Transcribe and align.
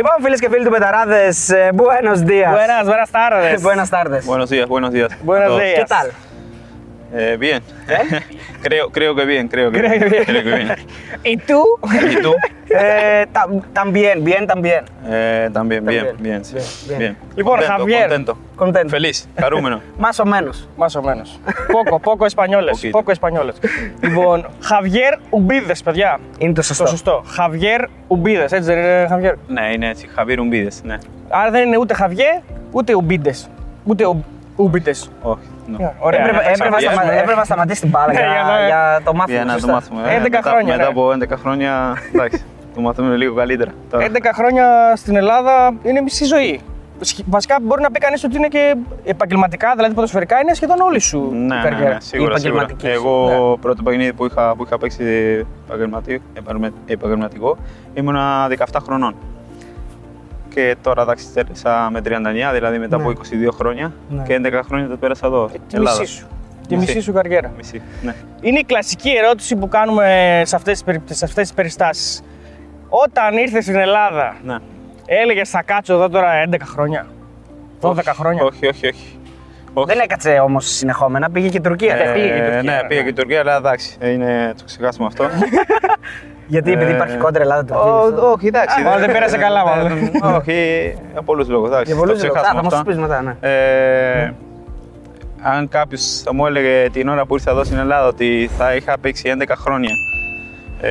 Iván 0.00 0.22
Feliz 0.22 0.40
que 0.40 0.48
Filtro 0.48 0.70
Betarades, 0.70 1.50
eh, 1.50 1.72
buenos 1.74 2.24
días. 2.24 2.50
Buenas, 2.50 2.86
buenas 2.86 3.10
tardes. 3.10 3.62
buenas 3.62 3.90
tardes. 3.90 4.24
Buenos 4.24 4.48
días, 4.48 4.66
buenos 4.66 4.94
días. 4.94 5.12
Buenos 5.22 5.60
días. 5.60 5.80
¿Qué 5.80 5.84
tal? 5.84 6.10
Eh, 7.12 7.36
bien. 7.38 7.62
¿Eh? 7.86 8.20
creo, 8.62 8.88
creo 8.88 9.14
que 9.14 9.26
bien, 9.26 9.46
creo 9.48 9.70
que, 9.70 9.78
creo 9.78 10.08
bien. 10.08 10.24
que 10.24 10.42
bien. 10.42 10.74
¿Y 11.24 11.36
tú? 11.36 11.66
¿Y 12.10 12.16
tú? 12.16 12.34
Eh, 12.72 13.26
tam- 13.32 13.62
también, 13.72 14.22
bien, 14.24 14.46
también. 14.46 14.84
Eh, 15.06 15.50
también, 15.52 15.84
bien, 15.84 16.04
También. 16.06 16.22
bien, 16.22 16.44
sí. 16.44 16.56
Bien, 16.88 16.98
bien. 16.98 17.16
Λοιπόν, 17.36 17.58
Contento, 17.58 17.78
Javier. 17.78 18.00
Contento. 18.08 18.36
Contento. 18.56 18.88
Feliz, 18.96 19.28
χαρούμενο. 19.40 19.80
Más 20.04 20.20
o 20.20 20.24
menos. 20.24 20.68
Más 20.76 20.94
o 20.96 21.02
menos. 21.02 21.40
Poco, 21.76 21.98
poco 21.98 22.26
españoles. 22.26 22.70
Poquito. 22.76 22.98
Poco 22.98 23.10
españoles. 23.12 23.54
λοιπόν, 24.00 24.46
Javier 24.68 25.18
Ουμπίδε, 25.30 25.74
παιδιά. 25.84 26.18
Είναι 26.38 26.52
το 26.52 26.62
σωστό. 26.62 26.84
Το 26.84 26.90
σωστό. 26.90 27.22
Javier 27.38 27.84
Ουμπίδε, 28.08 28.42
έτσι 28.42 28.60
δεν 28.60 28.78
είναι, 28.78 29.06
Javier; 29.10 29.34
ναι, 29.46 29.72
είναι 29.72 29.88
έτσι. 29.88 30.08
Χαβίρ 30.14 30.40
Ουμπίδες, 30.40 30.80
ναι. 30.84 30.98
Άρα 31.28 31.50
δεν 31.50 31.66
είναι 31.66 31.76
ούτε 31.76 31.94
Javier, 31.98 32.42
ούτε 32.70 32.94
Ουμπίδε. 32.94 33.34
Ούτε 33.84 34.04
Ουμπίδε. 34.56 34.94
Όχι. 35.22 35.40
ναι. 35.66 35.90
Ωραία. 35.98 36.20
Έπρεπε, 36.20 36.36
ναι, 36.44 36.50
έπρεπε, 36.50 36.70
να 36.70 36.76
Xavier. 36.76 36.92
σταμα- 36.92 37.12
έπρεπε 37.12 37.34
να 37.34 37.44
σταματήσει 37.44 37.80
την 37.80 37.90
μπάλα 37.90 38.12
για, 38.12 38.20
Για 38.20 38.42
να- 38.42 38.66
για 38.66 39.00
το 39.04 39.12
μάθημα. 39.14 39.36
Για 39.36 39.44
να 39.46 39.52
το 39.52 39.58
σωστά. 39.58 39.72
μάθουμε. 39.74 40.02
11 40.16 40.22
μετά, 40.22 40.40
χρόνια, 40.50 40.72
Μετά 40.76 40.76
ναι. 40.82 40.88
από 40.88 41.10
11 41.10 41.36
χρόνια, 41.42 41.94
εντάξει, 42.14 42.42
το 42.80 42.86
μαθαίνουμε 42.86 43.16
λίγο 43.16 43.34
καλύτερα. 43.34 43.70
Τώρα. 43.90 44.06
11 44.06 44.10
χρόνια 44.34 44.92
στην 44.96 45.16
Ελλάδα 45.16 45.74
είναι 45.82 46.00
μισή 46.00 46.24
ζωή. 46.24 46.60
Σχ- 47.02 47.24
Βασικά 47.26 47.56
μπορεί 47.62 47.82
να 47.82 47.90
πει 47.90 47.98
κανείς 47.98 48.24
ότι 48.24 48.36
είναι 48.36 48.48
και 48.48 48.74
επαγγελματικά, 49.04 49.72
δηλαδή 49.76 49.94
ποδοσφαιρικά 49.94 50.38
είναι 50.40 50.54
σχεδόν 50.54 50.80
όλη 50.80 50.98
σου 51.00 51.18
Ναι, 51.32 51.36
η 51.38 51.42
ναι, 51.42 51.60
καριέρα. 51.62 51.94
ναι, 51.94 52.00
σίγουρα, 52.00 52.34
Η 52.36 52.40
σίγουρα. 52.40 52.60
επαγγελματική 52.62 52.86
σου, 52.86 52.92
Εγώ 52.92 53.58
πρώτο 53.60 53.82
παιχνίδι 53.82 54.12
που 54.12 54.24
είχα, 54.26 54.54
που 54.56 54.64
είχα 54.64 54.78
παίξει 54.78 55.04
επαγγελματι- 55.66 56.20
επαγγελμα- 56.34 56.70
επαγγελματικό 56.86 57.56
ήμουνα 57.94 58.48
17 58.48 58.80
χρονών. 58.82 59.14
Και 60.54 60.76
τώρα 60.82 61.02
εντάξει, 61.02 61.26
τέλειωσα 61.34 61.88
με 61.92 62.00
39, 62.00 62.52
δηλαδή 62.52 62.78
μετά 62.78 62.96
Ναι. 62.96 63.02
από 63.02 63.10
22 63.10 63.50
χρόνια 63.52 63.92
Ναι. 64.08 64.22
και 64.22 64.34
11 64.34 64.62
χρόνια 64.66 64.88
το 64.88 64.96
πέρασα 64.96 65.26
εδώ. 65.26 65.46
Τη 65.68 65.76
Ελλάδα. 65.76 66.00
μισή 66.00 66.12
σου. 66.12 66.26
Τη 66.68 66.76
Μισή. 66.76 66.86
μισή 66.94 67.00
σου 67.04 67.12
καριέρα. 67.12 67.52
Μισή, 67.56 67.82
ναι. 68.02 68.14
Είναι 68.40 68.58
η 68.58 68.64
κλασική 68.64 69.10
ερώτηση 69.10 69.56
που 69.56 69.68
κάνουμε 69.68 70.06
σε 70.44 70.56
αυτές 70.56 70.72
τις, 70.72 70.84
περι- 70.84 71.00
σε 71.14 71.24
αυτές 71.24 71.42
τις 71.46 71.54
περιστάσεις. 71.54 72.22
Όταν 72.90 73.36
ήρθες 73.36 73.64
στην 73.64 73.76
Ελλάδα, 73.76 74.36
ναι. 74.44 74.56
έλεγες 75.06 75.50
θα 75.50 75.62
κάτσω 75.62 75.92
εδώ 75.94 76.08
τώρα 76.08 76.28
11 76.50 76.54
χρόνια. 76.64 77.06
12 77.80 77.94
χρόνια. 78.06 78.42
Όχι, 78.44 78.66
όχι, 78.66 78.86
όχι. 78.86 79.18
όχι. 79.72 79.86
Δεν 79.86 79.98
έκατσε 80.00 80.38
όμως 80.38 80.66
συνεχόμενα, 80.66 81.30
πήγε 81.30 81.48
και 81.48 81.56
η 81.56 81.60
Τουρκία. 81.60 81.96
Ε, 81.96 82.12
πήγε 82.12 82.26
και 82.26 82.34
η 82.34 82.40
Τουρκία, 82.40 82.62
ναι, 82.62 82.72
ναι. 82.82 82.84
πήγε 82.88 83.02
και 83.02 83.08
η 83.08 83.12
Τουρκία, 83.12 83.40
αλλά 83.40 83.56
εντάξει, 83.56 83.96
είναι, 84.02 84.52
το 84.56 84.64
ξεχάσουμε 84.64 85.06
αυτό. 85.06 85.24
Γιατί 86.46 86.72
επειδή 86.72 86.90
Ε, 86.90 86.94
υπάρχει 86.94 87.16
κόντρα 87.16 87.42
Ελλάδα-Τουρκία. 87.42 87.84
Ω, 87.92 88.30
όχι, 88.30 88.46
εντάξει. 88.46 88.82
Α, 88.82 88.98
δεν 88.98 89.12
πέρασε 89.12 89.36
καλά, 89.36 89.64
μάλλον. 89.66 89.88
δεν- 89.88 90.10
Όχι, 90.34 90.52
για 91.12 91.22
πολλούς 91.22 91.48
λόγους. 91.48 91.68
Για 91.68 91.82
Για 91.82 91.96
πολλούς 91.96 92.22
λόγους. 92.24 92.40
Θα 92.40 92.62
μας 92.62 92.74
του 92.74 92.82
πεις 92.84 92.96
μετά, 92.98 93.22
ναι. 93.22 93.36
Ε, 93.40 94.32
αν 95.42 95.68
κάποιος 95.68 96.20
θα 96.24 96.34
μου 96.34 96.46
έλεγε 96.46 96.90
την 96.90 97.08
ώρα 97.08 97.26
που 97.26 97.34
ήρθα 97.34 97.50
εδώ 97.50 97.64
στην 97.64 97.78
Ελλάδα 97.78 98.06
ότι 98.06 98.50
θα 98.58 98.74
είχα 98.74 98.98
παίξει 99.00 99.34
11 99.38 99.56
χρόνια 99.56 99.90
ε, 100.80 100.90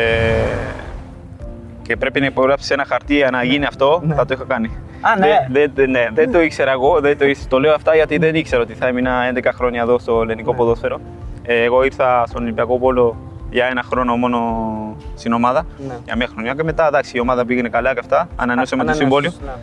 και 1.89 1.95
πρέπει 1.97 2.19
να 2.19 2.25
υπογράψεις 2.25 2.69
ένα 2.69 2.85
χαρτί 2.87 3.15
για 3.15 3.29
να 3.31 3.43
γίνει 3.43 3.65
αυτό, 3.65 4.01
Ναι. 4.05 4.13
θα 4.15 4.25
το 4.25 4.33
είχα 4.33 4.43
κάνει. 4.47 4.69
Α, 5.01 5.17
ναι. 5.19 5.27
Δεν, 5.51 5.71
δεν, 5.75 5.89
ναι, 5.89 6.07
δεν 6.13 6.31
το 6.31 6.41
ήξερα 6.41 6.71
εγώ, 6.71 6.99
δεν 6.99 7.17
το, 7.17 7.25
ήξερα. 7.25 7.47
το 7.49 7.59
λέω 7.59 7.73
αυτά 7.73 7.95
γιατί 7.95 8.17
δεν 8.17 8.35
ήξερα 8.35 8.61
ότι 8.61 8.73
θα 8.73 8.87
έμεινα 8.87 9.31
11 9.35 9.39
χρόνια 9.53 9.81
εδώ 9.81 9.99
στο 9.99 10.21
ελληνικό 10.21 10.51
Ναι. 10.51 10.57
ποδόσφαιρο. 10.57 10.99
Ε, 11.43 11.63
εγώ 11.63 11.83
ήρθα 11.83 12.23
στον 12.27 12.41
Ολυμπιακό 12.43 12.79
Πόλο 12.79 13.15
για 13.49 13.65
ένα 13.65 13.83
χρόνο 13.83 14.15
μόνο 14.15 14.39
στην 15.15 15.33
ομάδα, 15.33 15.65
Ναι. 15.87 15.93
για 16.05 16.15
μια 16.15 16.27
χρονιά 16.27 16.53
και 16.53 16.63
μετά 16.63 16.87
εντάξει, 16.87 17.17
η 17.17 17.19
ομάδα 17.19 17.45
πήγαινε 17.45 17.69
καλά 17.69 17.93
και 17.93 17.99
αυτά, 17.99 18.27
ανανεώσαμε 18.35 18.83
το 18.83 18.89
Ανανέωσες, 18.91 18.97
συμβόλαιο. 18.97 19.31
ναι. 19.45 19.61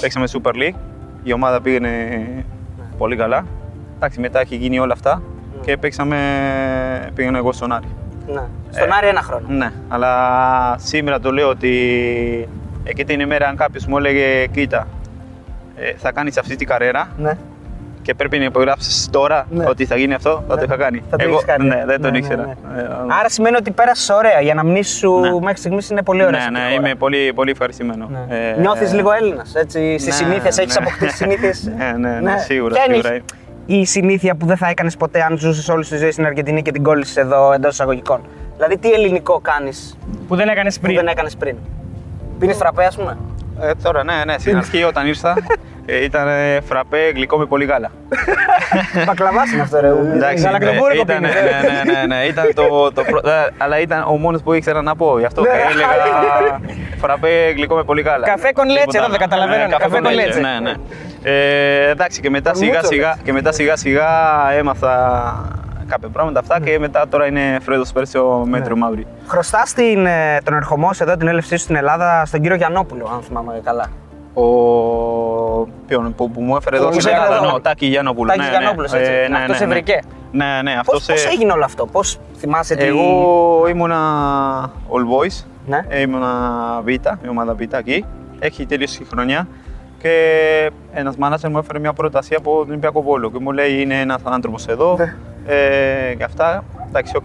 Παίξαμε 0.00 0.26
Super 0.32 0.54
League. 0.54 0.76
Η 1.22 1.32
ομάδα 1.32 1.60
πήγαινε 1.60 1.90
πολύ 2.98 3.16
καλά. 3.16 3.44
Εντάξει, 3.96 4.20
μετά 4.20 4.40
έχει 4.40 4.56
γίνει 4.56 4.78
όλα 4.78 4.92
αυτά 4.92 5.22
και 5.64 5.76
παίξαμε. 5.76 6.16
Πήγαινα 7.14 7.38
εγώ 7.38 7.52
στον 7.52 7.72
Άρη. 7.72 7.86
Ναι. 8.34 8.42
Στον 8.70 8.92
Άρη 8.92 9.06
ένα 9.06 9.22
χρόνο. 9.22 9.46
Ναι, 9.48 9.72
αλλά 9.88 10.10
σήμερα 10.78 11.20
το 11.20 11.32
λέω 11.32 11.48
ότι 11.48 11.68
εκείνη 12.84 13.06
την 13.06 13.20
ημέρα, 13.20 13.48
αν 13.48 13.56
κάποιος 13.56 13.86
μου 13.86 13.96
έλεγε, 13.98 14.46
Κοίτα, 14.46 14.86
ε, 15.76 15.92
θα 15.96 16.12
κάνεις 16.12 16.38
αυτή 16.38 16.56
την 16.56 16.66
καριέρα 16.66 17.08
Ναι. 17.18 17.32
και 18.02 18.14
πρέπει 18.14 18.38
να 18.38 18.44
υπογράψεις 18.44 19.08
τώρα 19.10 19.46
Ναι. 19.50 19.64
ότι 19.68 19.84
θα 19.86 19.96
γίνει 19.96 20.14
αυτό, 20.14 20.44
θα 20.48 20.54
Ναι. 20.54 20.60
το 20.60 20.66
είχα 20.68 20.76
κάνει. 20.76 21.02
Θα 21.10 21.16
το 21.16 21.24
εγώ, 21.24 21.32
έχεις 21.34 21.44
κάνει. 21.44 21.68
Ναι, 21.68 21.82
δεν 21.86 22.00
τον 22.02 22.10
Ναι, 22.12 22.18
ήξερα. 22.18 22.42
ναι, 22.46 22.80
Ε, 22.80 22.86
Άρα 23.20 23.28
σημαίνει 23.28 23.56
ότι 23.56 23.70
πέρασες 23.70 24.08
ωραία. 24.08 24.40
Η 24.40 24.50
αναμνήση 24.50 24.96
σου 24.96 25.18
Ναι. 25.18 25.32
μέχρι 25.40 25.56
στιγμής 25.58 25.90
είναι 25.90 26.02
πολύ 26.02 26.24
ωραία. 26.24 26.50
ναι, 26.50 26.58
ναι, 26.60 26.72
είμαι 26.74 26.94
πολύ, 26.94 27.32
πολύ 27.34 27.50
ευχαριστημένο. 27.50 28.08
Ναι. 28.28 28.36
Ε, 28.36 28.60
Νιώθεις 28.60 28.92
λίγο 28.94 29.12
Έλληνας. 29.12 29.48
Στις 29.48 30.04
ναι, 30.06 30.12
συνήθειες, 30.12 30.58
έχεις 30.58 30.78
ναι. 30.78 30.86
αποκτήσει 30.86 31.16
συνήθειες. 31.16 31.70
Ναι, 31.78 31.92
ναι, 32.08 32.20
ναι, 32.20 32.38
σίγουρα, 32.38 32.74
Ποια 33.66 33.76
είναι 33.76 33.84
σίγουρα. 33.84 33.84
η 33.84 33.84
συνήθεια 33.84 34.34
που 34.34 34.46
δεν 34.46 34.56
θα 34.56 34.68
έκανες 34.68 34.96
ποτέ 34.96 35.22
αν 35.22 35.38
ζούσες 35.38 35.68
όλη 35.68 35.84
τη 35.84 35.96
ζωή 35.96 36.10
στην 36.10 36.24
Αργεντινή 36.26 36.62
και 36.62 36.70
την 36.72 36.82
κόλλησες 36.82 37.16
εδώ 37.16 37.52
εντός 37.52 37.72
εισαγωγικών. 37.72 38.20
Δηλαδή, 38.56 38.78
τι 38.78 38.92
ελληνικό 38.92 39.40
κάνεις 39.40 39.98
Που 40.28 40.36
δεν 40.36 40.48
έκανες 40.48 40.74
που 40.74 40.80
πριν. 40.82 40.94
δεν 40.96 41.06
έκανες 41.06 41.36
πριν. 41.36 41.56
Πίνεις 42.38 42.56
φραπέ, 42.56 42.84
ας 42.84 42.96
πούμε. 42.96 43.16
Ε, 43.62 43.70
τώρα, 43.82 44.04
ναι, 44.04 44.22
ναι, 44.26 44.38
στην 44.38 44.56
αρχή 44.56 44.82
όταν 44.82 45.06
ήρθα 45.06 45.36
ε, 45.86 46.04
ήταν 46.04 46.28
ε, 46.28 46.60
φραπέ 46.60 47.10
γλυκό 47.14 47.38
με 47.38 47.46
πολύ 47.46 47.64
γάλα. 47.64 47.90
Μπακλαβά 49.06 49.42
είναι 49.52 49.62
αυτό, 49.62 49.80
ρε. 49.80 49.88
Εντάξει, 50.14 50.44
γαλακτομπούρικο 50.44 51.02
ήταν, 51.02 51.20
ναι, 51.20 51.28
πίνεις, 51.28 51.40
ε. 51.40 51.84
ναι, 51.84 51.92
ναι, 51.92 52.14
ναι, 52.16 52.24
ήταν 52.24 52.44
το, 52.54 52.92
το 52.92 53.02
πρω- 53.02 53.26
ε, 53.26 53.46
αλλά 53.58 53.78
ήταν 53.80 54.04
ο 54.08 54.16
μόνος 54.16 54.42
που 54.42 54.52
ήξερα 54.52 54.82
να 54.82 54.96
πω, 54.96 55.18
γι' 55.18 55.24
αυτό 55.24 55.40
Ναι. 55.42 55.48
έλεγα 55.70 56.60
φραπέ 57.00 57.52
γλυκό 57.56 57.74
με 57.76 57.84
πολύ 57.84 58.02
γάλα. 58.02 58.26
Καφέ 58.26 58.48
con 58.54 58.60
leche, 58.60 58.64
Τίποτα 58.66 58.90
εδώ 58.98 59.00
άλλο. 59.04 59.10
δεν 59.10 59.20
καταλαβαίνω, 59.28 59.62
Ναι, 59.66 59.76
καφέ 59.76 59.98
con 60.02 60.06
con 60.06 60.10
leche, 60.10 60.36
leche. 60.36 60.40
Ναι, 60.40 60.70
ναι. 60.70 60.72
Ε, 61.22 61.90
εντάξει, 61.90 62.20
και 62.20 62.30
μετά 62.30 62.54
σιγά 62.54 62.72
Μούτσο, 62.72 62.86
σιγά, 62.86 63.08
λες. 63.08 63.16
και 63.24 63.32
μετά 63.32 63.52
σιγά 63.52 63.76
σιγά 63.76 64.08
έμαθα 64.58 64.92
κάποια 65.90 66.08
πράγματα 66.08 66.38
αυτά 66.40 66.60
και 66.60 66.78
μετά 66.78 67.08
τώρα 67.08 67.26
είναι 67.26 67.58
Φρέδο 67.62 67.82
Πέρσιο 67.94 68.44
μέτρο 68.48 68.76
μαύρη. 68.76 69.06
Χρωστά 69.26 69.62
την, 69.74 70.06
ε, 70.06 70.38
τον 70.44 70.54
ερχομό 70.54 70.92
σου 70.92 71.02
εδώ, 71.02 71.16
την 71.16 71.28
έλευσή 71.28 71.56
σου 71.56 71.62
στην 71.62 71.76
Ελλάδα, 71.76 72.22
στον 72.26 72.40
κύριο 72.40 72.56
Γιαννόπουλο, 72.56 73.10
αν 73.14 73.22
θυμάμαι 73.22 73.60
καλά. 73.64 73.86
Ο 74.34 74.44
ποιον, 75.86 76.14
που, 76.14 76.30
που 76.30 76.40
μου 76.42 76.56
έφερε 76.56 76.76
εδώ 76.76 76.86
Που 76.86 76.90
στην 76.92 77.02
σε 77.04 77.08
έφερε 77.10 77.24
Ελλάδα, 77.24 77.40
εδώ. 77.42 77.50
ναι, 77.50 77.56
ο 77.56 77.60
Τάκη 77.60 77.86
Γιαννόπουλο. 77.86 78.28
Τάκης 78.28 78.44
ναι, 78.44 78.50
ναι. 78.50 78.56
Γιαννόπουλος, 78.56 78.92
έτσι. 78.92 79.10
Ε, 79.12 79.28
ναι, 79.28 79.36
Αυτός 79.36 79.60
ναι, 79.60 79.66
ναι. 79.66 79.72
ευρικέ. 79.72 79.98
Ναι, 80.32 80.60
ναι, 80.62 80.72
Πώ 80.84 80.96
αυτός, 80.96 81.24
ε, 81.24 81.28
έγινε 81.28 81.52
όλο 81.52 81.64
αυτό, 81.64 81.86
πώς 81.86 82.18
θυμάσαι 82.38 82.74
τι. 82.74 82.84
Εγώ 82.84 83.64
ήμουνα 83.68 83.98
All 84.70 85.00
Boys, 85.00 85.44
Ναι. 85.66 85.80
ε, 85.88 86.00
ήμουνα 86.00 86.28
Β, 86.84 86.88
η 86.88 86.98
ομάδα 87.30 87.54
Β 87.54 87.60
εκεί. 87.74 88.04
Έχει 88.38 88.66
τελειώσει 88.66 89.02
η 89.02 89.06
χρονιά 89.12 89.48
και 90.02 90.70
ένας 90.92 91.16
μάνατζερ 91.16 91.50
μου 91.50 91.58
έφερε 91.58 91.78
μια 91.78 91.92
πρόταση 91.92 92.34
από 92.34 92.58
τον 92.58 92.68
Ολυμπιακό 92.68 93.02
Βόλο 93.02 93.30
και 93.30 93.38
μου 93.40 93.52
λέει 93.52 93.80
είναι 93.80 94.00
ένας 94.00 94.20
άνθρωπος 94.24 94.66
εδώ 94.66 94.96
Ναι. 94.98 95.14
ε, 95.46 96.14
και 96.14 96.24
αυτά, 96.24 96.64
εντάξει, 96.88 97.16
οκ. 97.16 97.24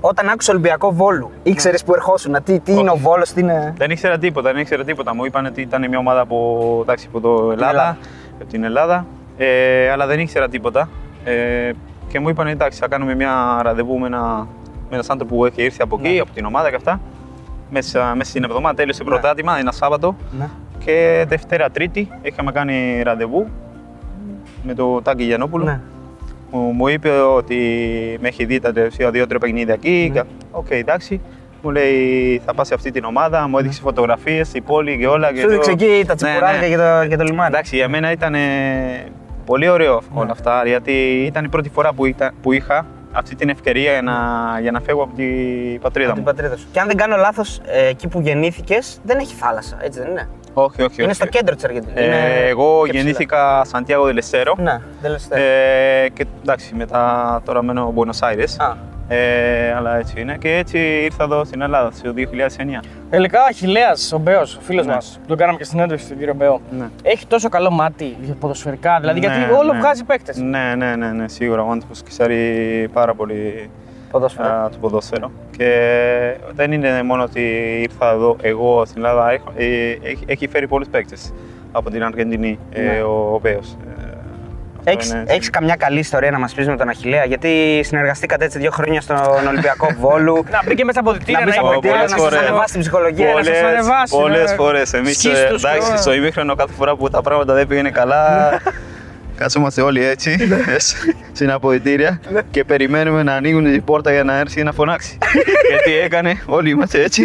Όταν 0.00 0.28
άκουσε 0.28 0.50
Ολυμπιακό 0.50 0.92
Βόλου, 0.92 1.30
ήξερες 1.42 1.84
που 1.84 1.94
ερχόσουν, 1.94 2.36
τι, 2.44 2.60
τι 2.60 2.72
είναι 2.72 2.90
ο 2.90 2.92
Όχι. 2.92 3.02
Βόλος, 3.02 3.32
τι 3.32 3.40
είναι; 3.40 3.74
Δεν 3.76 3.90
ήξερα 3.90 4.18
τίποτα, 4.18 4.52
δεν 4.52 4.60
ήξερα 4.60 4.84
τίποτα. 4.84 5.14
Μου 5.14 5.24
είπαν 5.24 5.46
ότι 5.46 5.60
ήταν 5.60 5.88
μια 5.88 5.98
ομάδα 5.98 6.20
από, 6.20 6.78
εντάξει, 6.82 7.06
από 7.08 7.20
το 7.20 7.50
Ελλάδα, 7.52 7.70
Ελλάδα. 7.70 7.96
από 8.40 8.50
την 8.50 8.64
Ελλάδα, 8.64 9.06
ε, 9.36 9.90
αλλά 9.90 10.06
δεν 10.06 10.20
ήξερα 10.20 10.48
τίποτα. 10.48 10.88
Ε, 11.24 11.70
και 12.08 12.20
μου 12.20 12.28
είπαν 12.28 12.46
εντάξει, 12.46 12.78
θα 12.78 12.88
κάνουμε 12.88 13.14
μια 13.14 13.60
ραντεβού 13.62 13.98
με 13.98 14.06
ένα, 14.06 14.20
με 14.90 14.96
έναν 14.96 15.04
άνθρωπο 15.08 15.34
που 15.34 15.44
έχει 15.44 15.62
έρθει 15.62 15.82
από 15.82 15.96
εκεί, 16.00 16.14
Ναι. 16.14 16.20
από 16.20 16.30
την 16.30 16.44
ομάδα 16.44 16.68
και 16.70 16.76
αυτά. 16.76 17.00
Μέσα, 17.70 18.14
μέσα 18.16 18.30
στην 18.30 18.44
εβδομάδα 18.44 18.74
τέλειωσε 18.74 19.02
Ναι. 19.02 19.08
πρωτάθλημα, 19.08 19.58
ένα 19.58 19.72
Σάββατο. 19.72 20.16
Ναι. 20.78 20.84
Και 20.84 21.24
Δευτέρα 21.28 21.70
Τρίτη 21.70 22.08
είχαμε 22.22 22.52
κάνει 22.52 23.02
ραντεβού 23.04 23.46
με 24.62 24.74
τον 24.74 25.02
Τάκη 25.02 25.22
Γιαννόπουλο. 25.24 25.64
Ναι. 25.64 25.80
Μου, 26.50 26.58
μου 26.60 26.88
είπε 26.88 27.10
ότι 27.10 27.56
με 28.20 28.28
έχει 28.28 28.44
δει 28.44 28.58
τα 28.58 28.72
τελευταία 28.72 29.10
δύο-τρία 29.10 29.38
παιχνίδια 29.38 29.74
εκεί. 29.74 30.10
Ναι. 30.12 30.20
και- 30.20 30.26
Οκ, 30.50 30.66
εντάξει. 30.70 31.20
Μου 31.62 31.70
λέει 31.70 32.40
θα 32.44 32.54
πας 32.54 32.66
σε 32.66 32.74
αυτή 32.74 32.90
την 32.90 33.04
ομάδα, 33.04 33.48
μου 33.48 33.58
έδειξε 33.58 33.80
φωτογραφίες, 33.80 34.54
η 34.54 34.60
πόλη 34.60 34.98
και 34.98 35.06
όλα. 35.06 35.32
και 35.32 35.40
Σου 35.40 35.46
έδειξε 35.46 35.74
το- 35.74 35.84
εκεί 35.84 36.04
τα 36.06 36.12
Ναι, 36.12 36.16
τσιπουράκια 36.16 36.60
ναι. 36.60 36.68
και, 36.68 36.76
το, 36.76 37.06
και 37.08 37.16
το 37.16 37.24
λιμάνι. 37.24 37.48
Εντάξει, 37.54 37.76
για 37.76 37.88
μένα 37.88 38.10
ήταν 38.12 38.34
ε, 38.34 38.38
πολύ 39.44 39.68
ωραίο 39.68 39.94
Ναι. 40.14 40.20
όλα 40.20 40.30
αυτά, 40.30 40.62
γιατί 40.66 40.92
ήταν 41.26 41.44
η 41.44 41.48
πρώτη 41.48 41.68
φορά 41.68 41.92
που, 41.92 42.04
ήταν, 42.06 42.34
που 42.42 42.52
είχα 42.52 42.86
αυτή 43.12 43.34
την 43.34 43.48
ευκαιρία 43.48 43.92
για 43.92 44.02
να, 44.02 44.14
για 44.60 44.70
να 44.70 44.80
φεύγω 44.80 45.02
από 45.02 45.14
την 45.16 45.80
πατρίδα 45.80 46.10
Από 46.10 46.18
την 46.18 46.24
μου. 46.26 46.34
πατρίδα 46.34 46.56
σου. 46.56 46.66
Και 46.72 46.80
αν 46.80 46.86
δεν 46.86 46.96
κάνω 46.96 47.16
λάθος, 47.16 47.60
εκεί 47.88 48.08
που 48.08 48.20
γεννήθηκες 48.20 49.00
δεν 49.04 49.18
έχει 49.18 49.34
θάλασσα, 49.34 49.76
έτσι 49.82 50.00
δεν 50.00 50.10
είναι; 50.10 50.28
Όχι, 50.62 50.82
όχι. 50.82 50.94
Είναι 51.02 51.04
όχι. 51.10 51.14
στο 51.14 51.26
κέντρο 51.26 51.54
της 51.54 51.64
Αργεντινής. 51.64 51.96
Ε, 51.96 52.46
εγώ 52.48 52.86
γεννήθηκα 52.86 53.64
Σαντιάγο 53.64 54.04
Δελεσέρο. 54.04 54.54
Ναι, 54.58 54.80
δεν 55.00 55.10
λες 55.10 55.28
ε. 55.30 55.40
Ε, 56.04 56.08
και 56.08 56.26
εντάξει, 56.42 56.74
μετά 56.74 57.40
τώρα 57.44 57.62
μένω 57.62 57.94
Buenos 57.96 58.28
Aires. 58.28 58.54
Α, 58.58 58.74
Ε, 59.10 59.72
αλλά 59.76 59.96
έτσι 59.96 60.20
είναι. 60.20 60.36
Και 60.40 60.56
έτσι 60.56 60.78
ήρθα 60.78 61.24
εδώ 61.24 61.44
στην 61.44 61.60
Ελλάδα 61.62 61.92
το 62.02 62.12
2009. 62.16 62.84
Τελικά 63.10 63.40
ο 63.40 63.44
Αχηλέα, 63.48 63.92
ο 64.14 64.18
Μπέος, 64.18 64.56
ο 64.56 64.60
φίλος 64.60 64.86
Ναι. 64.86 64.92
μας, 64.92 65.20
τον 65.26 65.36
κάναμε 65.36 65.58
και 65.58 65.64
στην 65.64 65.78
έντευξη 65.78 66.08
τον 66.08 66.18
κύριο 66.18 66.34
Μπέο. 66.34 66.60
Ναι. 66.78 66.84
Έχει 67.02 67.26
τόσο 67.26 67.48
καλό 67.48 67.70
μάτι 67.70 68.16
για 68.20 68.34
ποδοσφαιρικά, 68.34 69.00
δηλαδή 69.00 69.20
Ναι, 69.20 69.26
γιατί 69.26 69.52
όλο 69.52 69.72
ναι. 69.72 69.78
βγάζει 69.78 70.04
παίκτες. 70.04 70.36
Ναι, 70.36 70.74
ναι, 70.76 70.96
ναι, 70.96 71.12
ναι, 71.12 71.28
σίγουρα. 71.28 71.62
Ο 71.62 71.70
άνθρωπος 71.70 72.02
ξέρει 72.02 72.88
πάρα 72.92 73.14
πολύ 73.14 73.70
Ποδόσφαιρο. 74.10 74.48
α, 74.48 74.68
το 74.70 74.76
ποδόσφαιρο. 74.80 75.30
Και 75.56 75.70
δεν 76.54 76.72
είναι 76.72 77.02
μόνο 77.02 77.22
ότι 77.22 77.40
ήρθα 77.82 78.10
εδώ 78.12 78.36
εγώ 78.42 78.84
στην 78.84 79.04
Ελλάδα, 79.04 79.30
έχω- 79.32 79.52
ε, 79.56 79.64
έχει, 80.02 80.24
έχει 80.26 80.48
φέρει 80.48 80.68
πολλούς 80.68 80.88
παίκτες 80.88 81.32
από 81.72 81.90
την 81.90 82.02
Αργεντινή, 82.04 82.58
ε, 82.72 82.82
Ναι. 82.82 83.02
ο, 83.02 83.30
ο 83.34 83.38
Βέος. 83.42 83.76
Ε, 83.88 84.02
αυτό 84.78 84.90
Έχεις, 84.90 85.10
είναι- 85.10 85.24
έχεις 85.26 85.50
καμιά 85.50 85.76
καλή 85.76 85.98
ιστορία 85.98 86.30
να 86.30 86.38
μας 86.38 86.54
πεις 86.54 86.68
με 86.68 86.76
τον 86.76 86.88
Αχιλέα, 86.88 87.24
γιατί 87.24 87.80
συνεργαστήκατε 87.84 88.44
έτσι 88.44 88.58
δύο 88.58 88.70
χρόνια 88.70 89.00
στον 89.00 89.16
Ολυμπιακό 89.48 89.88
Βόλου. 89.98 90.34
Να 90.50 90.60
μπει 90.66 90.74
και 90.74 90.84
μέσα 90.84 91.00
από 91.00 91.10
αποδητήρια, 91.10 91.38
να 91.40 91.44
μπει 91.44 91.50
να 91.50 91.52
στα 91.56 91.60
είπε 91.62 91.68
αποδητήρια, 91.70 91.96
να 91.96 92.04
πολλές 92.04 92.10
σας 92.20 92.20
φορές. 92.30 92.48
ανεβάσει 92.48 92.72
την 92.72 92.80
ψυχολογία. 92.80 93.30
Πολλές- 93.32 93.48
να 93.48 93.54
σας- 93.54 93.62
σας 93.62 93.72
ανεβάσει, 93.72 94.16
Πολλές 94.16 94.50
ναι. 94.50 94.56
φορές. 94.56 94.92
Εμείς, 94.92 95.24
ε, 95.24 95.28
Σκίστους, 95.28 95.62
εντάξει, 95.64 95.86
τώρα. 95.88 95.96
στο 96.00 96.12
ημίχρονο 96.14 96.54
κάθε 96.54 96.72
φορά 96.72 96.96
που 96.96 97.08
τα 97.10 97.22
πράγματα 97.22 97.54
δεν 97.54 97.66
πήγαινε 97.66 97.90
καλά, 97.90 98.24
Κάθομαστε 99.38 99.82
όλοι 99.82 100.04
έτσι, 100.04 100.36
στην 101.32 101.50
αποδητήρια 101.50 102.20
και 102.50 102.64
περιμένουμε 102.64 103.22
να 103.22 103.34
ανοίγουν 103.34 103.74
η 103.74 103.80
πόρτα 103.80 104.12
για 104.12 104.24
να 104.24 104.38
έρθει 104.38 104.62
να 104.62 104.72
φωνάξει. 104.72 105.18
Γιατί 105.70 105.98
έκανε, 106.04 106.42
όλοι 106.46 106.70
είμαστε 106.70 107.02
έτσι 107.02 107.22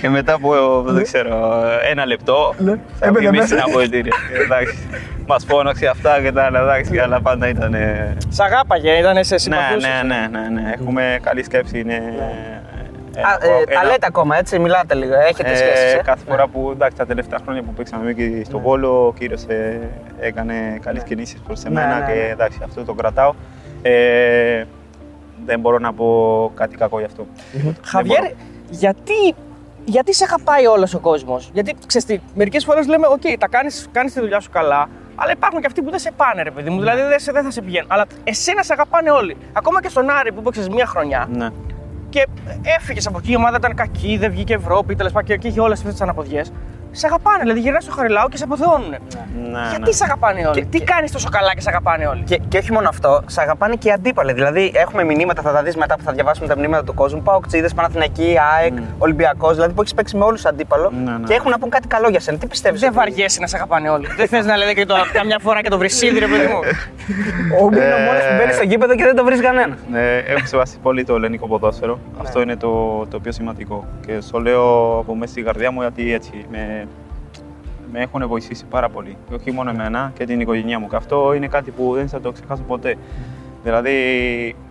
και 0.00 0.08
μετά 0.08 0.32
από, 0.32 0.82
δεν 0.86 1.02
ξέρω, 1.02 1.62
ένα 1.90 2.06
λεπτό 2.06 2.54
θα 2.98 3.06
Έμπαινε 3.06 3.28
βγει 3.28 3.36
μέσα. 3.38 3.46
στην 3.46 3.60
αποδητήρια. 3.60 4.12
Εντάξει, 4.44 4.78
μας 5.26 5.44
φώναξε 5.48 5.86
αυτά 5.86 6.20
και 6.22 6.32
τα 6.32 6.42
άλλα, 6.44 6.60
εντάξει, 6.60 6.98
αλλά 6.98 7.20
πάντα 7.20 7.48
ήταν... 7.48 7.74
ε, 7.74 8.16
Σ' 8.28 8.40
αγάπαγε, 8.40 8.90
ήταν 8.98 9.24
σε 9.24 9.34
Ναι, 9.34 9.38
συμπαθούσε. 9.40 9.86
ναι, 10.06 10.14
ναι, 10.14 10.38
ναι, 10.38 10.60
ναι, 10.60 10.72
έχουμε 10.80 11.18
καλή 11.22 11.44
σκέψη, 11.44 11.78
είναι... 11.78 12.02
ένα- 13.16 13.28
Α, 13.28 13.38
ε, 13.40 13.48
ένα- 13.72 13.80
τα 13.80 13.84
λέτε 13.86 14.06
ακόμα 14.06 14.36
έτσι, 14.36 14.58
μιλάτε 14.58 14.94
λίγο, 14.94 15.14
έχετε 15.14 15.50
ε, 15.50 15.54
σχέσεις. 15.54 15.92
ε; 15.94 16.00
κάθε 16.04 16.24
φορά 16.28 16.46
που 16.48 16.70
εντάξει, 16.72 16.96
τα 16.96 17.06
τελευταία 17.06 17.38
χρόνια 17.42 17.62
που 17.62 17.72
παίξαμε 17.72 18.10
εκεί 18.10 18.42
στο 18.44 18.58
Βόλο, 18.58 19.06
ο 19.06 19.12
κύριος 19.12 19.44
έκανε 20.20 20.78
καλές 20.82 21.02
κινήσεις 21.02 21.40
προς 21.40 21.62
Ναι, 21.62 21.68
εμένα 21.68 21.98
ναι, 21.98 22.06
και 22.06 22.12
ναι. 22.18 22.26
εντάξει, 22.28 22.58
αυτό 22.64 22.84
το 22.84 22.92
κρατάω. 22.94 23.32
Ε, 23.82 24.64
δεν 25.46 25.60
μπορώ 25.60 25.78
να 25.78 25.92
πω 25.92 26.52
κάτι 26.54 26.76
κακό 26.76 26.98
γι' 26.98 27.04
αυτό. 27.04 27.26
Δεν 27.52 27.76
Χαβιέρ, 27.84 28.20
μπορώ. 28.20 28.34
γιατί, 28.70 29.34
γιατί 29.84 30.14
σε 30.14 30.24
αγαπάει 30.24 30.66
όλος 30.66 30.94
ο 30.94 30.98
κόσμος; 30.98 31.50
Γιατί 31.52 31.74
ξέρεις 31.86 32.06
τι, 32.06 32.20
μερικές 32.34 32.64
φορές 32.64 32.86
λέμε: 32.86 33.06
Οκ, 33.06 33.38
τα 33.38 33.48
κάνεις 33.48 33.88
κάνεις 33.92 34.12
τη 34.12 34.20
δουλειά 34.20 34.40
σου 34.40 34.50
καλά, 34.50 34.88
αλλά 35.14 35.32
υπάρχουν 35.32 35.60
και 35.60 35.66
αυτοί 35.66 35.82
που 35.82 35.90
δεν 35.90 35.98
σε 35.98 36.10
πάνε, 36.16 36.42
ρε 36.42 36.50
παιδί 36.50 36.70
μου. 36.70 36.78
Δηλαδή 36.78 37.02
δεν, 37.02 37.18
σε- 37.18 37.32
δεν 37.32 37.44
θα 37.44 37.50
σε 37.50 37.62
πηγαίνουν. 37.62 37.88
Αλλά 37.92 38.06
εσένα 38.24 38.62
σε 38.62 38.72
αγαπάνε 38.72 39.10
όλοι. 39.10 39.36
Ακόμα 39.52 39.82
και 39.82 39.88
στον 39.88 40.10
Άρη 40.10 40.32
που 40.32 40.42
παίξε 40.42 40.66
μία 40.70 40.86
χρονιά 40.86 41.28
Ναι. 41.32 41.48
Και 42.10 42.26
έφυγες 42.62 43.06
από 43.06 43.18
εκεί, 43.18 43.30
η 43.30 43.36
ομάδα 43.36 43.56
ήταν 43.56 43.74
κακή, 43.74 44.16
δεν 44.16 44.30
βγήκε 44.30 44.54
Ευρώπη, 44.54 44.94
τέλος 44.94 45.12
πάντων 45.12 45.38
και 45.38 45.48
είχε 45.48 45.60
όλες 45.60 45.78
αυτές 45.78 45.92
τις 45.92 46.02
αναποδιές. 46.02 46.52
Σε 46.92 47.06
αγαπάνε, 47.06 47.38
δηλαδή 47.40 47.60
γυρνά 47.60 47.80
στο 47.80 47.92
χαριλάο 47.92 48.28
και 48.28 48.36
σε 48.36 48.44
αποθεώνουν. 48.44 48.90
Ναι, 48.90 49.60
Γιατί 49.70 49.82
ναι. 49.84 49.90
σε 49.92 50.04
αγαπάνε 50.04 50.46
όλοι, 50.46 50.60
Και- 50.60 50.66
τι 50.70 50.78
και- 50.78 50.84
κάνεις 50.84 51.12
τόσο 51.12 51.28
καλά 51.28 51.54
και 51.54 51.60
σε 51.60 51.68
αγαπάνε 51.70 52.06
όλοι; 52.06 52.22
Και, 52.22 52.36
και 52.48 52.58
όχι 52.58 52.72
μόνο 52.72 52.88
αυτό, 52.88 53.22
σε 53.26 53.40
αγαπάνε 53.40 53.74
και 53.74 53.88
οι 53.88 53.92
αντίπαλοι. 53.92 54.32
Δηλαδή, 54.32 54.72
έχουμε 54.74 55.04
μηνύματα, 55.04 55.42
θα 55.42 55.52
τα 55.52 55.62
δεις 55.62 55.76
μετά 55.76 55.94
που 55.96 56.02
θα 56.02 56.12
διαβάσουμε 56.12 56.46
τα 56.48 56.56
μηνύματα 56.58 56.84
του 56.84 56.94
κόσμου. 56.94 57.22
Παοξίδε, 57.22 57.68
Παναθηναϊκή, 57.74 58.36
ΑΕΚ, 58.58 58.72
Ολυμπιακός, 58.98 59.54
δηλαδή 59.54 59.72
που 59.72 59.80
έχεις 59.80 59.94
παίξει 59.94 60.16
με 60.16 60.24
όλους 60.24 60.44
αντίπαλο 60.44 60.92
Ναι, 61.04 61.10
ναι. 61.10 61.18
και 61.26 61.34
έχουν 61.34 61.50
να 61.50 61.58
πούν 61.58 61.70
κάτι 61.70 61.88
καλό 61.88 62.08
για 62.08 62.20
σένα. 62.20 62.38
Τι 62.38 62.46
πιστεύεις. 62.46 62.80
Δεν 62.80 62.92
βαριέσαι 62.92 63.40
να 63.40 63.46
σε 63.46 63.56
αγαπάνε 63.56 63.88
όλοι. 63.90 64.06
δεν 64.16 64.28
θες 64.28 64.44
να 64.46 64.56
λέτε 64.56 64.72
και 64.74 64.86
το, 64.86 64.94
καμιά 65.12 65.38
φορά 65.40 65.62
και 65.62 65.68
το 65.68 65.78
βρυσίδι, 65.78 66.18
ρε 66.18 66.26
παιδί 66.26 66.46
μου. 66.46 66.58
Ο 67.60 67.64
Ούμπι 67.64 67.76
είναι 67.76 67.94
ο 67.94 67.98
Ε, 67.98 68.04
μόνος 68.04 68.22
που 68.22 68.34
μπαίνει 68.38 68.52
στο 68.52 68.62
γήπεδο 68.64 68.94
και 68.94 69.04
δεν 69.04 69.16
το 69.16 69.24
βρεις 69.24 69.40
κανένα. 69.40 69.76
Ε, 69.94 70.16
έχω 70.18 70.46
σεβαστεί 70.46 70.78
πολύ 70.82 71.04
το 71.04 71.14
ελληνικό 71.14 71.46
ποδόσφαιρο. 71.46 71.94
Ναι. 71.94 72.18
Αυτό 72.22 72.40
είναι 72.40 72.56
το, 72.56 73.06
το 73.10 73.20
πιο 73.20 73.32
σημαντικό. 73.32 73.84
Και 74.06 74.20
στο 74.20 74.38
λέω 74.38 74.98
από 74.98 75.14
μέσα 75.16 75.32
στην 75.32 75.44
καρδιά 75.44 75.70
μου 75.70 75.80
γιατί 75.80 76.14
έτσι 76.14 76.44
με, 76.50 76.79
με 77.92 78.00
έχουν 78.00 78.28
βοηθήσει 78.28 78.64
πάρα 78.70 78.88
πολύ. 78.88 79.16
Και 79.28 79.34
όχι 79.34 79.52
μόνο 79.52 79.70
εμένα 79.70 80.12
και 80.14 80.24
την 80.24 80.40
οικογένειά 80.40 80.78
μου. 80.78 80.88
Και 80.88 80.96
αυτό 80.96 81.34
είναι 81.34 81.46
κάτι 81.46 81.70
που 81.70 81.92
δεν 81.94 82.08
θα 82.08 82.20
το 82.20 82.32
ξεχάσω 82.32 82.62
ποτέ. 82.62 82.96
Δηλαδή, 83.62 83.92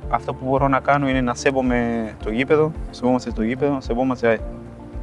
αυτό 0.10 0.34
που 0.34 0.46
μπορώ 0.50 0.68
να 0.68 0.80
κάνω 0.80 1.10
είναι 1.10 1.22
να 1.22 1.34
σέβομαι 1.34 2.10
το 2.24 2.32
γήπεδο, 2.32 2.72
να 2.88 2.94
σεβόμαστε 2.94 3.32
το 3.32 3.44
γήπεδο, 3.44 3.74
να 3.74 3.82
σεβόμαστε 3.82 4.40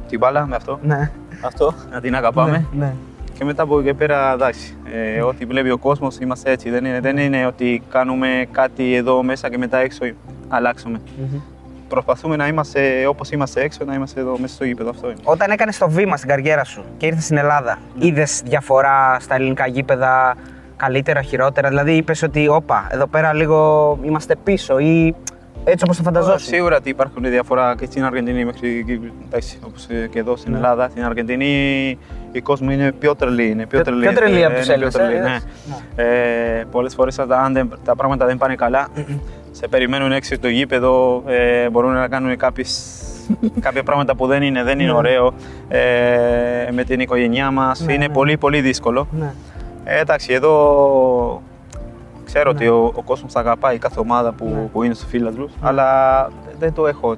την 0.07 0.19
μπάλα 0.19 0.45
με 0.45 0.55
αυτό. 0.55 0.79
Ναι. 0.83 1.11
Αυτό, 1.45 1.73
να 1.91 2.01
την 2.01 2.15
αγαπάμε. 2.15 2.65
ναι. 2.77 2.93
Και 3.37 3.45
μετά 3.45 3.63
από 3.63 3.79
εκεί 3.79 3.87
και 3.87 3.93
πέρα, 3.93 4.33
εντάξει, 4.33 4.75
ε, 4.93 5.21
ό,τι 5.21 5.45
βλέπει 5.45 5.69
ο 5.69 5.77
κόσμος 5.77 6.17
είμαστε 6.17 6.51
έτσι. 6.51 6.69
Δεν 6.69 6.85
είναι, 6.85 6.99
δεν 6.99 7.17
είναι 7.17 7.45
ότι 7.45 7.81
κάνουμε 7.89 8.45
κάτι 8.51 8.95
εδώ 8.95 9.23
μέσα 9.23 9.49
και 9.49 9.57
μετά 9.57 9.77
έξω 9.77 10.05
αλλάξουμε. 10.47 11.01
Προσπαθούμε 11.87 12.35
να 12.35 12.47
είμαστε 12.47 13.05
όπως 13.07 13.29
είμαστε 13.31 13.61
έξω, 13.61 13.85
να 13.85 13.93
είμαστε 13.93 14.19
εδώ 14.19 14.37
μέσα 14.39 14.53
στο 14.53 14.65
γήπεδο. 14.65 14.89
Αυτό 14.89 15.07
είναι. 15.07 15.19
Όταν 15.23 15.51
έκανες 15.51 15.77
το 15.77 15.89
βήμα 15.89 16.17
στην 16.17 16.29
καριέρα 16.29 16.63
σου 16.63 16.83
και 16.97 17.05
ήρθες 17.05 17.23
στην 17.23 17.37
Ελλάδα, 17.37 17.77
Ναι. 17.95 18.05
είδες 18.05 18.41
διαφορά 18.45 19.17
στα 19.19 19.35
ελληνικά 19.35 19.67
γήπεδα, 19.67 20.35
καλύτερα, 20.77 21.21
χειρότερα; 21.21 21.67
Δηλαδή, 21.69 21.91
είπες 21.95 22.23
ότι, 22.23 22.47
όπα, 22.47 22.87
εδώ 22.91 23.07
πέρα 23.07 23.33
λίγο 23.33 23.99
είμαστε 24.03 24.35
πίσω 24.43 24.79
ή 24.79 25.15
έτσι 25.63 25.83
όπως 25.85 25.97
το 25.97 26.03
φανταζόσουν; 26.03 26.39
Σίγουρα 26.39 26.75
ότι 26.75 26.89
υπάρχουν 26.89 27.23
διαφορά 27.23 27.75
και 27.79 27.85
στην 27.85 28.03
Αργεντινή 28.05 28.45
μέχρι 28.45 28.85
όπως 29.65 29.87
και 30.09 30.19
εδώ 30.19 30.35
στην 30.35 30.55
Ελλάδα. 30.55 30.89
Στην 30.89 31.03
Αργεντινή 31.03 31.97
η 32.31 32.41
κόσμο 32.41 32.71
είναι 32.71 32.91
πιο 32.91 33.15
τρελή. 33.15 33.49
Είναι 33.49 33.65
πιο 33.65 33.81
Πιο- 33.81 33.83
τρελή, 33.83 34.01
πιο 34.01 34.13
τρελή 34.13 34.41
ε, 34.41 34.45
από 34.45 34.55
τους 34.55 34.67
είναι 34.67 34.75
πιο 34.77 34.85
Έλληνες, 34.85 34.93
τρελή, 34.93 35.15
ε, 35.15 35.21
ναι. 35.21 36.59
Ε, 36.59 36.65
Πολλές 36.71 36.93
φορές 36.93 37.19
αν 37.19 37.53
δεν- 37.53 37.79
τα 37.85 37.95
πράγματα 37.95 38.25
δεν 38.25 38.37
πάνε 38.37 38.55
καλά, 38.55 38.87
σε 39.57 39.67
περιμένουν 39.67 40.11
έξω 40.11 40.35
στο 40.35 40.47
γήπεδο, 40.47 41.23
ε, 41.25 41.69
μπορούν 41.69 41.93
να 41.93 42.07
κάνουν 42.07 42.37
κάποιες, 42.37 43.01
κάποια 43.65 43.83
πράγματα 43.83 44.15
που 44.15 44.27
δεν 44.27 44.41
είναι, 44.41 44.63
δεν 44.63 44.79
είναι 44.79 44.91
ωραίο 44.91 45.33
ε, 45.67 45.79
με 46.71 46.83
την 46.83 46.99
οικογένειά 46.99 47.51
μας. 47.51 47.85
είναι 47.89 48.09
πολύ 48.09 48.37
πολύ 48.37 48.61
δύσκολο. 48.61 49.07
Ναι. 49.11 49.33
Ε, 49.83 49.99
εντάξει, 49.99 50.33
εδώ 50.33 51.41
ξέρω 52.25 52.49
ότι 52.49 52.67
ο, 52.67 52.91
ο 52.95 53.01
κόσμος 53.03 53.31
θα 53.31 53.39
αγαπάει 53.39 53.77
κάθε 53.77 53.99
ομάδα 53.99 54.31
που, 54.31 54.69
που 54.73 54.83
είναι 54.83 54.93
στο 54.93 55.05
φίλαθλους, 55.05 55.51
αλλά 55.61 55.87
δεν 56.59 56.73
το 56.73 56.87
έχω, 56.87 57.15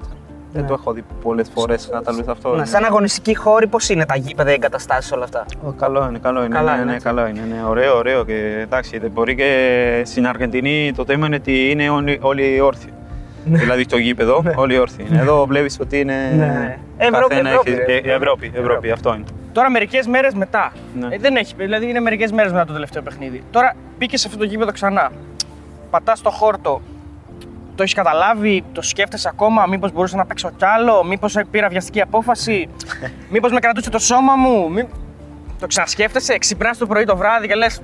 δεν 0.52 0.62
Ναι. 0.62 0.68
το 0.68 0.74
έχω 0.80 0.94
δει 0.94 1.04
πολλές 1.24 1.50
φορές 1.54 1.90
να 1.94 2.02
τα 2.02 2.12
λέω 2.14 2.24
αυτό; 2.28 2.50
Ναι, 2.50 2.56
είναι- 2.56 2.66
σαν 2.66 2.84
αγωνιστική 2.84 3.36
χώρη, 3.36 3.68
πώς 3.68 3.90
είναι 3.90 4.06
τα 4.06 4.16
γήπεδα, 4.16 4.50
οι 4.50 4.54
εγκαταστάσεις, 4.54 5.12
όλα 5.12 5.24
αυτά; 5.24 5.46
Ω, 5.68 5.72
Καλό 5.72 6.06
είναι, 6.10 6.18
καλό 6.20 6.44
είναι. 6.44 6.56
Καλά 6.56 6.72
ναι, 6.72 6.76
είναι, 6.78 6.86
ναι, 6.86 6.94
έτσι. 6.94 7.06
καλό 7.06 7.28
είναι. 7.28 7.40
Ναι, 7.50 7.64
ωραίο, 7.68 7.98
ωραίο. 7.98 8.24
Και 8.26 8.60
εντάξει, 8.62 8.98
δεν 8.98 9.12
μπορεί 9.12 9.36
και 9.36 10.02
στην 10.06 10.28
Αργεντινή 10.28 10.94
το 10.96 11.06
θέμα 11.06 11.26
είναι 11.26 11.36
ότι 11.36 11.70
είναι 11.70 11.90
όλοι, 11.90 12.20
όλοι 12.22 12.60
όρθιοι. 12.62 12.90
δηλαδή 13.46 13.84
στο 13.84 13.98
γήπεδο, 13.98 14.44
όλοι 14.56 14.78
όρθιοι. 14.80 15.06
είναι. 15.10 15.20
Εδώ 15.20 15.46
βλέπεις 15.46 15.78
ότι 15.82 16.00
είναι. 16.00 16.16
Ναι. 16.36 16.78
Ευρώπη, 16.98 17.28
καθένα 17.30 17.50
Ευρώπη, 17.50 17.72
έχει- 17.72 17.80
ρε. 17.86 18.12
ε, 18.12 18.14
Ευρώπη, 18.16 18.52
Ευρώπη, 18.56 18.92
αυτό 18.92 19.14
είναι. 19.14 19.24
Τώρα 19.52 19.70
μερικές 19.72 20.08
μέρες 20.08 20.34
μετά. 20.34 20.72
Ναι. 21.00 21.08
Ε, 21.16 21.18
δεν 21.18 21.36
έχει, 21.36 21.54
δηλαδή 21.58 21.90
είναι 21.90 22.00
μερικές 22.00 22.32
μέρες 22.32 22.52
μετά 22.52 22.66
το 22.66 22.74
τελευταίο 22.74 23.02
παιχνίδι. 23.02 23.44
Τώρα 23.52 23.76
μπήκες 23.98 24.20
σε 24.22 24.28
αυτό 24.28 24.40
το 24.40 24.46
γήπεδο 24.46 24.72
ξανά. 24.72 25.12
Πατάς 25.90 26.22
το 26.22 26.30
χόρτο. 26.30 26.82
Το 27.80 27.86
έχεις 27.86 27.98
καταλάβει, 27.98 28.64
το 28.72 28.82
σκέφτεσαι 28.82 29.30
ακόμα, 29.32 29.66
μήπως 29.66 29.92
μπορούσα 29.92 30.18
να 30.18 30.26
παίξω 30.26 30.52
κι 30.58 30.66
άλλο, 30.66 31.04
μήπως 31.04 31.38
πήρα 31.52 31.68
βιαστική 31.70 32.02
απόφαση, 32.02 32.70
μήπως 33.34 33.52
με 33.52 33.60
κρατούσε 33.60 33.90
το 33.90 34.00
σώμα 34.00 34.36
μου. 34.36 34.72
Μη... 34.72 34.88
Το 35.60 35.68
ξανασκέφτεσαι, 35.68 36.38
ξυπνάς 36.38 36.78
το 36.78 36.86
πρωί 36.88 37.04
το 37.04 37.18
βράδυ 37.18 37.48
και 37.48 37.56
λες. 37.56 37.82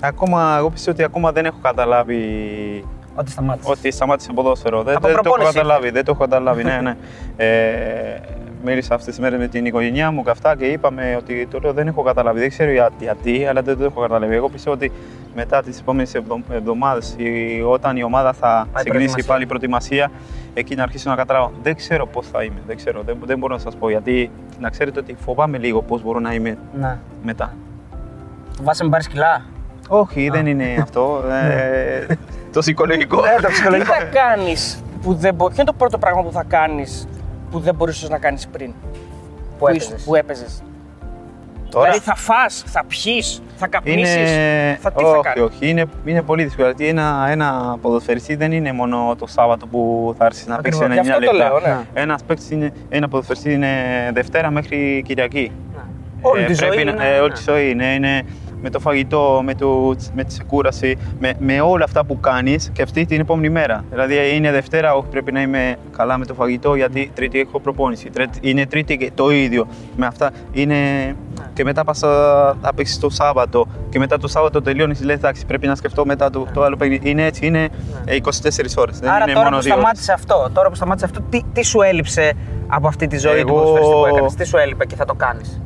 Ακόμα, 0.00 0.54
εγώ 0.58 0.70
πιστεύω 0.70 0.96
ότι 0.96 1.04
ακόμα 1.04 1.32
δεν 1.32 1.44
έχω 1.44 1.58
καταλάβει 1.62 2.24
Ότι 3.14 3.30
σταμάτησες. 3.30 3.70
ότι 3.70 3.90
σταμάτησε 3.90 4.32
ποδόσφαιρο. 4.32 4.82
Δεν, 4.82 4.96
Από 4.96 5.06
δεν 5.06 5.16
το 5.16 5.22
έχω 5.24 5.30
προπόνηση. 5.34 5.54
καταλάβει. 5.54 5.90
Δεν 5.90 6.04
το 6.04 6.10
έχω 6.10 6.20
καταλάβει, 6.20 6.64
ναι, 6.70 6.80
ναι. 6.82 6.96
Ε, 7.36 8.20
μίλησα 8.66 8.94
αυτές 8.94 9.14
τις 9.14 9.18
μέρες 9.22 9.38
με 9.38 9.46
την 9.48 9.66
οικογένειά 9.66 10.10
μου 10.10 10.22
και 10.24 10.30
αυτά 10.30 10.56
και 10.56 10.64
είπαμε 10.64 11.16
ότι 11.18 11.46
το 11.50 11.58
λέω 11.58 11.72
δεν 11.72 11.86
έχω 11.86 12.02
καταλάβει. 12.02 12.40
Δεν 12.40 12.48
ξέρω 12.48 12.70
για- 12.70 12.90
γιατί, 13.00 13.46
αλλά 13.46 13.62
δεν 13.62 13.78
το 13.78 13.84
έχω 13.84 14.00
καταλάβει. 14.00 14.34
Εγώ 14.34 14.48
πιστεύω 14.48 14.74
ότι 14.76 14.92
μετά 15.34 15.62
τις 15.62 15.80
επόμενες 15.80 16.14
εβδομάδες, 16.50 17.16
όταν 17.70 17.96
η 17.96 18.02
ομάδα 18.02 18.32
θα 18.32 18.66
ξεκινήσει 18.72 18.94
προετοιμασία. 18.96 19.24
πάλι 19.32 19.42
η 19.42 19.46
προετοιμασία, 19.46 20.10
εκεί 20.54 20.74
να 20.74 20.82
αρχίσω 20.82 21.10
να 21.10 21.16
καταλάβω. 21.16 21.52
Δεν 21.62 21.76
ξέρω 21.76 22.06
πώς 22.06 22.26
θα 22.28 22.42
είμαι. 22.42 22.60
Δεν 22.66 22.76
ξέρω. 22.76 23.02
Δεν, 23.02 23.16
δεν 23.24 23.38
μπορώ 23.38 23.54
να 23.54 23.60
σας 23.60 23.76
πω 23.76 23.90
γιατί 23.90 24.30
να 24.60 24.70
ξέρετε 24.70 24.98
ότι 25.00 25.16
φοβάμαι 25.24 25.58
λίγο 25.58 25.82
πώς 25.82 26.02
μπορώ 26.02 26.18
να 26.18 26.32
είμαι 26.34 26.58
Ναι. 26.80 26.96
μετά. 27.24 27.54
Φοβάσαι 28.56 28.84
με 28.84 28.90
πάρεις 28.90 29.08
κιλά; 29.08 29.42
Όχι, 29.88 30.28
δεν 30.28 30.46
είναι 30.46 30.64
αυτό. 30.82 31.22
Ε, 31.52 32.14
το 32.52 32.60
ψυχολογικό. 32.60 33.20
Ναι, 33.20 33.34
το 33.40 33.46
Τι 33.46 33.52
ψυχολογικό. 33.52 33.92
θα 33.92 34.04
κάνεις 34.04 34.82
που 35.02 35.14
δεν 35.14 35.34
μπορεί. 35.34 35.52
Ποιο 35.52 35.62
είναι 35.62 35.70
το 35.70 35.76
πρώτο 35.78 35.98
πράγμα 35.98 36.22
που 36.22 36.32
θα 36.32 36.44
κάνεις; 36.48 37.08
Που 37.58 37.62
δεν 37.64 37.74
μπορούσες 37.74 38.08
να 38.08 38.18
κάνεις 38.18 38.46
πριν. 38.46 38.72
Που 39.58 39.68
ήσουν- 39.68 39.82
έπαιζες. 39.82 40.04
Που 40.04 40.14
έπαιζες. 40.14 40.62
Τώρα, 41.70 41.84
Δηλαδή 41.84 42.04
θα 42.04 42.14
φας, 42.14 42.62
θα 42.66 42.84
πιείς, 42.84 43.42
θα 43.56 43.66
καπνίσεις, 43.66 44.14
Είναι... 44.14 44.78
θα 44.80 44.92
τι 44.92 45.02
θα 45.02 45.10
όχι, 45.10 45.20
κάνεις; 45.22 45.42
όχι, 45.42 45.68
είναι, 45.68 45.84
είναι 46.04 46.22
πολύ 46.22 46.44
δύσκολο. 46.44 46.66
Γιατί 46.66 46.86
ένα, 46.88 47.26
ένα 47.30 47.76
ποδοσφαιριστή 47.80 48.34
δεν 48.36 48.52
είναι 48.52 48.72
μόνο 48.72 49.14
το 49.18 49.26
Σάββατο 49.26 49.66
που 49.66 50.14
θα 50.18 50.24
έρθεις 50.24 50.46
να 50.46 50.56
παίξεις 50.60 50.82
Ακριβώς, 50.82 51.02
90 51.02 51.06
γι' 51.06 51.10
αυτό 51.12 51.26
το 51.26 51.32
λεπτά. 51.36 51.48
λέω, 51.68 51.74
ναι. 51.76 52.00
Ένας 52.00 52.22
παίκτης 52.24 52.50
είναι, 52.50 52.72
ένα 52.88 53.08
ποδοσφαιριστή 53.08 53.52
είναι 53.52 53.68
Δευτέρα 54.12 54.50
μέχρι 54.50 55.02
Κυριακή. 55.06 55.52
Όλη 56.20 56.42
Ε, 56.42 56.46
τη 56.46 56.54
ζωή 56.54 56.68
πρέπει 56.68 56.84
να- 56.84 56.90
είναι- 56.90 57.14
ε, 57.16 57.18
όλη 57.18 57.32
τη 57.32 57.42
ζωή 57.42 57.70
είναι, 57.70 57.86
είναι 57.94 58.22
με 58.62 58.70
το 58.70 58.78
φαγητό, 58.80 59.40
με, 59.44 59.54
το, 59.54 59.94
με 60.14 60.22
τη 60.24 60.28
ξεκούραση, 60.28 60.98
με, 61.18 61.32
με 61.38 61.60
όλα 61.60 61.84
αυτά 61.84 62.04
που 62.04 62.20
κάνεις 62.20 62.70
και 62.72 62.82
αυτή 62.82 63.04
την 63.06 63.20
επόμενη 63.20 63.48
μέρα. 63.48 63.84
Δηλαδή 63.90 64.14
είναι 64.34 64.50
Δευτέρα, 64.50 64.94
όχι 64.94 65.06
πρέπει 65.10 65.32
να 65.32 65.40
είμαι 65.40 65.76
καλά 65.96 66.18
με 66.18 66.24
το 66.26 66.34
φαγητό 66.34 66.74
γιατί 66.74 67.10
Τρίτη 67.14 67.40
έχω 67.40 67.60
προπόνηση. 67.60 68.10
Τρίτη- 68.10 68.38
Είναι 68.40 68.66
Τρίτη 68.66 68.96
και 68.96 69.10
το 69.14 69.30
ίδιο 69.30 69.66
με 69.96 70.06
αυτά. 70.06 70.30
Είναι... 70.52 70.76
Και 71.52 71.64
μετά 71.64 71.84
πας 71.84 71.98
θα 72.60 72.72
παίξεις 72.74 72.98
το 72.98 73.10
Σάββατο 73.10 73.66
και 73.88 73.98
μετά 73.98 74.18
το 74.18 74.28
Σάββατο 74.28 74.62
τελειώνεις. 74.62 75.02
Λες, 75.04 75.16
εντάξει, 75.16 75.46
πρέπει 75.46 75.66
να 75.66 75.74
σκεφτώ 75.74 76.04
μετά 76.06 76.30
το, 76.30 76.46
το 76.54 76.62
άλλο 76.62 76.76
παιχνίδι. 76.76 77.10
Είναι 77.10 77.24
έτσι, 77.24 77.46
είναι 77.46 77.68
ε, 78.04 78.16
24 78.22 78.28
ώρες. 78.76 78.98
Δεν 78.98 79.10
Άρα 79.10 79.24
είναι 79.24 79.32
τώρα 79.32 79.44
μόνο 79.44 79.56
που 79.56 79.62
δύο. 79.62 79.72
ώρες. 79.72 79.82
σταμάτησε 79.82 80.12
αυτό, 80.12 80.50
τώρα 80.54 80.68
που 80.68 80.74
σταμάτησε 80.74 81.04
αυτό, 81.04 81.20
τι, 81.30 81.40
τι 81.52 81.64
σου 81.64 81.80
έλειψε 81.80 82.32
από 82.66 82.88
αυτή 82.88 83.06
τη 83.06 83.18
ζωή 83.18 83.32
του 83.32 83.38
Εγώ- 83.48 83.52
ποδοσφαιριστή 83.52 83.94
που 84.00 84.06
έκανες, 84.06 84.34
τι 84.34 84.44
σου 84.44 84.56
έλειπε 84.56 84.84
και 84.86 84.94
θα 84.96 85.04
το 85.04 85.14
κάνεις; 85.14 85.62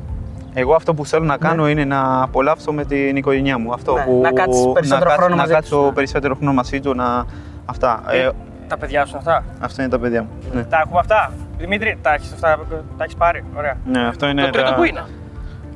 Εγώ 0.55 0.75
αυτό 0.75 0.95
που 0.95 1.07
θέλω 1.07 1.25
να 1.25 1.37
κάνω 1.37 1.69
είναι 1.69 1.85
να 1.85 2.23
απολαύσω 2.23 2.73
με 2.73 2.85
την 2.85 3.17
οικογένειά 3.17 3.59
μου. 3.59 3.73
Αυτό 3.73 3.95
Ναι, 3.95 4.03
που, 4.05 4.21
να 4.23 4.33
κάτσεις 4.33 4.67
περισσότερο 4.75 5.11
να, 5.11 5.17
χρόνο 5.17 5.35
να 5.35 5.41
μαζί 5.41 5.53
κάτσω 5.53 5.77
τους, 5.77 5.85
ναι. 5.87 5.93
περισσότερο 5.93 6.35
χρόνο 6.35 6.53
μαζί 6.53 6.81
του. 6.81 6.95
Να... 6.95 7.25
Αυτά. 7.67 8.03
Ε, 8.11 8.29
Τα 8.69 8.77
παιδιά 8.79 9.05
σου 9.07 9.17
αυτά; 9.17 9.45
αυτά 9.61 9.83
είναι 9.83 9.91
τα 9.91 9.99
παιδιά 9.99 10.23
μου. 10.23 10.29
Ναι. 10.53 10.63
Τα 10.65 10.81
έχουμε 10.85 10.99
αυτά; 10.99 11.33
Δημήτρη, 11.59 11.99
τα 12.03 12.15
έχεις 12.15 12.33
αυτά, 12.33 12.59
τα 12.99 13.05
έχεις 13.05 13.15
πάρει; 13.17 13.45
Ωραία. 13.57 13.75
Ναι, 13.85 14.07
αυτό 14.07 14.29
είναι 14.29 14.43
Το 14.45 14.51
τρίτο 14.51 14.69
τα- 14.69 14.75
που 14.75 14.83
είναι; 14.85 15.03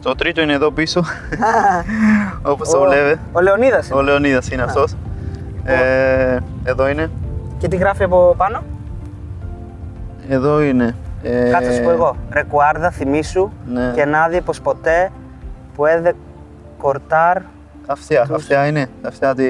Το 0.02 0.14
τρίτο 0.14 0.40
είναι 0.42 0.52
εδώ 0.52 0.70
πίσω. 0.70 1.02
Όπως 2.52 2.68
το 2.70 2.78
Ο- 2.78 2.84
βλέπετε. 2.88 3.18
Ο 3.32 3.40
Λεωνίδας 3.40 3.90
Ο 3.90 3.94
είναι. 4.00 4.10
Λεωνίδας 4.10 4.48
είναι 4.50 4.62
αυτός. 4.62 4.94
Ε, 5.64 6.38
εδώ 6.64 6.88
είναι. 6.88 7.10
Και 7.58 7.68
τι 7.68 7.76
γράφει 7.76 8.02
από 8.02 8.34
πάνω; 8.36 8.62
Εδώ 10.28 10.62
είναι. 10.62 10.94
Ε, 11.24 11.50
Κάτσε 11.50 11.68
να 11.68 11.74
σου 11.74 11.82
πω 11.82 11.90
εγώ. 11.90 12.16
Ρεκουάρδα, 12.32 12.90
θυμήσου 12.90 13.50
Ναι. 13.66 13.92
και 13.94 14.04
να 14.04 14.28
δει 14.28 14.40
πως 14.40 14.60
ποτέ 14.60 15.10
που 15.74 15.86
έδε 15.86 16.12
κορτάρ. 16.78 17.36
Αυτιά, 17.86 18.26
αυτιά 18.34 18.66
είναι. 18.66 18.86
Αυτιά, 19.02 19.34
τη... 19.34 19.44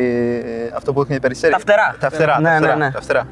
Αυτό 0.75 0.93
που 0.93 1.01
έχει 1.09 1.21
περιστέρι. 1.21 1.53
Τα 1.53 1.59
φτερά. 1.59 1.97
Τα 2.01 2.11
φτερά, 2.11 2.41
Ναι, 2.41 2.49
τα 2.49 2.53
ναι, 2.53 2.57
φτερά, 2.59 2.77
ναι. 2.77 2.91
τα 2.91 3.01
φτερά. 3.01 3.27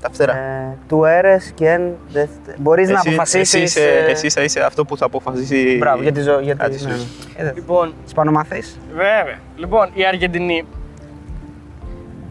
Τα 0.00 0.08
φτερά. 0.12 0.36
Ε, 0.36 0.76
του 0.88 1.04
έρες 1.04 1.50
και 1.54 1.68
εν... 1.70 1.82
δε- 2.08 2.26
Μπορείς 2.58 2.88
να 2.88 2.94
Εσύ- 2.98 3.08
αποφασίσεις... 3.08 3.54
Εσύ, 3.54 3.62
είσαι, 3.62 3.80
ε, 4.06 4.10
εσύ 4.10 4.30
θα 4.30 4.42
είσαι 4.42 4.60
αυτό 4.60 4.84
που 4.84 4.96
θα 4.96 5.04
αποφασίσει. 5.04 5.76
Μπράβο, 5.78 6.02
για 6.02 6.12
τη 6.12 6.20
ζωή. 6.20 6.42
Για 6.42 6.54
κάτι 6.54 6.74
τη... 6.76 6.80
σου. 6.80 6.88
ναι, 6.88 6.94
ναι. 6.94 7.02
Ε, 7.36 7.44
δε- 7.44 7.52
Λοιπόν, 7.54 7.94
Ισπανομαθής. 8.06 8.78
βέβαια. 8.94 9.38
Λοιπόν, 9.56 9.90
οι 9.94 10.06
Αργεντινοί 10.06 10.64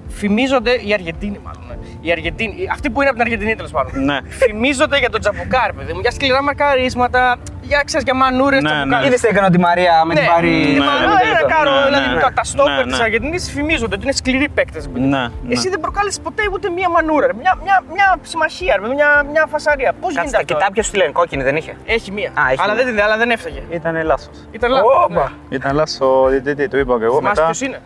φημίζονται, 0.07 0.71
οι 0.71 0.93
Αργεντίνοι 0.93 1.39
μάλλον. 1.43 1.61
Ναι. 2.05 2.09
Οι 2.09 2.11
Αργεντίνοι, 2.11 2.67
αυτοί 2.71 2.89
που 2.89 2.99
είναι 3.01 3.09
από 3.09 3.17
την 3.19 3.25
Αργεντινή 3.27 3.55
τέλος 3.55 3.71
πάντων. 3.71 4.03
Ναι. 4.05 4.17
Φημίζονται 4.27 4.97
για 4.97 5.09
τον 5.09 5.19
Τζαμπουκάρ, 5.21 5.73
παιδί 5.73 5.93
μου, 5.93 5.99
για 5.99 6.11
σκληρά 6.11 6.41
μαρκαρίσματα, 6.43 7.35
για, 7.61 7.81
ξέρεις, 7.85 8.03
για 8.05 8.15
μανούρες 8.15 8.61
Ναι, 8.61 8.69
Τζαμπουκάρ. 8.69 8.99
ναι. 9.01 9.07
Είδες 9.07 9.19
τι 9.21 9.27
έκανε 9.27 9.49
τη 9.49 9.59
Μαρία 9.59 10.05
με 10.05 10.13
την 10.13 10.23
Ναι, 10.23 10.29
Πάρη... 10.29 10.49
ναι, 10.49 10.79
ναι, 10.79 10.85
μα, 10.85 10.93
ναι, 10.99 11.29
ένα 11.29 11.41
ναι, 11.41 11.53
κάρο, 11.53 11.71
ναι, 11.79 11.85
δηλαδή 11.85 12.07
ναι. 12.15 12.19
τα, 12.21 12.31
τα 12.33 12.43
στόπερ 12.43 12.77
Ναι, 12.77 12.83
της 12.91 12.97
ναι. 12.97 13.03
Αργεντινής 13.03 13.51
φημίζονται 13.51 13.95
ότι 13.95 14.03
είναι 14.03 14.11
σκληροί 14.21 14.49
παίκτες. 14.49 14.87
Ναι, 14.87 15.01
ναι. 15.07 15.27
Εσύ 15.49 15.69
δεν 15.69 15.79
προκάλεσες 15.79 16.19
ποτέ 16.19 16.43
ούτε 16.53 16.69
μία 16.69 16.89
μανούρα, 16.89 17.25
ρε. 17.27 17.33
μια, 17.41 17.53
μια, 17.63 17.83
μια 17.93 18.07
συμμαχία, 18.21 18.73
ρε, 18.81 18.87
μια, 18.93 19.09
μια 19.31 19.45
φασαρία. 19.53 19.91
Πώς 20.01 20.09
γίνεται 20.11 20.21
Κάτσε, 20.21 20.31
τα 20.35 20.37
αυτό; 20.41 20.53
κοιτά 20.53 20.67
ποιος 20.73 20.89
τη 20.89 20.97
λένε, 20.97 21.11
κόκκινη 21.11 21.43
δεν 21.43 21.55
είχε; 21.55 21.73
Έχει 21.85 22.11
μία. 22.11 22.29
Α, 22.41 22.43
έχει 22.51 22.61
αλλά, 22.63 22.73
μία. 22.73 22.83
δεν, 22.83 22.93
την- 22.93 23.03
αλλά 23.03 23.17
δεν 23.17 23.29
έφταγε. 23.29 23.61
Ήταν 23.69 24.03
λάθος. 24.05 24.35
Ήταν 24.51 24.71
λάθος. 24.71 24.89
Όπα. 25.09 25.31
Ήταν 25.49 25.75
λάθος 25.75 25.97
ο 26.01 26.27
διαιτητή, 26.29 26.67
το 26.67 26.77
είπα 26.77 26.97
και 26.97 27.03
εγώ 27.03 27.17
Θυμάσαι 27.17 27.41
μετά. 27.41 27.45
ποιος 27.51 27.61
είναι; 27.67 27.79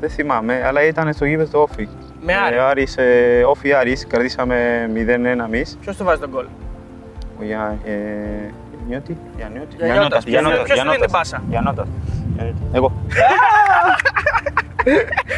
Δεν 0.00 0.10
θυμάμαι, 0.10 0.62
αλλά 0.66 0.82
ήταν 0.82 1.12
στο 1.12 1.24
γήπεδο 1.24 1.50
του 1.50 1.68
Όφη. 1.70 1.88
Με 2.22 2.34
Άρη. 2.34 2.56
Ε, 2.56 2.60
Άρης, 2.60 2.96
ε, 2.96 3.42
Όφη 3.46 3.72
Άρης, 3.72 4.04
κερδίσαμε 4.06 4.88
0-1 4.94 5.44
εμείς. 5.44 5.78
Ποιος 5.80 5.96
το 5.96 6.04
βάζει 6.04 6.20
τον 6.20 6.30
κόλ. 6.30 6.44
Ο 7.40 7.44
Για, 7.44 7.78
ε, 7.84 7.90
Γιαννιώτη, 8.76 9.16
Γιαννιώτη, 9.36 9.76
Γιαννιώτας. 9.76 9.78
Γιαννιώτας, 9.78 10.24
Ποιος- 10.24 10.40
Γιαννιώτας, 10.40 10.64
ποιος 10.64 10.78
του 10.78 10.84
δίνει 10.84 10.96
την 10.96 10.98
Γιαννιώτας. 10.98 11.10
πάσα; 11.10 11.42
Γιαννιώτας. 11.48 11.88
Γιαννιώτας. 12.34 12.62
Εγώ. 12.72 12.92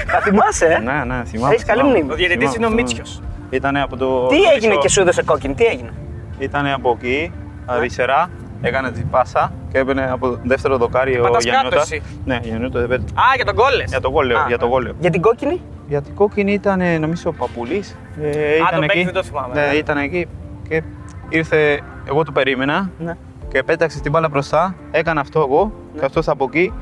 Θα 0.07 0.21
θυμάσαι, 0.21 0.67
ε; 0.67 0.79
Ναι, 0.79 1.05
ναι, 1.15 1.23
θυμάμαι. 1.25 1.53
Έχεις 1.55 1.65
καλή 1.65 1.81
θυμάμαι. 1.81 1.99
μνήμη. 1.99 2.13
Ο 2.13 2.17
διαιτητής 2.17 2.51
Θυμάμαι, 2.51 2.57
είναι 2.57 2.67
ο 2.67 2.69
θυμάμαι. 2.69 2.83
Μίτσιος. 2.83 3.21
Ήταν 3.51 3.77
από 3.77 3.97
το. 3.97 4.27
Τι 4.27 4.37
το 4.37 4.43
έγινε 4.55 4.69
πίσω- 4.69 4.81
και 4.81 4.89
σου 4.89 5.01
έδωσε 5.01 5.23
κόκκινη, 5.23 5.55
τι 5.55 5.65
έγινε; 5.65 5.93
Ήταν 6.39 6.67
από 6.67 6.97
εκεί, 7.01 7.33
αριστερά, 7.67 8.29
έκανε 8.63 8.91
την 8.91 9.11
πάσα 9.11 9.53
και 9.73 9.79
έπαιρνε 9.79 10.11
από 10.11 10.29
το 10.29 10.39
δεύτερο 10.45 10.77
δοκάρι 10.77 11.19
ο 11.19 11.23
Πατάς 11.23 11.45
κάτω 11.45 11.49
Γιαννιώτας. 11.49 11.83
εσύ. 11.83 12.03
Ναι, 12.25 12.39
Γιαννιώτας 12.43 12.81
δεν 12.81 12.89
πέτει. 12.89 13.05
Α, 13.13 13.23
για 13.37 13.45
τον 13.45 13.55
κόλ 13.55 13.75
λες. 13.77 13.91
Για 13.91 14.01
το 14.01 14.09
γόλιο, 14.09 14.39
Α, 14.39 14.45
για 14.49 14.59
το 14.59 14.67
γόλιο. 14.67 14.95
Για 15.01 15.11
την 15.11 15.21
κόκκινη; 15.21 15.61
Γιατί 15.93 16.11
κόκκινη 16.11 16.53
ήταν 16.53 16.81
ε, 16.81 16.99
νομίζω 16.99 17.31
ο 17.31 17.33
Παπουλής. 17.33 17.97
Ε, 18.23 18.55
ήταν 18.57 18.69
τον 18.71 18.81
παίκτη 18.81 18.97
εκεί. 18.99 19.05
δεν 19.05 19.15
το 19.15 19.23
θυμάμαι, 19.23 19.55
Ναι, 19.55 19.67
ναι. 19.67 19.73
ήταν 19.73 19.97
εκεί 19.99 20.27
και 20.69 20.83
ήρθε, 21.29 21.81
εγώ 22.09 22.25
το 22.25 22.33
περίμενα 22.33 22.91
Ναι. 22.99 23.17
και 23.49 23.63
πέταξε 23.63 24.01
την 24.01 24.11
μπάλα 24.11 24.29
μπροστά, 24.29 24.75
έκανα 24.91 25.21
αυτό 25.21 25.41
εγώ 25.41 25.73
και 25.99 26.05
αυτός 26.05 26.29
από 26.29 26.45
εκεί 26.53 26.73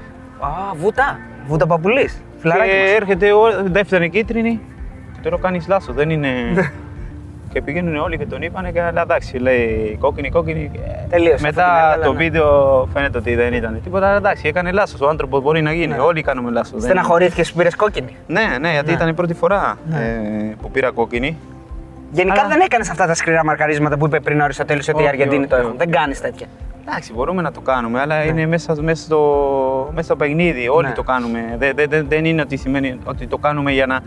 Α, 0.41 0.49
βούτα. 0.77 1.19
Βούτα 1.47 1.67
παπουλής. 1.67 2.23
Φιλαράκι 2.39 2.71
και 2.71 2.77
μας. 2.83 2.91
έρχεται 2.91 3.33
ο 3.33 3.41
δεύτερη 3.65 4.11
κίτρινη 4.11 4.61
και 5.15 5.21
τώρα 5.23 5.39
κάνεις 5.39 5.69
λάθος, 5.69 5.95
δεν 5.95 6.11
είναι... 6.11 6.29
και 7.53 7.63
πηγαίνουν 7.63 7.97
όλοι 7.97 8.19
και 8.19 8.27
τον 8.27 8.43
είπανε 8.43 8.71
και 8.71 8.83
αλλά 8.83 9.03
εντάξει, 9.03 9.37
λέει 9.39 9.97
κόκκινη, 10.01 10.31
κόκκινη. 10.31 10.71
και 10.73 10.79
Τελείωσε 11.09 11.33
αυτή 11.35 11.47
Μετά 11.47 11.63
την 11.63 11.73
μέρα, 11.73 11.87
αλλά 11.93 12.05
το 12.05 12.13
ναι. 12.13 12.19
βίντεο 12.19 12.89
φαίνεται 12.93 13.19
ότι 13.19 13.35
δεν 13.35 13.53
ήταν 13.53 13.81
τίποτα, 13.83 14.07
αλλά 14.09 14.17
εντάξει, 14.17 14.49
έκανε 14.49 14.73
λάθος. 14.73 15.01
Ο 15.01 15.09
άνθρωπος 15.09 15.43
μπορεί 15.43 15.63
να 15.63 15.73
γίνει, 15.73 15.87
Ναι. 15.95 15.99
όλοι 15.99 16.23
κάνουμε 16.23 16.51
λάθος. 16.51 16.71
δεν- 16.71 16.81
Στεναχωρήθηκες 16.81 17.51
που 17.53 17.57
πήρες 17.59 17.75
κόκκινη. 17.77 18.17
Ναι, 18.27 18.43
ναι, 18.61 18.71
γιατί 18.71 18.87
Ναι. 18.87 18.93
ήταν 18.93 19.09
η 19.09 19.15
πρώτη 19.15 19.35
φορά 19.35 19.79
ε, 19.93 20.55
που 20.63 20.71
πήρα 20.71 20.91
κόκκινη. 20.91 21.37
Γενικά 22.13 22.41
Αλλά- 22.41 22.49
δεν 22.49 22.61
έκανες 22.61 22.91
αυτά 22.91 23.07
τα 23.07 23.15
σκληρά 23.15 23.45
μαρκαρίσματα 23.45 23.97
που 23.97 24.07
είπε 24.07 24.21
πριν 24.21 24.41
ο 24.41 24.45
Αριστοτέλης 24.45 24.89
ότι 24.89 24.97
οι 24.99 25.01
Όχι, 25.01 25.09
Αργεντίνοι 25.09 25.39
όχι, 25.41 25.47
το 25.49 25.57
έχουν. 25.57 25.69
όχι. 25.69 25.77
Δεν 25.79 25.91
κάνεις 25.91 26.21
τέτοια. 26.21 26.47
Εντάξει, 26.87 27.13
μπορούμε 27.13 27.43
να 27.43 27.53
το 27.53 27.61
κάνουμε, 27.61 28.01
αλλά 28.01 28.25
είναι 28.25 28.47
μέσα, 28.47 28.83
μέσα, 28.83 29.03
στο, 29.05 29.21
μέσα 29.95 30.03
στο 30.05 30.17
παιχνίδι. 30.17 30.69
Όλοι 30.69 30.87
Ναι. 30.87 30.93
το 30.93 31.03
κάνουμε. 31.03 31.39
Δεν, 31.59 31.73
δεν, 31.75 31.87
δεν, 31.91 32.07
δεν 32.09 32.25
είναι 32.25 32.41
ότι 32.43 32.57
σημαίνει 32.57 32.99
ότι 33.05 33.27
το 33.27 33.39
κάνουμε 33.39 33.73
για 33.73 33.87
να, 33.87 34.01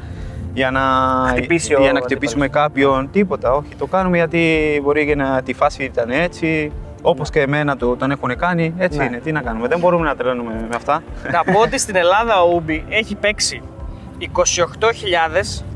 για 0.54 0.72
να, 0.72 0.82
Χτυπήσει 1.30 1.74
ο 1.76 1.82
για 1.82 1.92
να 1.94 2.02
χτυπήσουμε 2.02 2.48
κάποιον. 2.48 3.10
Τίποτα. 3.12 3.52
Όχι, 3.54 3.76
το 3.78 3.86
κάνουμε 3.86 4.18
γιατί 4.18 4.80
μπορεί 4.84 5.06
και 5.06 5.16
να 5.16 5.42
τη 5.42 5.54
φάση 5.54 5.84
ήταν 5.84 6.10
έτσι. 6.10 6.72
Όπως 7.02 7.30
και 7.30 7.42
εμένα 7.42 7.78
το, 7.78 7.96
τον 7.96 8.12
έχουν 8.12 8.36
κάνει, 8.38 8.74
έτσι 8.78 8.98
Ναι. 8.98 9.04
είναι. 9.04 9.18
Τι 9.18 9.32
να 9.32 9.42
κάνουμε, 9.42 9.68
δεν 9.68 9.80
μπορούμε 9.80 10.06
να 10.06 10.16
τρελαίνουμε 10.16 10.54
με 10.54 10.76
αυτά. 10.76 11.04
Να 11.32 11.44
πω 11.54 11.60
ότι 11.60 11.80
στην 11.80 11.96
Ελλάδα 11.96 12.42
ο 12.44 12.54
Ούμπι 12.56 12.86
έχει 12.90 13.16
παίξει 13.16 13.62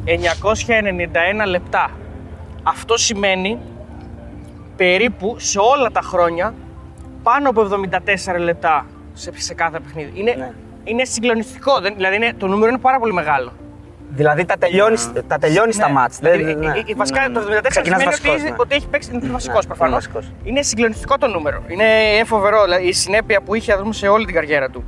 28.991 0.05 1.47
λεπτά. 1.47 1.89
Αυτό 2.63 2.97
σημαίνει 2.97 3.57
περίπου 4.75 5.35
σε 5.39 5.59
όλα 5.59 5.91
τα 5.91 6.01
χρόνια 6.01 6.53
πάνω 7.23 7.49
από 7.49 7.67
74 8.35 8.39
λεπτά 8.39 8.85
σε, 9.13 9.31
σε 9.35 9.53
κάθε 9.53 9.79
παιχνίδι. 9.79 10.11
Είναι, 10.13 10.33
Ναι. 10.37 10.51
είναι 10.83 11.05
συγκλονιστικό. 11.05 11.79
Δεν, 11.79 11.93
δηλαδή 11.95 12.15
είναι, 12.15 12.33
το 12.37 12.47
νούμερο 12.47 12.69
είναι 12.69 12.79
πάρα 12.79 12.99
πολύ 12.99 13.13
μεγάλο. 13.13 13.51
Δηλαδή 14.09 14.45
τα 14.45 14.55
τελειώνει 14.57 14.95
τα, 15.27 15.37
τελειώνεις 15.37 15.77
τα 15.77 15.89
μάτς. 15.89 16.17
Δηλαδή, 16.17 16.43
Δεν- 16.43 16.57
ναι. 16.59 16.65
ε, 16.65 16.83
ε, 16.87 16.93
Βασικά 16.95 17.29
το 17.33 17.39
74 17.39 17.69
Ξεκινάς 17.69 17.99
σημαίνει 18.01 18.03
ότι, 18.03 18.05
βασικός, 18.05 18.35
είσαι- 18.35 18.49
ναι. 18.49 18.55
ότι 18.57 18.75
έχει 18.75 18.87
παίξει. 18.87 19.09
Είναι 19.13 19.27
βασικός 19.31 19.61
Ναι, 19.67 19.67
προφανώς. 19.75 20.05
είναι 20.05 20.13
βασικός. 20.13 20.33
Είναι 20.43 20.61
συγκλονιστικό 20.61 21.17
το 21.17 21.27
νούμερο. 21.27 21.63
Είναι, 21.67 21.83
είναι 22.15 22.23
φοβερό. 22.23 22.63
Δηλαδή, 22.63 22.87
η 22.87 22.91
συνέπεια 22.93 23.41
που 23.41 23.55
είχε 23.55 23.73
ας 23.73 23.79
πούμε, 23.79 23.93
σε 23.93 24.07
όλη 24.07 24.25
την 24.25 24.33
καριέρα 24.33 24.69
του. 24.69 24.83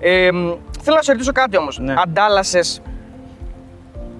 Ε, 0.00 0.30
μ, 0.32 0.36
θέλω 0.82 0.96
να 0.96 1.02
σε 1.02 1.12
ρωτήσω 1.12 1.32
κάτι 1.32 1.56
όμως. 1.56 1.78
Ναι. 1.78 1.94
Αντάλλασες 2.04 2.82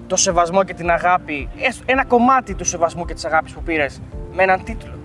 το 0.07 0.15
σεβασμό 0.15 0.63
και 0.63 0.73
την 0.73 0.89
αγάπη, 0.89 1.49
έστω 1.61 1.83
ένα 1.85 2.05
κομμάτι 2.05 2.53
του 2.55 2.63
σεβασμού 2.65 3.05
και 3.05 3.13
της 3.13 3.25
αγάπης 3.25 3.53
που 3.53 3.61
πήρες 3.63 4.01
με 4.33 4.43
έναν 4.43 4.63
τίτλο; 4.63 4.91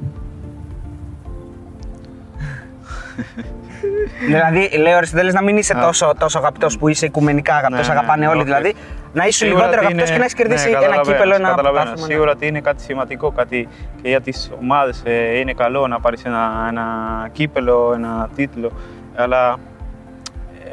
Δηλαδή, 4.26 4.68
λέει 4.78 4.92
ο 4.92 4.96
Αριστοτέλης 4.96 5.34
να 5.34 5.42
μην 5.42 5.56
είσαι 5.56 5.76
Α. 5.78 5.80
τόσο, 5.80 6.12
τόσο 6.18 6.38
αγαπητό 6.38 6.66
που 6.78 6.88
είσαι 6.88 7.06
οικουμενικά 7.06 7.54
αγαπητό, 7.54 7.80
Ναι, 7.80 7.86
ναι, 7.86 7.92
αγαπάνε 7.92 8.20
ναι, 8.24 8.26
όλοι 8.30 8.36
όχι. 8.40 8.46
δηλαδή. 8.46 8.74
Να 9.12 9.24
είσαι 9.26 9.38
Σίγουρα 9.44 9.56
λιγότερο 9.58 9.80
ότι 9.82 9.86
αγαπητό 9.86 10.02
είναι- 10.02 10.12
και 10.12 10.18
να 10.18 10.24
έχεις 10.24 10.34
κερδίσει 10.34 10.64
ναι, 10.64 10.70
ένα 10.70 10.80
καταλαβαίνω, 10.80 11.12
κύπελο, 11.16 11.34
ένα 11.34 11.48
καταλαβαίνω. 11.48 11.72
πρωτάθλημα. 11.84 12.06
ναι. 12.06 12.12
Σίγουρα 12.12 12.30
ότι 12.30 12.46
είναι 12.46 12.60
κάτι 12.60 12.82
σημαντικό, 12.82 13.30
κάτι 13.30 13.68
και 14.02 14.08
για 14.08 14.20
τις 14.20 14.50
ομάδες 14.62 15.02
είναι 15.40 15.52
καλό 15.52 15.86
να 15.86 16.00
πάρεις 16.00 16.24
ένα, 16.24 16.66
ένα 16.68 16.84
κύπελο, 17.32 17.92
ένα 17.94 18.28
τίτλο. 18.36 18.70
Αλλά 19.16 19.56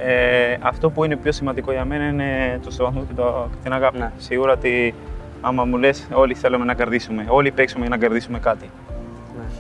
ε, 0.06 0.58
αυτό 0.62 0.90
που 0.90 1.04
είναι 1.04 1.16
πιο 1.16 1.32
σημαντικό 1.32 1.72
για 1.72 1.86
μένα 1.86 2.08
είναι 2.08 2.60
το 2.64 2.72
σεβασμό 2.72 3.02
και, 3.08 3.14
το, 3.16 3.48
και 3.52 3.58
την 3.64 3.74
αγάπη. 3.74 3.98
Ναι. 3.98 4.12
Σίγουρα 4.18 4.52
ότι 4.52 4.94
άμα 5.42 5.64
μου 5.66 5.78
λες, 5.78 6.08
όλοι 6.14 6.34
θέλουμε 6.34 6.66
να 6.66 6.74
κερδίσουμε, 6.74 7.26
όλοι 7.28 7.52
παίξουμε 7.52 7.86
για 7.86 7.96
να 7.96 8.02
κερδίσουμε 8.02 8.40
κάτι. 8.40 8.70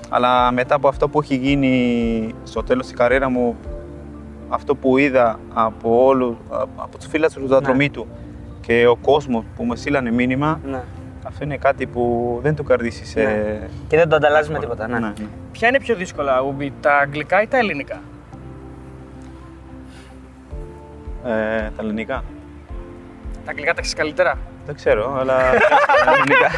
Ναι. 0.09 0.15
Αλλά 0.15 0.51
μετά 0.51 0.75
από 0.75 0.87
αυτό 0.87 1.09
που 1.09 1.19
έχει 1.19 1.35
γίνει 1.35 2.33
στο 2.43 2.63
τέλος 2.63 2.85
της 2.85 2.95
καριέρας 2.95 3.29
μου, 3.31 3.55
αυτό 4.49 4.75
που 4.75 4.97
είδα 4.97 5.39
από, 5.53 6.05
όλους, 6.05 6.35
από 6.75 6.97
τους 6.97 7.07
φίλους 7.07 7.33
τους 7.33 7.47
δατρομή 7.47 7.89
τους 7.89 8.05
και 8.61 8.87
ο 8.87 8.95
κόσμος 8.95 9.43
που 9.55 9.63
μου 9.63 9.75
στείλανε 9.75 10.11
μήνυμα, 10.11 10.59
Ναι. 10.65 10.81
αυτό 11.27 11.43
είναι 11.43 11.57
κάτι 11.57 11.85
που 11.87 12.39
δεν 12.43 12.55
το 12.55 12.63
κερδίσεις. 12.63 13.15
Ναι. 13.15 13.21
ε, 13.21 13.69
Και 13.87 13.97
δεν 13.97 14.09
το 14.09 14.15
ανταλλάσσει 14.15 14.51
με 14.51 14.59
τίποτα. 14.59 14.87
Ναι. 14.87 14.99
ναι, 14.99 15.07
ναι. 15.07 15.13
Ποια 15.51 15.67
είναι 15.67 15.79
πιο 15.79 15.95
δύσκολα, 15.95 16.41
Ούμπι, 16.41 16.73
τα 16.81 16.97
αγγλικά 16.97 17.41
ή 17.41 17.47
τα 17.47 17.57
ελληνικά; 17.57 18.01
Ε, 21.25 21.29
τα 21.75 21.81
ελληνικά. 21.81 22.23
Τα 23.45 23.51
αγγλικά 23.51 23.73
τα 23.73 23.79
έχεις 23.79 23.93
καλύτερα; 23.93 24.37
Δεν 24.65 24.75
ξέρω, 24.75 25.17
αλλά 25.19 25.37
τα 26.05 26.11
ελληνικά. 26.13 26.49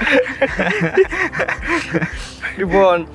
λοιπόν, 2.57 3.07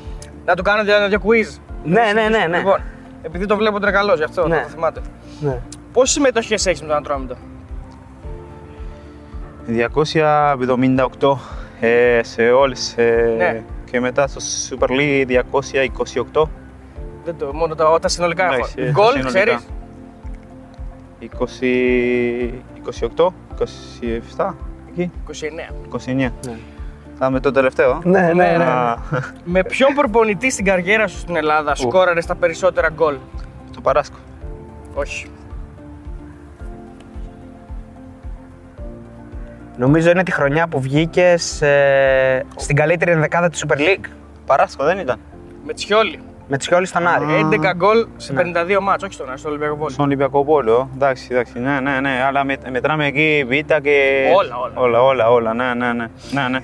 να 0.45 0.55
του 0.55 0.63
κάνω 0.63 0.93
ένα 0.93 1.09
δύο 1.09 1.21
quiz. 1.25 1.59
Ναι, 1.85 2.03
ναι, 2.15 2.29
ναι, 2.29 2.47
ναι. 2.47 2.57
Λοιπόν, 2.57 2.81
επειδή 3.23 3.47
το 3.47 3.57
βλέπω 3.57 3.81
τρεκαλός 3.81 4.17
γι' 4.19 4.25
αυτό, 4.25 4.49
Ναι. 4.49 4.57
θα 4.57 4.63
το 4.63 4.69
θυμάται. 4.69 5.01
Ναι. 5.41 5.61
Πόσες 5.93 6.11
συμμετοχές 6.11 6.67
έχεις 6.67 6.81
με 6.81 6.87
τον 6.87 6.97
Ατρόμητο. 6.97 7.37
278 9.67 11.37
ε, 11.81 12.21
σε 12.23 12.51
όλες 12.51 12.95
ε, 12.97 13.35
Ναι. 13.37 13.63
και 13.91 14.01
μετά 14.01 14.27
στο 14.27 14.41
Super 14.79 14.89
League 14.89 15.41
228. 16.33 16.49
Δεν 17.25 17.37
το, 17.39 17.53
μόνο 17.55 17.75
τα, 17.75 17.99
τα 18.01 18.09
συνολικά 18.09 18.45
έχω. 18.45 18.55
Εντάξει, 18.55 18.75
ε, 18.79 18.91
Γκολ, 18.91 19.13
συνολικά. 19.13 19.31
ξέρεις; 19.31 19.67
20, 21.21 22.53
28, 23.17 23.33
27, 24.37 24.55
εκεί, 24.91 25.11
29. 25.27 25.75
29. 26.07 26.31
Θα 27.19 27.31
με 27.31 27.41
το 27.41 27.51
τελευταίο. 27.51 28.01
Ναι, 28.05 28.21
ναι, 28.35 28.57
ναι. 28.57 28.65
Α, 28.65 28.97
Με 29.45 29.63
ποιον 29.63 29.95
προπονητή 29.95 30.51
στην 30.51 30.65
καριέρα 30.65 31.07
σου 31.07 31.19
στην 31.19 31.37
Ελλάδα 31.37 31.75
σκόραρες 31.75 32.27
τα 32.27 32.35
περισσότερα 32.35 32.89
γκολ; 32.89 33.17
το 33.75 33.81
Παράσκο. 33.81 34.17
Όχι. 34.95 35.27
Νομίζω 39.77 40.11
είναι 40.11 40.23
τη 40.23 40.33
χρονιά 40.33 40.67
που 40.69 40.81
βγήκες 40.81 41.63
στην 42.57 42.77
καλύτερη 42.77 43.11
ενδεκάδα 43.11 43.49
της 43.49 43.65
Super 43.67 43.77
League. 43.79 44.05
Παράσκο 44.47 44.85
δεν 44.85 44.99
ήταν. 44.99 45.19
Με 45.67 45.73
Τσιόλι. 45.73 46.19
Με 46.49 46.57
Τσιόλι 46.57 46.87
στον 46.87 47.07
Άρη. 47.07 47.25
11 47.25 47.73
γκολ 47.77 48.07
σε 48.17 48.33
Ναι. 48.33 48.43
52 48.43 48.79
μάτς, 48.81 49.03
όχι 49.03 49.13
στον 49.13 49.29
Άρη, 49.29 49.39
στο 49.39 49.49
Ολυμπιακό 49.49 49.77
Πόλο. 49.77 49.91
Στον 49.91 50.05
Ολυμπιακό 50.05 50.45
Πόλο. 50.45 50.91
Εντάξει, 50.95 51.29
εντάξει. 51.31 51.59
Ναι, 51.59 51.81
ναι, 51.81 52.01
ναι. 52.01 52.23
Αλλά 52.27 52.45
με, 52.45 52.57
μετράμε 52.71 53.07
εκεί 53.07 53.45
β' 53.49 53.75
και. 53.81 54.25
Όλα, 54.37 54.57
όλα. 54.57 54.75
Όλα, 54.75 55.03
όλα, 55.03 55.31
όλα. 55.31 55.55
Ναι, 55.55 55.75
ναι, 55.75 55.93
ναι. 55.93 56.07
ναι, 56.31 56.49
ναι. 56.49 56.59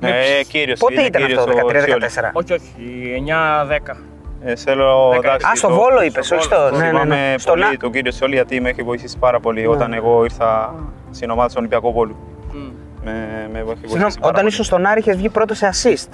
Ε, 0.00 0.42
κύριος, 0.48 0.78
Πότε 0.78 0.92
είναι 0.92 1.02
ήταν 1.02 1.22
κύριος 1.22 1.38
αυτό, 1.38 1.52
ο 1.52 1.68
13-14. 1.68 1.82
Σιόλης; 1.84 2.16
Όχι, 2.32 2.52
όχι, 2.52 2.74
9-10. 3.14 3.96
Ε, 4.44 4.56
θέλω, 4.56 5.08
Δέκα. 5.12 5.28
εντάξει, 5.28 5.46
Α, 5.52 5.56
στο 5.56 5.68
το- 5.68 5.74
Βόλο 5.74 6.02
είπες, 6.02 6.26
στο 6.26 6.36
όχι 6.36 6.48
Βόλο, 6.48 6.60
στο. 6.62 6.74
στο 6.74 6.76
Ναι, 6.76 6.82
ναι, 6.84 6.90
Θυμάμαι 6.90 7.30
ναι. 7.30 7.38
Στον 7.38 7.52
πολύ 7.54 7.64
Α- 7.66 7.76
τον 7.76 7.92
κύριο 7.92 8.12
Σιόλη 8.12 8.34
γιατί 8.34 8.60
με 8.60 8.68
έχει 8.68 8.82
βοηθήσει 8.82 9.18
πάρα 9.18 9.40
πολύ 9.40 9.66
όταν 9.66 9.92
εγώ 9.92 10.24
ήρθα 10.24 10.74
στην 11.10 11.30
ομάδα 11.30 11.48
του 11.48 11.54
Ολυμπιακού 11.58 11.92
Πόλου. 11.92 12.16
Μμ. 12.52 12.58
Με, 13.04 13.12
με 13.52 13.58
έχει 13.58 13.64
βοηθήσει 13.64 13.88
Συγγνώμη, 13.88 14.12
πάρα 14.12 14.26
όταν 14.26 14.34
πολύ. 14.34 14.46
ήσουν 14.46 14.64
στον 14.64 14.86
Άρη 14.86 15.00
είχες 15.00 15.16
βγει 15.16 15.28
πρώτος 15.28 15.56
σε 15.58 15.70
assist. 15.72 16.08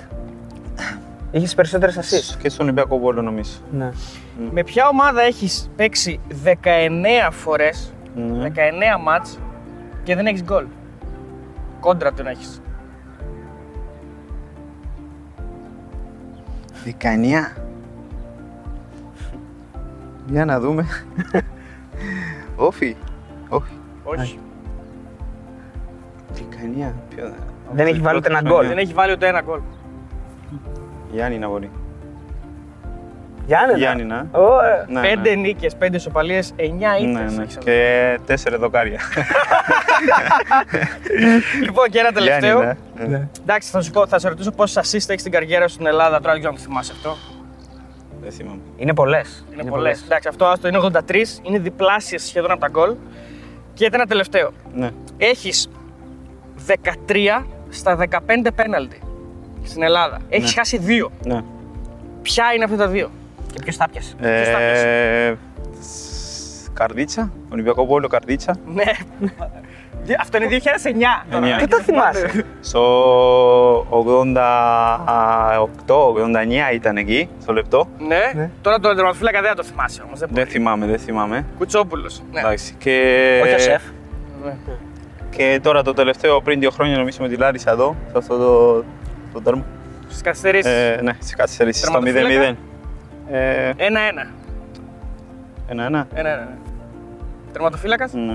Είχες 1.31 1.55
περισσότερες 1.55 1.97
assist. 1.99 2.37
Και 2.43 2.49
στον 2.49 2.64
Ολυμπιακό 2.64 2.99
Πόλο 2.99 3.23
νομίζω. 3.23 3.50
Ναι. 3.71 3.90
Με 4.52 4.62
ποια 4.64 4.88
ομάδα 4.88 5.23
έχεις 5.23 5.71
παίξει 5.76 6.21
19 6.28 7.31
φορές, 7.31 7.95
Ναι. 8.14 8.43
19 8.43 8.99
μάτς 9.02 9.38
και 10.02 10.14
δεν 10.14 10.26
έχεις 10.26 10.43
γκολ; 10.43 10.64
Κόντρα 11.81 12.12
τον 12.12 12.26
έχεις. 12.26 12.61
19. 16.87 16.93
Για 20.26 20.45
να 20.45 20.61
δούμε. 20.61 20.87
Όχι. 22.57 22.97
Όχι. 23.49 23.81
Όχι. 24.05 24.38
19. 26.35 26.93
Ποιο... 27.09 27.33
Δεν 27.73 27.87
έχει 27.87 28.00
βάλει 28.00 28.19
ούτε 28.19 28.28
ένα 28.28 28.40
γκολ. 28.43 28.66
Δεν 28.66 28.78
έχει 28.78 28.93
βάλει 28.93 29.12
ούτε 29.12 29.28
ένα 29.28 29.40
γκολ. 29.40 29.61
Γιάννη 31.12 31.38
να 31.38 31.49
μπορεί. 31.49 31.71
Γιάννη. 33.47 33.79
Γιάννηνα. 33.79 34.26
Ναι, 34.88 35.00
Πέντε 35.00 35.31
ναι. 35.31 35.35
νίκες, 35.37 35.75
πέντε 35.76 35.99
σοπαλίες, 35.99 36.53
9 36.57 36.62
ήττες. 36.62 37.03
Ναι, 37.03 37.37
ναι. 37.37 37.43
έχεις. 37.43 37.59
Και 37.59 38.19
τέσσερα 38.26 38.59
δοκάρια. 38.59 39.00
Λοιπόν, 41.62 41.88
και 41.91 41.99
ένα 41.99 42.12
τελευταίο. 42.12 42.59
Γιάννηνα. 42.61 42.76
Ναι. 43.19 43.29
Εντάξει, 43.43 43.71
θα 43.71 43.81
σου 43.81 43.91
πω, 43.91 44.07
θα 44.07 44.19
σε 44.19 44.28
ρωτήσω 44.28 44.50
πόσες 44.50 44.76
assist 44.76 45.09
έχεις 45.09 45.21
στην 45.21 45.32
καριέρα 45.32 45.69
σου 45.69 45.75
στην 45.75 45.87
Ελλάδα. 45.87 46.21
Τώρα 46.21 46.32
δεν 46.32 46.39
ξέρω 46.41 46.54
αν 46.54 46.61
το 46.61 46.65
θυμάσαι 46.69 46.93
αυτό. 46.97 47.17
Δεν 48.23 48.32
θυμάμαι. 48.32 48.61
Είναι 48.76 48.95
πολλές. 48.95 49.45
Είναι, 49.52 49.65
πολλές. 49.65 50.02
Εντάξει, 50.02 50.28
αυτό 50.28 50.45
άστο 50.47 50.69
είναι 50.69 50.78
83, 50.78 51.15
είναι 51.43 51.59
διπλάσιες 51.59 52.23
σχεδόν 52.23 52.50
από 52.50 52.61
τα 52.61 52.69
γκολ. 52.69 52.95
Και 53.75 53.89
ένα 53.93 54.06
τελευταίο. 54.06 54.52
Ναι. 54.75 54.91
Έχεις 55.17 55.69
13 56.67 57.45
στα 57.69 57.97
15 57.97 58.19
πέναλτι 58.54 59.00
στην 59.65 59.82
Ελλάδα. 59.82 60.19
Έχεις 60.28 60.49
Ναι. 60.49 60.54
χάσει 60.56 60.78
δύο. 60.78 61.11
Ναι. 61.25 61.41
Ποια 62.23 62.45
είναι 62.54 62.65
αυτά 62.65 62.76
τα 62.76 62.89
δύο; 62.89 63.11
Και 63.56 63.62
ποιο 63.64 63.73
τα 63.78 63.88
πιασε. 63.92 64.14
Ποιος 64.21 64.49
τα 64.49 64.60
Ε, 64.60 65.36
σ- 65.80 66.73
Καρδίτσα, 66.73 67.32
Ολυμπιακό 67.52 67.86
Πόλο 67.86 68.08
Καρδίτσα. 68.08 68.56
Ναι. 68.75 68.82
αυτό 70.21 70.36
είναι 70.36 70.47
2009. 70.47 71.25
τώρα. 71.30 71.47
Εννιά. 71.47 71.56
Τι 71.56 71.66
το 71.69 71.80
θυμάσαι. 71.80 72.45
Στο 72.60 72.80
88-89 75.86 76.73
ήταν 76.75 76.97
εκεί, 76.97 77.28
στο 77.42 77.52
λεπτό. 77.52 77.88
Ναι. 77.99 78.21
Ναι. 78.34 78.50
Τώρα 78.62 78.80
το 78.80 78.95
τερματοφύλακα 78.95 79.40
δεν 79.40 79.49
θα 79.50 79.56
το 79.56 79.62
θυμάσαι 79.64 80.02
όμως. 80.06 80.19
Δεν 80.19 80.28
Δεν 80.32 80.38
μπορεί. 80.42 80.50
θυμάμαι, 80.56 80.86
δεν 80.86 80.99
θυμάμαι. 80.99 81.45
Κουτσόπουλος. 81.58 82.23
Ναι. 82.32 82.40
Εντάξει. 82.40 82.75
Και... 82.78 83.40
Όχι 83.45 83.54
ο 83.54 83.58
σεφ. 83.58 83.82
Ναι. 84.45 84.54
Και 85.30 85.60
τώρα 85.62 85.82
το 85.82 85.92
τελευταίο, 85.92 86.40
πριν 86.40 86.60
δύο 86.60 86.71
χρόνια, 86.71 86.97
νομίζω 86.97 87.19
με 87.21 87.28
τη 87.28 87.36
Λάρισα 87.36 87.71
εδώ, 87.71 87.97
σε 88.10 88.19
αυτό 88.19 88.36
το, 88.38 88.84
το 89.32 89.40
τέρμα. 89.40 89.64
Στις 90.08 90.21
καθυστερήσεις. 90.23 90.71
Ε, 90.73 91.00
ναι, 91.02 91.12
στις 91.19 91.34
καθυστερήσεις, 91.34 91.86
στο 91.86 92.00
0-0. 92.04 92.54
Τερματοφύλακα. 93.30 93.39
Ε, 93.39 93.73
Ένα-ένα. 93.76 94.26
ένα-ένα. 95.69 96.06
Ένα-ένα. 96.15 96.41
ναι. 96.43 96.56
Τερματοφύλακας; 97.52 98.12
Ναι. 98.12 98.34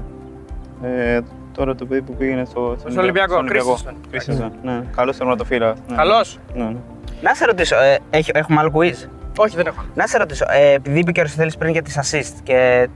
Ε, 1.13 1.19
τώρα 1.51 1.75
το 1.75 1.85
παιδί 1.85 2.01
που 2.01 2.13
πήγαινε 2.15 2.45
στο, 2.45 2.75
Στον 2.79 2.97
Ολυμπιακό, 2.97 3.43
Κρίστενσεν. 3.43 3.95
Κρίστενσεν, 4.11 4.51
ναι. 4.63 4.83
Καλός 4.95 5.17
τερματοφύλακας. 5.17 5.79
Ναι. 5.89 5.95
Καλός; 5.95 6.39
Ναι, 6.53 6.63
ναι. 6.63 6.75
Να 7.21 7.33
σε 7.35 7.45
ρωτήσω, 7.45 7.75
ε, 7.75 7.97
έχ- 8.09 8.29
έχουμε 8.37 8.59
άλλο 8.59 8.71
quiz; 8.75 9.07
Όχι, 9.37 9.55
δεν 9.55 9.65
έχω. 9.67 9.83
Να 9.95 10.07
σε 10.07 10.17
ρωτήσω, 10.17 10.45
ε, 10.49 10.73
επειδή 10.73 10.99
είπε 10.99 11.11
και 11.11 11.19
ο 11.19 11.21
Αριστοτέλης 11.21 11.57
πριν 11.57 11.71
για 11.71 11.81
τις 11.81 11.97
assist 12.01 12.39
και 12.43 12.87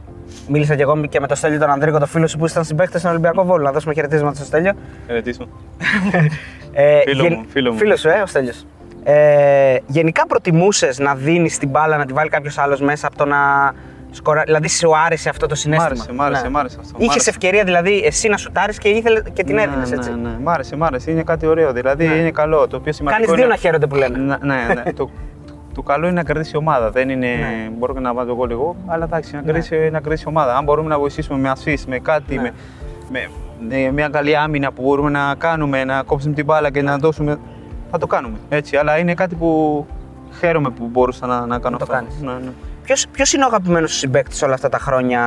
μίλησα 0.47 0.75
και 0.75 0.81
εγώ 0.81 1.05
και 1.05 1.19
με 1.19 1.27
τον 1.27 1.38
Στέλιο 1.38 1.60
τον 1.60 1.69
Ανδρίκο, 1.69 1.99
το 1.99 2.05
φίλο 2.05 2.27
σου 2.27 2.38
που 2.38 2.45
ήταν 2.45 2.63
συμπαίχτε 2.63 2.97
στον 2.99 3.12
Ολυμπιακό 3.12 3.45
Βόλο. 3.45 3.63
Να 3.63 3.71
δώσουμε 3.71 3.93
χαιρετίσματα 3.93 4.36
στο 4.36 4.45
Στέλιο. 4.45 4.71
Χαιρετίσμα. 5.05 5.45
Ε, 6.73 6.99
Φίλο 7.05 7.29
μου, 7.29 7.45
φίλο 7.47 7.71
μου. 7.71 7.77
Φίλος 7.77 7.99
σου, 7.99 8.08
ε, 8.10 8.21
ο 8.21 8.25
Στέλιος. 8.25 8.65
Ε, 9.07 9.77
γενικά 9.87 10.27
προτιμούσες 10.27 10.99
να 10.99 11.15
δίνεις 11.15 11.57
την 11.57 11.69
μπάλα 11.69 11.97
να 11.97 12.05
τη 12.05 12.13
βάλει 12.13 12.29
κάποιος 12.29 12.57
άλλος 12.57 12.81
μέσα 12.81 13.07
από 13.07 13.17
το 13.17 13.25
να 13.25 13.37
σκορα... 14.11 14.41
Δηλαδή, 14.45 14.69
σου 14.69 14.97
άρεσε 14.97 15.29
αυτό 15.29 15.45
το 15.47 15.53
Μ' 15.53 15.57
συνέστημα. 15.57 15.85
άρεσε, 15.87 16.13
μ' 16.13 16.21
άρεσε, 16.21 16.49
μ' 16.49 16.57
άρεσε 16.57 16.77
αυτό. 16.81 16.97
μ' 16.97 17.01
Είχες 17.01 17.11
άρεσε. 17.13 17.29
ευκαιρία 17.29 17.63
δηλαδή 17.63 18.01
εσύ 18.05 18.27
να 18.29 18.37
σουτάρεις 18.37 18.77
και, 18.77 18.89
ήθελε, 18.89 19.21
και 19.33 19.43
την 19.43 19.55
Ναι, 19.55 19.61
έδινες 19.61 19.89
ναι, 19.89 19.95
έτσι; 19.95 20.09
Ναι, 20.09 20.29
ναι. 20.29 20.35
Μ' 20.41 20.49
άρεσε, 20.49 20.75
μ' 20.75 20.83
άρεσε. 20.83 21.11
Είναι 21.11 21.23
κάτι 21.23 21.45
ωραίο. 21.45 21.71
Δηλαδή 21.73 22.05
είναι 22.05 22.31
καλό. 22.31 22.67
Το 22.67 22.79
πιο 22.79 22.91
σημαντικό. 22.93 23.21
Κάνεις 23.21 23.35
δύο 23.35 23.45
είναι... 23.45 23.53
να 23.55 23.59
χαίρονται 23.59 23.87
που 23.87 23.95
λένε. 23.95 24.17
Ναι, 24.17 24.35
ναι, 24.41 24.73
ναι. 24.83 24.93
το, 24.93 25.09
το 25.73 25.81
καλό 25.81 26.05
είναι 26.05 26.15
να 26.15 26.23
κερδίσει 26.23 26.51
η 26.53 26.57
ομάδα. 26.57 26.89
Δεν 26.91 27.09
είναι. 27.09 27.27
Ναι. 27.27 27.69
Μπορώ 27.77 27.93
και 27.93 27.99
να 27.99 28.13
βάζω 28.13 28.29
εγώ 28.31 28.45
λίγο, 28.45 28.75
αλλά 28.85 29.03
εντάξει, 29.03 29.35
να 29.35 29.41
κερδίσει, 29.41 29.89
να 29.91 29.99
κερδίσει 29.99 30.23
η 30.25 30.29
ομάδα. 30.29 30.55
Αν 30.57 30.63
μπορούμε 30.63 30.89
να 30.89 30.99
βοηθήσουμε 30.99 31.39
με 31.39 31.51
assist, 31.55 31.83
με 31.87 31.99
κάτι, 31.99 32.35
Ναι. 32.35 32.41
με, 32.41 32.53
με, 33.69 33.77
με 33.85 33.91
μια 33.91 34.09
καλή 34.09 34.37
άμυνα 34.37 34.71
που 34.71 34.81
μπορούμε 34.81 35.09
να 35.09 35.35
κάνουμε, 35.37 35.83
να 35.83 36.03
κόψουμε 36.03 36.33
την 36.33 36.45
μπάλα 36.45 36.71
και 36.71 36.81
να 36.81 36.97
δώσουμε. 36.97 37.37
Θα 37.95 38.01
το 38.01 38.08
κάνουμε. 38.08 38.38
Έτσι, 38.49 38.75
αλλά 38.77 38.97
είναι 38.97 39.13
κάτι 39.13 39.36
που 39.36 39.86
χαίρομαι 40.39 40.69
που 40.69 40.88
μπορούσα 40.91 41.25
να, 41.25 41.45
να 41.45 41.60
κάνω 41.60 41.77
το 41.77 41.84
αυτό. 41.84 41.95
κάνεις. 41.95 42.21
Ναι, 42.21 42.31
ναι. 42.31 42.51
Ποιος, 42.84 43.08
ποιος 43.12 43.34
είναι 43.34 43.43
ο 43.43 43.47
αγαπημένος 43.47 43.91
σου 43.91 43.97
συμπαίκτης 43.97 44.41
όλα 44.41 44.53
αυτά 44.53 44.69
τα 44.69 44.77
χρόνια 44.77 45.21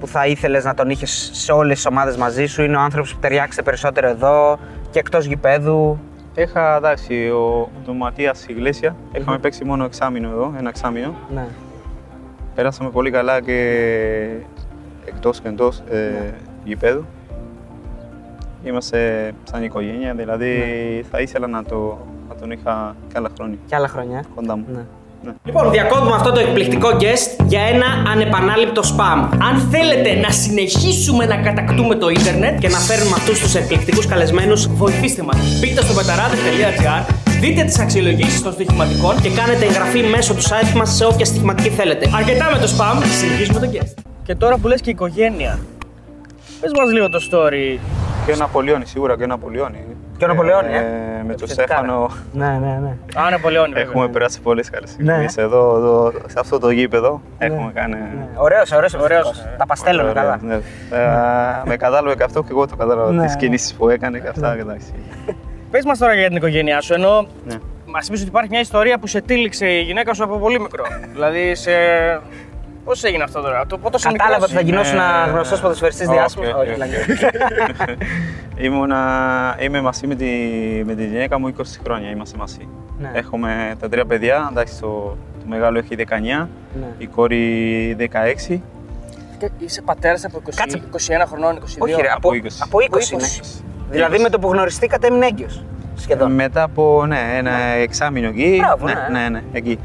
που 0.00 0.06
θα 0.06 0.26
ήθελες 0.26 0.64
να 0.64 0.74
τον 0.74 0.90
είχες 0.90 1.30
σε 1.32 1.52
όλες 1.52 1.76
τις 1.76 1.86
ομάδες 1.86 2.16
μαζί 2.16 2.46
σου, 2.46 2.62
είναι 2.62 2.76
ο 2.76 2.80
άνθρωπος 2.80 3.14
που 3.14 3.20
ταιριάξε 3.20 3.62
περισσότερο 3.62 4.08
εδώ 4.08 4.58
και 4.90 4.98
εκτός 4.98 5.24
γηπέδου; 5.24 5.98
Είχα 6.34 6.76
εντάξει, 6.76 7.28
ο, 7.28 7.70
τον 7.84 7.96
Ματίας 7.96 8.46
Ιγλέσια. 8.48 8.96
Είχαμε 9.12 9.38
παίξει 9.38 9.64
μόνο 9.64 9.84
εξάμεινο 9.84 10.28
εδώ, 10.28 10.54
ένα 10.58 10.68
εξάμεινο. 10.68 11.14
Ναι. 11.34 11.46
Περάσαμε 12.54 12.90
πολύ 12.90 13.10
καλά 13.10 13.40
και 13.40 13.56
εκτός 15.04 15.40
και 15.40 15.48
εντός 15.48 15.82
ε, 15.90 16.34
γηπέδου. 16.64 17.04
Είμαστε 18.64 19.32
σαν 19.50 19.62
οικογένεια, 19.64 20.14
δηλαδή 20.14 20.52
θα 21.10 21.20
ήθελα 21.20 21.46
να, 21.46 21.64
το, 21.64 21.98
να 22.28 22.34
τον 22.34 22.50
είχα 22.50 22.96
και 23.08 23.14
άλλα 23.16 23.28
χρόνια 23.36 23.58
Και 23.68 23.74
άλλα 23.74 23.88
χρόνια. 23.88 24.18
ε. 24.18 24.22
κοντά 24.34 24.56
μου. 24.56 24.64
Ναι. 24.72 24.80
Ναι. 25.24 25.32
Λοιπόν, 25.44 25.70
διακόπτουμε 25.70 26.14
αυτό 26.14 26.32
το 26.32 26.40
εκπληκτικό 26.40 26.88
guest 27.00 27.44
για 27.46 27.60
ένα 27.60 27.86
ανεπανάληπτο 28.12 28.82
spam. 28.82 29.28
Αν 29.48 29.58
θέλετε 29.70 30.14
να 30.14 30.30
συνεχίσουμε 30.30 31.24
να 31.26 31.36
κατακτούμε 31.36 31.94
το 31.94 32.08
ίντερνετ 32.08 32.58
και 32.58 32.68
να 32.68 32.78
φέρνουμε 32.78 33.16
αυτούς 33.16 33.40
τους 33.40 33.54
εκπληκτικούς 33.54 34.06
καλεσμένους, 34.06 34.66
βοηθήστε 34.66 35.22
μας. 35.22 35.36
Μπείτε 35.60 35.82
στο 35.82 35.94
πεταράδε.gr, 35.94 37.14
δείτε 37.40 37.62
τις 37.64 37.78
αξιολογήσεις 37.78 38.42
των 38.42 38.52
στοιχηματικών 38.52 39.20
και 39.20 39.30
κάνετε 39.30 39.64
εγγραφή 39.64 40.02
μέσω 40.02 40.34
του 40.34 40.42
site 40.42 40.72
μας 40.76 40.90
σε 40.96 41.04
όποια 41.04 41.24
στοιχηματική 41.24 41.68
θέλετε. 41.68 42.10
Αρκετά 42.14 42.50
με 42.52 42.58
το 42.58 42.66
spam, 42.78 43.02
συνεχίζουμε 43.20 43.60
το 43.60 43.70
guest. 43.72 43.94
Και 44.22 44.34
τώρα 44.34 44.56
που 44.58 44.68
λες 44.68 44.80
και 44.80 44.90
οικογένεια. 44.90 45.58
Πες 46.60 46.70
μας 46.76 46.92
λίγο 46.92 47.08
το 47.08 47.20
story. 47.30 47.78
Και 48.26 48.32
ο 48.32 48.36
Ναπολιώνη, 48.36 48.86
σίγουρα 48.86 49.16
και 49.16 49.22
ο 49.22 49.26
Ναπολιώνη. 49.26 49.84
Και 50.16 50.24
ο 50.24 50.28
Ναπολεόνη, 50.28 50.74
ε. 50.74 50.80
Με 50.80 51.22
τον 51.22 51.30
Επιθετικά, 51.30 51.62
Στέφανο 51.64 52.10
Ναι, 52.32 52.46
ναι, 52.46 52.78
ναι. 52.82 53.20
Α, 53.20 53.30
Ναπολεόνι 53.30 53.68
βέβαια. 53.72 53.82
έχουμε 53.82 54.08
περάσει 54.08 54.40
πολλές 54.40 54.70
καλές 54.70 54.96
Ναι. 54.98 55.04
στιγμές 55.12 55.36
εδώ, 55.36 55.76
εδώ, 55.76 56.12
σε 56.26 56.36
αυτό 56.38 56.58
το 56.58 56.70
γήπεδο. 56.70 57.20
Έχουμε 57.38 57.70
κάνει. 57.74 57.94
ναι. 57.94 58.26
Ωραίος, 58.36 58.72
ωραίος, 58.72 58.94
Ωραίος, 58.94 59.20
ωραίος. 59.20 59.38
ε. 59.40 59.54
Τα 59.58 59.66
παστέλνουν 59.66 60.08
Ωραία, 60.08 60.22
καλά. 60.22 60.38
ναι. 60.42 60.54
Ε, 60.54 60.60
με 61.64 61.76
κατάλαβε 61.76 62.14
και 62.14 62.22
αυτό 62.22 62.40
και 62.42 62.48
εγώ 62.50 62.66
το 62.66 62.76
κατάλαβα. 62.76 63.12
Ναι. 63.12 63.24
τις 63.26 63.36
κινήσεις 63.36 63.74
που 63.74 63.88
έκανε 63.88 64.18
και 64.18 64.28
αυτά. 64.28 64.54
και 64.54 64.60
εντάξει. 64.60 64.92
Πες 65.70 65.84
μας 65.84 65.98
τώρα 65.98 66.14
για 66.14 66.26
την 66.28 66.36
οικογένειά 66.36 66.80
σου, 66.80 66.94
ενώ 66.94 67.26
Ναι. 67.46 67.54
μας 67.86 68.06
είπες 68.08 68.20
ότι 68.20 68.28
υπάρχει 68.28 68.48
μια 68.50 68.60
ιστορία 68.60 68.98
που 68.98 69.06
σε 69.06 69.20
τύλιξε 69.20 69.66
η 69.66 69.80
γυναίκα 69.80 70.14
σου 70.14 70.24
από 70.24 70.36
πολύ 70.38 70.60
μικρό. 70.60 70.84
δηλαδή 71.12 71.54
σε... 71.54 71.70
Πώς 72.90 73.04
έγινε 73.04 73.22
αυτό 73.22 73.40
τώρα, 73.40 73.66
το 73.66 73.78
πότε 73.78 73.98
Κατάλαβα 74.02 74.44
ότι 74.44 74.52
θα 74.52 74.60
γινώσουν 74.60 74.98
Ε, 74.98 75.30
γνωστός 75.30 75.60
ποδοσφαιριστής 75.60 76.06
όχι, 76.08 76.16
διάσημος. 76.16 76.46
όχι, 76.48 76.56
Όχι, 76.56 76.70
όχι. 76.70 76.74
πλάκα. 76.74 77.96
Ήμουνα, 78.66 79.56
είμαι 79.60 79.80
μαζί 79.80 80.06
με 80.06 80.14
τη, 80.14 80.26
με 80.84 80.94
τη 80.94 81.06
γυναίκα 81.06 81.38
μου 81.38 81.54
20 81.58 81.62
χρόνια, 81.84 82.10
είμαστε 82.10 82.38
μαζί. 82.38 82.68
Ναι. 82.98 83.10
Έχουμε 83.14 83.74
τα 83.80 83.88
τρία 83.88 84.04
παιδιά, 84.06 84.48
εντάξει, 84.50 84.80
το, 84.80 85.16
το 85.40 85.44
μεγάλο 85.46 85.78
έχει 85.78 85.96
19, 85.98 86.48
Ναι. 86.80 86.86
η 86.98 87.06
κόρη 87.06 87.96
16. 88.48 88.60
Είσαι 89.58 89.82
πατέρας 89.82 90.24
από 90.24 90.40
20, 90.46 90.50
Κάτσε. 90.54 90.82
21 91.22 91.26
χρονών, 91.26 91.56
22. 91.56 91.62
Όχι, 91.78 92.00
ρε, 92.00 92.08
από, 92.08 92.28
από 92.28 92.38
20. 92.42 92.46
από 92.58 92.78
20 92.78 93.10
είναι. 93.12 93.22
20. 93.22 93.62
Δηλαδή 93.90 94.18
με 94.18 94.28
το 94.28 94.38
που 94.38 94.48
γνωριστήκατε 94.52 95.06
έμεινε 95.06 95.26
έγκυος. 95.26 95.64
Σχεδόν. 95.96 96.32
Μετά 96.32 96.62
από 96.62 97.06
ναι, 97.06 97.18
ένα 97.36 97.52
εξάμεινο 97.60 98.28
εκεί. 98.28 98.56
Μπράβο, 98.60 98.86
ναι, 98.86 98.92
ναι. 98.92 99.18
ναι, 99.18 99.28
ναι, 99.28 99.42
εκεί. 99.52 99.78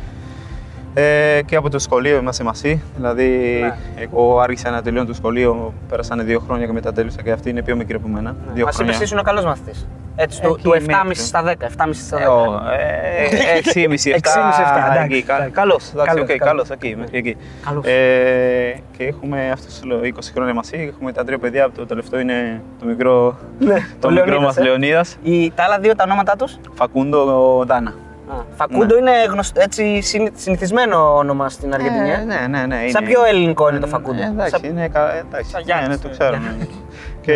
Ε, 0.98 1.42
και 1.46 1.56
από 1.56 1.70
το 1.70 1.80
σχολείο 1.80 2.18
είμαστε 2.18 2.44
μαζί. 2.44 2.82
Δηλαδή, 2.96 3.58
Ναι. 3.62 3.76
εγώ 4.04 4.40
άρχισα 4.40 4.70
να 4.70 4.82
τελειώνω 4.82 5.08
το 5.08 5.14
σχολείο, 5.14 5.74
πέρασαν 5.90 6.26
δύο 6.26 6.40
χρόνια 6.40 6.66
και 6.66 6.72
μετά 6.72 6.94
τέλειωσα 6.94 7.22
και 7.22 7.32
αυτή 7.32 7.50
είναι 7.50 7.62
πιο 7.64 7.76
μικρή 7.76 7.96
από 7.96 8.08
μένα. 8.08 8.36
Δύο 8.54 8.66
Μας 8.66 8.74
είπες 8.74 8.76
χρόνια. 8.76 9.04
ήσουν 9.04 9.18
ο 9.18 9.22
καλός 9.22 9.46
μαθητής. 9.46 9.88
Έτσι, 10.18 10.42
του, 10.42 10.50
Εκεί 10.54 10.62
του 10.64 10.72
7,5 10.74 11.04
μέχρι. 11.08 11.24
στα 11.24 11.44
10. 11.44 11.66
7,5 11.66 11.94
στα 11.94 12.18
10. 12.18 12.22
Ε, 12.22 12.26
ο, 12.28 12.62
ε, 12.72 13.58
6,5-7. 13.58 14.16
6,5-7, 14.16 14.92
εντάξει, 14.92 15.16
εκεί. 15.16 15.24
Κα- 15.24 15.36
εντάξει. 15.36 15.52
Καλός, 15.52 15.90
εντάξει, 15.94 16.14
Καλός, 16.16 16.30
οκ, 16.30 16.36
καλός. 16.38 16.48
καλός, 16.48 16.70
εκεί, 16.70 16.96
μέχρι 17.00 17.18
εκεί. 17.18 17.38
Καλός. 17.66 17.86
Ε, 17.86 18.80
και 18.98 19.04
έχουμε 19.04 19.50
αυτό 19.52 19.72
σου 19.72 19.86
λέω 19.88 20.04
20 20.04 20.32
χρόνια 20.34 20.54
μαζί. 20.54 20.92
Έχουμε 20.94 21.12
τα 21.12 21.24
τρία 21.24 21.38
παιδιά. 21.40 21.70
Το 21.78 21.86
τελευταίο 21.86 22.20
είναι 22.20 22.62
το 22.80 22.86
μικρό, 22.86 23.38
Ναι, 23.60 23.76
το 24.00 24.08
ο 24.08 24.12
μικρό 24.12 24.26
Λεωνίδας, 24.26 24.44
μας 24.44 24.58
ε. 24.58 24.62
Λεωνίδας. 24.64 25.18
Οι, 25.24 25.52
τα 25.56 25.64
άλλα 25.64 25.80
δύο 25.80 25.96
τα 25.96 26.04
ονόματά 26.04 26.36
τους; 26.36 26.58
Φακούντο 26.74 27.64
Δάνα. 27.68 27.94
Φακούντο 28.56 28.98
είναι 28.98 29.12
γνωστό, 29.30 29.62
έτσι 29.62 30.02
συνη- 30.02 30.32
συνηθισμένο 30.36 31.16
όνομα 31.16 31.50
στην 31.50 31.74
Αργεντινή. 31.74 32.10
Ε, 32.10 32.14
ε. 32.14 32.18
ναι, 32.24 32.48
ναι, 32.58 32.66
ναι. 32.66 32.88
Σαν 32.88 33.04
είναι- 33.04 33.12
πιο 33.14 33.26
ελληνικό 33.26 33.70
είναι 33.70 33.80
το 33.80 33.88
Φακούντο. 33.88 34.22
Ε, 34.22 34.26
εντάξει, 34.26 34.50
Σαν- 34.52 34.64
είναι 34.64 34.88
κα- 34.88 35.16
εντάξει. 35.16 35.50
Σαν 35.50 35.60
ναι, 35.66 35.66
Γιάννης, 35.66 35.88
ναι, 35.90 35.98
το 35.98 36.08
ε. 36.08 36.12
ξέρω. 36.12 36.38
ναι. 36.38 36.66
και, 37.22 37.36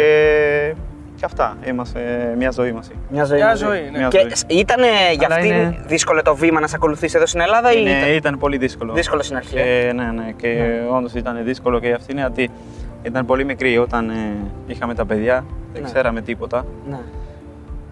και 1.15 1.25
αυτά. 1.25 1.58
Είμαστε 1.67 1.99
μια 2.38 2.52
ζωή 2.52 2.71
μαζί. 2.71 2.91
Μια 3.10 3.23
ζωή. 3.23 3.38
Μια 3.38 3.47
μαζί. 3.47 3.63
ζωή, 3.65 3.89
ναι. 3.91 3.97
Μια 3.97 4.08
Και 4.08 4.17
ζωή. 4.19 4.60
ήταν 4.60 4.80
για 5.17 5.25
Αλλά 5.25 5.36
αυτήν 5.36 5.52
είναι- 5.56 5.78
δύσκολο 5.86 6.21
το 6.21 6.36
βήμα 6.36 6.60
να 6.60 6.67
σε 6.67 6.75
ακολουθήσει 6.75 7.17
εδώ 7.17 7.25
στην 7.25 7.39
Ελλάδα 7.39 7.73
ή 7.73 7.78
Είναι, 7.82 7.89
ήταν 7.89 8.10
ήταν 8.13 8.38
πολύ 8.38 8.58
δύσκολο. 8.58 8.93
δύσκολο 8.93 9.21
στην 9.21 9.36
αρχή. 9.36 9.58
ε; 9.58 9.88
Ε, 9.88 9.93
ναι, 9.93 10.04
ναι. 10.15 10.32
Και 10.36 10.80
όντως 10.91 11.13
ήταν 11.13 11.39
δύσκολο 11.43 11.80
και 11.80 11.88
για 11.88 11.95
αυτήν 11.95 12.17
γιατί 12.17 12.49
ήταν 13.04 13.25
πολύ 13.25 13.45
μικρή 13.45 13.78
όταν 13.78 14.10
ε, 14.10 14.13
είχαμε 14.67 14.93
τα 14.95 15.06
παιδιά. 15.06 15.45
Δεν 15.73 15.82
Ναι. 15.82 15.88
ξέραμε 15.88 16.21
τίποτα. 16.21 16.65
Ναι. 16.89 16.97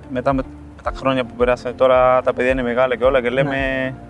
Μετά 0.09 0.33
με 0.33 0.41
τα 0.87 0.93
χρόνια 0.99 1.23
που 1.23 1.33
περάσαμε, 1.37 1.73
τώρα 1.73 2.21
τα 2.21 2.33
παιδιά 2.33 2.51
είναι 2.51 2.63
μεγάλα 2.63 2.95
και 2.95 3.03
όλα 3.03 3.21
και 3.21 3.29
λέμε 3.29 3.55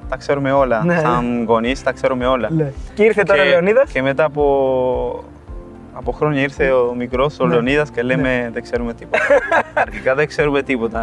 τα 0.10 0.18
ξέρουμε 0.18 0.52
όλα. 0.52 0.84
Ναι. 0.84 1.00
Σαν 1.00 1.44
γονείς 1.48 1.84
τα 1.84 1.92
ξέρουμε 1.92 2.26
όλα. 2.26 2.50
Και 2.94 3.04
ήρθε 3.04 3.24
τώρα 3.24 3.42
ο 3.42 3.46
Λεωνίδας. 3.46 3.92
Και 3.92 4.02
μετά 4.02 4.24
από, 4.24 5.24
από 5.94 6.12
χρόνια 6.12 6.42
ήρθε 6.42 6.72
ο 6.72 6.94
μικρός, 6.98 7.40
ο 7.40 7.46
Ναι. 7.46 7.54
Λεωνίδας 7.54 7.90
και 7.92 8.02
λέμε 8.02 8.50
δεν 8.54 8.64
ξέρουμε 8.64 8.94
τίποτα. 8.94 9.24
Αρχικά 9.86 10.16
δεν 10.16 10.28
ξέρουμε 10.28 10.62
τίποτα. 10.62 11.02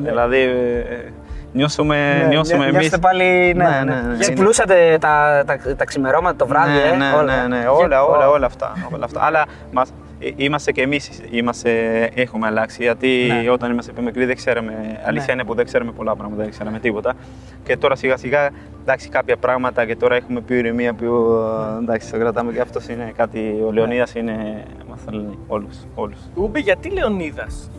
Ναι. 0.00 0.08
Δηλαδή 0.08 0.38
ε, 0.38 1.12
νιώσουμε, 1.52 1.96
Ναι, 2.22 2.26
νιώσουμε 2.28 2.56
νιά- 2.58 2.66
εμεί. 2.68 2.72
νιώσετε 2.76 2.98
πάλι. 2.98 3.52
Ναι, 3.56 3.64
Ναι, 3.64 3.68
ναι. 3.84 4.00
ναι, 4.00 4.08
ναι. 4.12 4.18
Ξυπνούσατε 4.18 4.96
τα, 5.00 5.42
τα, 5.46 5.74
τα 5.76 5.84
ξημερώματα 5.84 6.36
το 6.36 6.46
βράδυ, 6.46 6.72
ναι, 6.72 6.88
ε, 6.92 6.96
ναι, 6.96 7.16
όλα. 7.18 7.36
ναι, 7.46 7.56
ναι, 7.56 7.62
Και- 7.62 7.68
όλα, 7.68 8.02
όλα, 8.04 8.28
Ω. 8.28 8.32
όλα 8.32 8.46
αυτά. 8.46 8.72
Όλα 8.94 9.04
αυτά. 9.04 9.20
Αλλά 9.22 9.44
μας, 9.72 9.88
ε, 9.88 9.92
είμαστε 10.36 10.72
και 10.72 10.82
εμείς 10.82 11.10
έχουμε 12.14 12.46
αλλάξει. 12.46 12.82
Γιατί 12.82 13.26
Ναι. 13.42 13.50
όταν 13.50 13.70
είμαστε 13.72 13.92
πιο 13.92 14.02
μικροί 14.02 14.24
δεν 14.24 14.36
ξέραμε. 14.36 15.00
Αλήθεια 15.04 15.32
είναι 15.34 15.44
που 15.44 15.54
δεν 15.54 15.64
ξέρουμε 15.64 15.92
πολλά 15.92 16.16
πράγματα, 16.16 16.42
δεν 16.42 16.50
ξέραμε 16.50 16.78
τίποτα. 16.78 17.14
Και 17.64 17.76
τώρα 17.76 17.94
σιγά 17.96 18.16
σιγά 18.16 18.50
εντάξει, 18.82 19.08
κάποια 19.08 19.36
πράγματα 19.36 19.86
και 19.86 19.96
τώρα 19.96 20.14
έχουμε 20.14 20.40
πιο 20.40 20.56
ηρεμία, 20.56 20.92
πιο. 20.94 21.42
εντάξει, 21.82 22.10
το 22.12 22.18
κρατάμε 22.18 22.52
και 22.52 22.60
αυτός 22.60 22.88
είναι 22.88 23.12
κάτι. 23.16 23.62
Ο 23.66 23.72
Λεωνίδας 23.72 24.14
είναι. 24.14 24.64
Μας 24.88 25.00
θέλει 25.04 25.38
όλους. 25.46 25.76
Όλους. 25.94 26.18
Ούμπι, 26.34 26.60
γιατί 26.60 26.90
Λεωνίδας; 26.90 27.70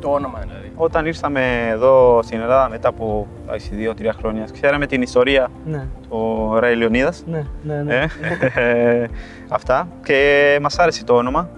Το 0.00 0.08
όνομα 0.12 0.38
δηλαδή. 0.38 0.72
Όταν 0.76 1.06
ήρθαμε 1.06 1.68
εδώ 1.70 2.20
στην 2.22 2.40
Ελλάδα 2.40 2.68
μετά 2.68 2.88
από 2.88 3.26
δύο-τρία 3.70 4.12
χρόνια, 4.12 4.46
ξέραμε 4.52 4.86
την 4.86 5.02
ιστορία 5.02 5.48
Ναι, 5.64 5.86
του 6.08 6.50
Ράι 6.60 6.76
Λεωνίδας. 6.76 7.24
ναι, 7.26 7.44
ναι. 7.62 7.82
ναι. 7.82 8.06
Ε, 8.54 9.06
αυτά. 9.48 9.88
Και 10.04 10.58
μας 10.62 10.78
άρεσε 10.78 11.04
το 11.04 11.14
όνομα. 11.14 11.48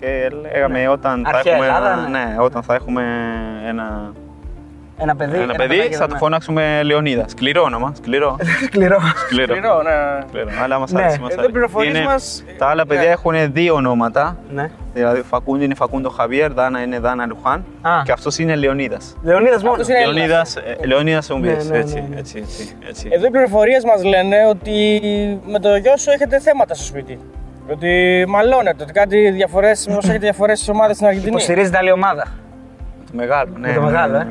Και 0.00 0.30
λέγαμε 0.52 0.88
όταν, 0.88 1.22
θα 1.24 1.36
Αρχαία 1.36 1.52
έχουμε 1.52 1.66
Ελλάδα, 1.66 1.92
ένα, 1.92 2.08
ναι. 2.08 2.24
ναι, 2.24 2.36
όταν 2.40 2.62
θα 2.62 2.74
έχουμε 2.74 3.02
ένα, 3.66 4.12
Ένα 5.02 5.16
παιδί. 5.16 5.36
ένα 5.38 5.54
παιδί 5.54 5.68
παιδάκι 5.68 5.90
θα 5.90 5.96
εδώ, 5.96 6.06
το 6.06 6.12
ναι. 6.12 6.18
φωνάξουμε 6.18 6.82
Λεωνίδα. 6.82 7.24
Σκληρό 7.28 7.62
όνομα. 7.62 7.92
Σκληρό. 7.96 8.36
Σκληρό. 8.66 8.98
Σκληρό. 9.26 9.54
Σκληρό, 9.54 9.82
ναι. 9.82 9.90
Σκληρό. 10.28 10.48
Αλλά 10.62 10.78
μας 10.78 10.90
Ναι. 10.92 11.00
άρεσε. 11.02 11.18
Μας 11.20 11.30
Εδώ 11.30 11.40
οι 11.40 11.44
άρεσε. 11.44 11.52
πληροφορίες 11.52 11.94
Είναι- 11.96 12.04
μας, 12.04 12.44
Τα 12.58 12.66
άλλα 12.66 12.86
παιδιά 12.86 13.04
ναι. 13.04 13.10
έχουν 13.10 13.52
δύο 13.52 13.74
ονόματα. 13.74 14.36
ναι. 14.50 14.70
Δηλαδή 14.94 15.22
Φακούντο 15.22 15.64
είναι 15.64 15.74
Φακούντο 15.74 16.08
Χαβιέρ, 16.10 16.52
Δάνα 16.52 16.82
είναι 16.82 16.98
Δάνα 16.98 17.26
Λουχάν. 17.26 17.64
Α. 17.82 17.90
Και 18.04 18.12
αυτός 18.12 18.38
είναι 18.38 18.54
Λεωνίδας. 18.56 19.16
Λεωνίδας 19.22 19.62
μόνος. 19.62 19.78
Αυτός 19.80 19.88
είναι 19.88 20.04
Έλληνας. 20.04 20.54
Λεωνίδας, 20.56 20.78
ε, 20.82 20.86
Λεωνίδας 20.86 21.30
Ομπίες, 21.30 21.64
Ναι, 21.68 21.76
ναι, 21.76 21.78
έτσι, 21.82 21.94
ναι, 21.94 22.06
ναι. 22.10 22.18
έτσι, 22.18 22.38
έτσι, 22.38 22.76
έτσι. 22.88 23.08
Εδώ 23.12 23.26
οι 23.26 23.30
πληροφορίες 23.30 23.84
μας 23.84 24.04
λένε 24.04 24.36
ότι 24.48 25.00
με 25.46 25.58
το 25.58 25.76
γιο 25.76 25.96
σου 25.96 26.10
έχετε 26.10 26.40
θέματα 26.40 26.74
στο 26.74 26.84
σπίτι. 26.84 27.18
Ότι 27.72 28.24
μαλώνετε, 28.28 28.82
ότι 28.82 28.92
κάτι 28.92 29.30
διαφορές, 29.30 29.86
μήπως 29.86 30.04
έχετε 30.04 30.18
διαφορές 30.18 30.56
στις 30.58 30.68
ομάδες 30.68 30.94
στην 30.96 31.06
Αργεντινή. 31.06 31.30
Υποστηρίζεται 31.30 31.76
άλλη 31.78 31.92
ομάδα. 31.92 32.22
Το 33.06 33.12
μεγάλο, 33.12 33.50
ναι. 33.58 33.68
Με 33.68 33.74
το 33.74 33.80
ναι, 33.80 33.86
μεγάλο, 33.86 34.12
ναι, 34.12 34.18
ε. 34.18 34.26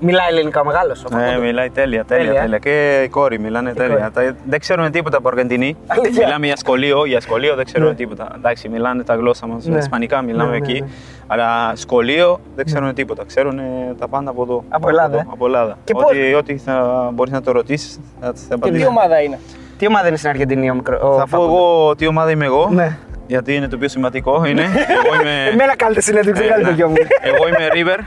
Ναι, 0.00 0.06
ναι. 0.06 0.12
Μιλάει 0.12 0.28
ελληνικά 0.28 0.60
ο 0.60 0.64
μεγάλος. 0.64 1.04
Ναι, 1.10 1.38
μιλάει 1.40 1.70
τέλεια, 1.70 2.04
τέλεια, 2.04 2.24
Τέλεια, 2.24 2.40
ε; 2.40 2.42
τέλεια. 2.42 2.58
Και 2.58 3.02
η 3.04 3.08
κόρη 3.08 3.38
μιλάνε 3.40 3.72
τέλεια. 3.72 4.10
κόρη. 4.14 4.26
Τα- 4.30 4.36
Δεν 4.48 4.60
ξέρουν 4.60 4.90
τίποτα 4.90 5.16
από 5.16 5.28
Αργεντινή. 5.28 5.76
Αλήθεια. 5.86 6.24
Μιλάμε 6.24 6.46
για 6.46 6.56
σχολείο, 6.56 7.04
για 7.04 7.20
σχολείο 7.20 7.54
δεν 7.54 7.64
ξέρουν 7.64 7.88
Ναι. 7.88 7.94
τίποτα. 7.94 8.28
Εντάξει, 8.36 8.68
μιλάνε 8.68 9.02
τα 9.02 9.14
γλώσσα 9.14 9.46
μας, 9.46 9.64
Ναι. 9.66 9.78
ισπανικά 9.78 10.22
μιλάμε 10.22 10.50
Ναι, 10.50 10.58
ναι, 10.58 10.64
εκεί. 10.70 10.80
ναι. 10.80 10.86
Αλλά 11.26 11.72
σχολείο 11.74 12.40
δεν 12.56 12.64
ξέρουν 12.64 12.94
τίποτα. 12.94 13.24
Ξέρουν 13.26 13.58
ε, 13.58 13.62
τα 13.98 14.08
πάντα 14.08 14.30
από 14.30 14.42
εδώ. 14.42 14.64
Από 14.68 14.88
Ελλάδα, 14.88 15.14
εδώ, 15.14 15.18
ε. 15.18 15.32
από 15.32 15.46
Ελλάδα. 15.46 15.76
Και 15.84 15.92
ό,τι, 15.96 16.34
ό,τι 16.34 16.56
θα 16.58 17.08
μπορείς 17.14 17.32
να 17.32 17.42
το 17.42 17.52
ρωτήσεις, 17.52 18.00
θα, 18.20 18.26
θα 18.26 18.32
Και 18.48 18.54
απαντήσεις. 18.54 18.82
τι 18.82 18.88
ομάδα 18.88 19.20
είναι; 19.22 19.38
Τι 19.78 19.86
ομάδα 19.86 20.08
είναι 20.08 20.16
στην 20.16 20.28
Αργεντινή 20.30 20.70
ο 20.70 20.74
μικρό. 20.74 20.96
ο 21.02 21.14
Θα 21.16 21.20
πω 21.20 21.26
Φακούντο; 21.26 21.52
εγώ 21.52 21.94
τι 21.96 22.06
ομάδα 22.06 22.30
είμαι 22.30 22.44
εγώ. 22.44 22.68
Ναι. 22.72 22.96
Γιατί 23.30 23.54
είναι 23.54 23.68
το 23.68 23.76
πιο 23.78 23.88
σημαντικό. 23.88 24.44
Είναι. 24.44 24.62
εγώ 24.62 25.20
είμαι. 25.20 25.44
Εμένα 25.52 25.76
κάνετε 25.76 26.00
συνέντευξη, 26.00 26.42
ε, 26.44 26.46
κάνετε 26.48 26.62
το 26.64 26.70
ναι. 26.70 26.76
γιο 26.76 26.88
μου. 26.88 26.94
Εγώ 27.22 27.48
είμαι 27.48 27.68
River. 27.72 27.98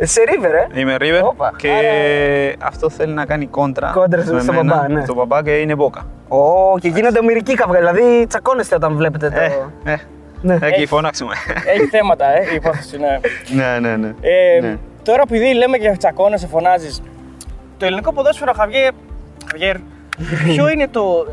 Σε 0.00 0.20
River, 0.26 0.74
ε; 0.76 0.80
Είμαι 0.80 0.96
River 1.00 1.22
Όπα. 1.22 1.52
και 1.56 1.70
αυτό 2.62 2.90
θέλει 2.90 3.12
να 3.12 3.24
κάνει 3.26 3.46
κόντρα, 3.46 3.90
Κόντρα 3.94 4.22
στο- 4.22 4.34
με 4.34 4.40
στον 4.40 4.54
μένα, 4.54 4.74
μπαμπά, 4.74 4.88
ναι. 4.88 5.02
στον 5.02 5.16
μπαμπά 5.16 5.42
και 5.42 5.50
είναι 5.56 5.74
Μπόκα. 5.74 6.06
Ω, 6.28 6.78
και 6.78 6.88
γίνονται 6.88 7.18
ομοιρικοί 7.18 7.54
καυγά. 7.54 7.78
Δηλαδή 7.78 8.26
τσακώνεστε 8.28 8.74
όταν 8.74 8.96
βλέπετε 8.96 9.28
το. 9.30 9.40
Ε, 9.40 9.92
ε, 9.92 9.96
Ναι. 10.42 10.58
εκεί 10.60 10.86
φωνάξουμε. 10.86 11.34
Έχει 11.66 11.86
θέματα, 11.86 12.24
ε, 12.38 12.46
η 12.52 12.54
υπόθεση. 12.54 12.96
Ναι. 12.98 13.18
ναι, 13.54 13.78
ναι, 13.78 13.96
ναι. 13.96 14.08
Ε, 14.20 14.60
Ναι. 14.60 14.76
Τώρα, 15.02 15.22
επειδή 15.22 15.54
λέμε 15.54 15.78
και 15.78 15.94
τσακώνεσαι, 15.98 16.46
φωνάζεις. 16.46 17.02
Το 17.76 17.86
ελληνικό 17.86 18.12
ποδόσφαιρο, 18.12 18.52
Χαβιέρ, 18.52 18.90
Χαβιέρ 19.50 19.76
ποιο 20.54 20.68
είναι 20.68 20.88
το. 20.88 21.26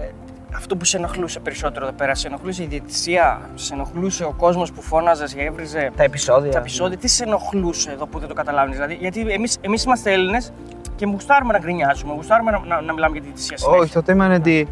Ε, 0.53 0.57
Αυτό 0.57 0.75
που 0.75 0.85
σε 0.85 0.97
ενοχλούσε 0.97 1.39
περισσότερο 1.39 1.85
εδώ 1.85 1.95
πέρα, 1.95 2.15
σε 2.15 2.27
ενοχλούσε 2.27 2.63
η 2.63 2.65
διαιτησία, 2.65 3.49
σε 3.55 3.73
ενοχλούσε 3.73 4.23
ο 4.23 4.33
κόσμος 4.37 4.71
που 4.71 4.81
φώναζες 4.81 5.33
και 5.33 5.41
έβριζε 5.41 5.91
Τα 5.95 6.03
επεισόδια. 6.03 6.51
τα 6.51 6.57
επεισόδια, 6.59 6.97
τι 6.97 7.07
σε 7.07 7.23
ενοχλούσε 7.23 7.91
εδώ 7.91 8.05
που 8.05 8.19
δεν 8.19 8.27
το 8.27 8.33
καταλάβει. 8.33 8.71
Δηλαδή, 8.71 8.93
γιατί 8.93 9.25
εμείς 9.29 9.57
εμείς 9.61 9.83
είμαστε 9.83 10.11
Έλληνες 10.11 10.51
και 10.95 11.05
μου 11.05 11.11
γουστάρουμε 11.13 11.53
να 11.53 11.59
γκρινιάζουμε, 11.59 12.13
γουστάρουμε 12.13 12.51
να, 12.51 12.59
να, 12.65 12.81
να 12.81 12.93
μιλάμε 12.93 13.11
για 13.13 13.21
τη 13.21 13.27
διαιτησία 13.27 13.57
συνέχεια. 13.57 13.81
Όχι, 13.81 13.93
το 13.93 14.01
θέμα 14.05 14.25
είναι 14.25 14.35
ότι 14.35 14.67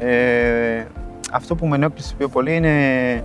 ε, 0.00 0.84
αυτό 1.32 1.54
που 1.54 1.66
με 1.66 1.76
ενόχλησε 1.76 2.14
πιο 2.18 2.28
πολύ 2.28 2.56
είναι 2.56 3.24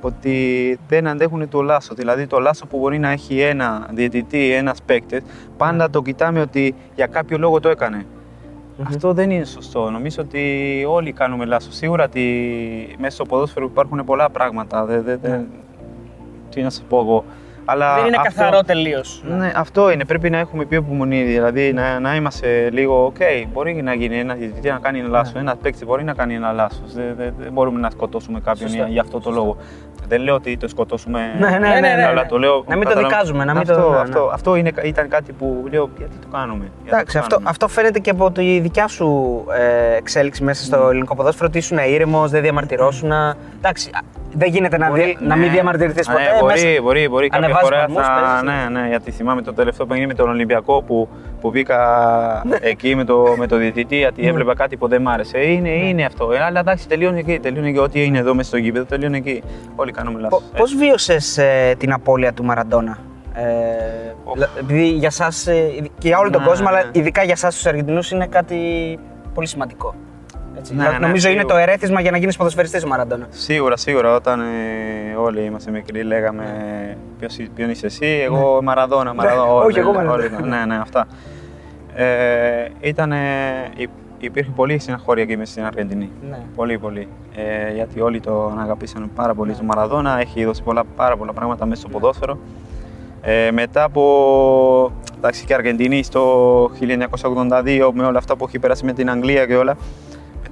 ότι 0.00 0.78
δεν 0.88 1.06
αντέχουν 1.06 1.48
το 1.48 1.62
λάθος. 1.62 1.94
Δηλαδή 1.94 2.26
το 2.26 2.38
λάθος 2.38 2.66
που 2.66 2.78
μπορεί 2.78 2.98
να 2.98 3.10
έχει 3.10 3.40
ένα 3.40 3.88
διαιτητή, 3.92 4.52
ένας 4.52 4.82
παίκτη, 4.82 5.22
πάντα 5.56 5.90
το 5.90 6.02
κοιτάμε 6.02 6.40
ότι 6.40 6.74
για 6.94 7.06
κάποιο 7.06 7.38
λόγο 7.38 7.60
το 7.60 7.68
έκανε. 7.68 8.06
Αυτό 8.82 9.12
δεν 9.12 9.30
είναι 9.30 9.44
σωστό. 9.44 9.90
Νομίζω 9.90 10.22
ότι 10.22 10.84
όλοι 10.88 11.12
κάνουμε 11.12 11.44
λάθος. 11.44 11.76
Σίγουρα 11.76 12.04
ότι 12.04 12.96
μέσα 12.98 13.14
στο 13.14 13.24
ποδόσφαιρο 13.24 13.66
υπάρχουν 13.66 14.04
πολλά 14.04 14.30
πράγματα. 14.30 14.84
Δε, 14.84 15.00
δε, 15.00 15.16
δε, 15.16 15.40
τι 16.50 16.62
να 16.62 16.70
σας 16.70 16.84
πω 16.88 16.98
εγώ. 17.00 17.24
Αλλά 17.70 17.94
δεν 17.94 18.06
είναι 18.06 18.16
αυτό- 18.16 18.28
καθαρό 18.40 18.62
τελείως. 18.62 19.22
ναι, 19.38 19.52
αυτό 19.56 19.90
είναι. 19.90 20.04
Πρέπει 20.04 20.30
να 20.30 20.38
έχουμε 20.38 20.64
πιο 20.64 20.78
υπομονή. 20.78 21.22
Δηλαδή 21.22 21.72
να, 21.72 21.98
να 22.00 22.14
είμαστε 22.14 22.70
λίγο. 22.72 23.04
Οκ, 23.04 23.16
μπορεί 23.52 23.82
να 23.82 23.94
γίνει 23.94 24.18
ένα 24.18 24.34
διαιτητή 24.34 24.68
να 24.70 24.78
κάνει 24.78 24.98
ένα 24.98 25.08
λάθος. 25.08 25.32
Ναι. 25.34 25.40
Ένας 25.40 25.54
παίκτης 25.62 25.84
μπορεί 25.84 26.04
να 26.04 26.12
κάνει 26.14 26.34
ένα 26.34 26.52
λάθος. 26.52 26.92
Δεν, 26.94 27.14
δεν, 27.16 27.34
δεν 27.38 27.52
μπορούμε 27.52 27.80
να 27.80 27.90
σκοτώσουμε 27.90 28.40
κάποιον 28.40 28.68
Σωστά. 28.68 28.76
για, 28.84 28.92
για 28.92 29.00
αυτό 29.00 29.20
το 29.20 29.30
λόγο. 29.30 29.56
Δεν 30.08 30.20
λέω 30.20 30.34
ότι 30.34 30.56
το 30.56 30.68
σκοτώσουμε. 30.68 31.20
Ναι, 31.38 31.48
ναι, 31.50 31.58
ναι, 31.58 31.80
ναι, 31.80 32.04
Αλλά 32.08 32.22
ναι. 32.22 32.28
το 32.28 32.38
λέω. 32.38 32.64
Να 32.66 32.76
μην 32.76 32.84
το 32.84 32.88
καταλαβα- 32.88 33.08
δικάζουμε, 33.08 33.44
να 33.44 33.52
μην 33.52 33.62
αυτό, 33.62 33.74
το- 33.82 33.88
ναι, 33.90 33.94
ναι. 33.96 34.00
Αυτό, 34.02 34.30
αυτό 34.32 34.54
είναι, 34.56 34.70
ήταν 34.82 35.08
κάτι 35.08 35.32
που 35.32 35.64
λέω. 35.70 35.90
Γιατί 35.98 36.16
το 36.20 36.26
κάνουμε. 36.32 36.64
γιατί 36.82 36.88
Εντάξει, 36.96 37.12
το 37.14 37.18
αυτό, 37.18 37.34
κάνουμε. 37.34 37.50
αυτό 37.50 37.68
φαίνεται 37.68 37.98
και 37.98 38.10
από 38.10 38.30
τη 38.30 38.60
δικιά 38.60 38.88
σου 38.88 39.44
ε, 39.92 39.96
εξέλιξη 39.96 40.42
μέσα 40.42 40.64
στο 40.64 40.88
ελληνικό 40.88 41.14
ποδόσφαιρο. 41.14 41.46
Ότι 41.48 41.58
ήσουν 41.58 41.78
ήρεμος, 41.78 42.30
δεν 42.30 42.42
διαμαρτυρώσουν. 42.42 43.10
Εντάξει, 43.58 43.90
α, 43.94 43.98
Δεν 44.32 44.48
γίνεται 44.50 44.78
να, 44.78 44.88
Μπορεί, 44.88 45.02
δι- 45.04 45.20
να 45.20 45.36
ναι. 45.36 45.42
μην 45.42 45.50
διαμαρτυρηθείς 45.52 46.08
Ναι, 46.08 46.14
ποτέ. 46.14 46.24
μπορεί, 46.40 46.52
μέσα- 46.64 46.82
μπορεί, 46.82 47.08
μπορεί. 47.08 47.28
Κάποια 47.28 47.44
Ανεβάζεις 47.44 47.68
φορά 47.68 47.80
παλμούς, 47.84 48.02
θα. 48.06 48.40
παίζεις, 48.42 48.42
Ναι, 48.72 48.80
ναι, 48.80 48.88
γιατί 48.88 49.10
θυμάμαι 49.10 49.42
το 49.42 49.52
τελευταίο 49.52 49.86
παιχνίδι 49.86 50.08
με 50.08 50.14
τον 50.14 50.28
Ολυμπιακό 50.28 50.82
που, 50.82 51.08
που 51.40 51.50
μπήκα 51.50 51.78
Ναι. 52.48 52.56
εκεί 52.60 52.94
με 52.94 53.04
το, 53.04 53.34
με 53.38 53.46
το 53.46 53.56
διαιτητή 53.56 53.96
γιατί 53.96 54.26
έβλεπα 54.26 54.54
κάτι 54.54 54.76
που 54.76 54.88
δεν 54.88 55.02
μ' 55.02 55.08
άρεσε. 55.08 55.38
Είναι, 55.38 55.68
είναι 55.68 56.04
αυτό. 56.04 56.32
Ε, 56.32 56.42
αλλά 56.42 56.60
εντάξει, 56.60 56.88
τελειώνει 56.88 57.18
εκεί. 57.18 57.38
Τελειώνει 57.38 57.68
εκεί. 57.68 57.78
Ό,τι 57.78 58.04
είναι 58.04 58.18
εδώ 58.18 58.34
μέσα 58.34 58.48
στο 58.48 58.56
γήπεδο, 58.56 58.84
τελειώνει 58.84 59.16
εκεί. 59.16 59.42
Όλοι 59.76 59.92
κάνουμε 59.92 60.20
λάθος. 60.20 60.42
Πώς 60.56 60.74
βίωσες 60.74 61.38
την 61.78 61.92
απώλεια 61.92 62.32
του 62.32 62.44
Μαραντόνα, 62.44 62.98
ε, 63.34 63.42
λα- 64.36 64.48
επειδή 64.60 64.86
για 64.88 65.08
εσά 65.18 65.28
και 65.98 66.08
για 66.08 66.18
όλο 66.18 66.30
τον 66.30 66.40
Ναι, 66.40 66.46
κόσμο, 66.46 66.68
αλλά 66.68 66.82
ναι. 66.82 66.90
ειδικά 66.92 67.22
για 67.22 67.32
εσά 67.36 67.48
τους 67.48 67.66
Αργεντινούς 67.66 68.10
είναι 68.10 68.26
κάτι 68.26 68.58
πολύ 69.34 69.46
σημαντικό. 69.46 69.94
Έτσι. 70.58 70.74
Ναι, 70.74 70.84
Νο- 70.84 70.90
ναι, 70.90 70.98
νομίζω 70.98 71.28
είναι 71.28 71.40
το 71.42 71.46
σίγουρα. 71.48 71.62
ερέθισμα 71.62 72.00
για 72.00 72.10
να 72.10 72.16
γίνεις 72.18 72.36
ποδοσφαιριστής 72.36 72.84
ο 72.84 72.88
Μαραντόνα. 72.88 73.26
Σίγουρα, 73.30 73.76
σίγουρα. 73.76 74.14
Όταν 74.14 74.40
ε, 74.40 74.44
όλοι 75.16 75.40
είμαστε 75.44 75.70
μικροί, 75.70 76.02
λέγαμε 76.02 76.44
ποιος, 77.18 77.38
εί- 77.38 77.50
ποιον 77.54 77.70
είσαι 77.70 77.86
εσύ, 77.86 78.06
εγώ 78.24 78.62
Μαραδόνα, 78.62 79.14
Μαραδόνα. 79.14 79.44
Ναι. 79.46 79.52
όλοι, 79.52 79.66
Όχι, 79.66 79.78
εγώ 79.78 79.88
όλοι, 79.88 79.98
Μαραδόνα. 80.06 80.36
όλοι, 80.38 80.48
ναι, 80.48 80.64
ναι, 80.64 80.76
αυτά. 80.76 81.06
Ε, 81.94 82.68
ήταν, 82.80 83.12
υπήρχε 84.18 84.50
πολύ 84.56 84.78
συναχώρια 84.78 85.22
εκεί 85.22 85.36
μέσα 85.36 85.50
στην 85.52 85.64
Αργεντινή. 85.64 86.10
Ναι. 86.30 86.38
Πολύ, 86.56 86.78
πολύ. 86.78 87.08
Ε, 87.36 87.72
γιατί 87.74 88.00
όλοι 88.00 88.20
τον 88.20 88.60
αγαπήσαν 88.60 89.10
πάρα 89.14 89.34
πολύ 89.34 89.54
στον 89.54 89.66
Μαραδόνα. 89.66 90.20
Έχει 90.20 90.44
δώσει 90.44 90.62
πολλά, 90.62 90.82
πάρα 90.96 91.16
πολλά 91.16 91.32
πράγματα 91.32 91.66
μέσα 91.66 91.80
στο 91.80 91.90
ποδόσφαιρο. 91.90 92.38
Ε, 93.22 93.50
μετά 93.50 93.82
από 93.82 94.92
εντάξει, 95.16 95.44
και 95.44 95.54
Αργεντινή 95.54 96.02
στο 96.02 96.22
1982 96.80 97.90
με 97.92 98.04
όλα 98.04 98.18
αυτά 98.18 98.36
που 98.36 98.44
έχει 98.46 98.58
περάσει 98.58 98.84
με 98.84 98.92
την 98.92 99.10
Αγγλία 99.10 99.46
και 99.46 99.56
όλα. 99.56 99.76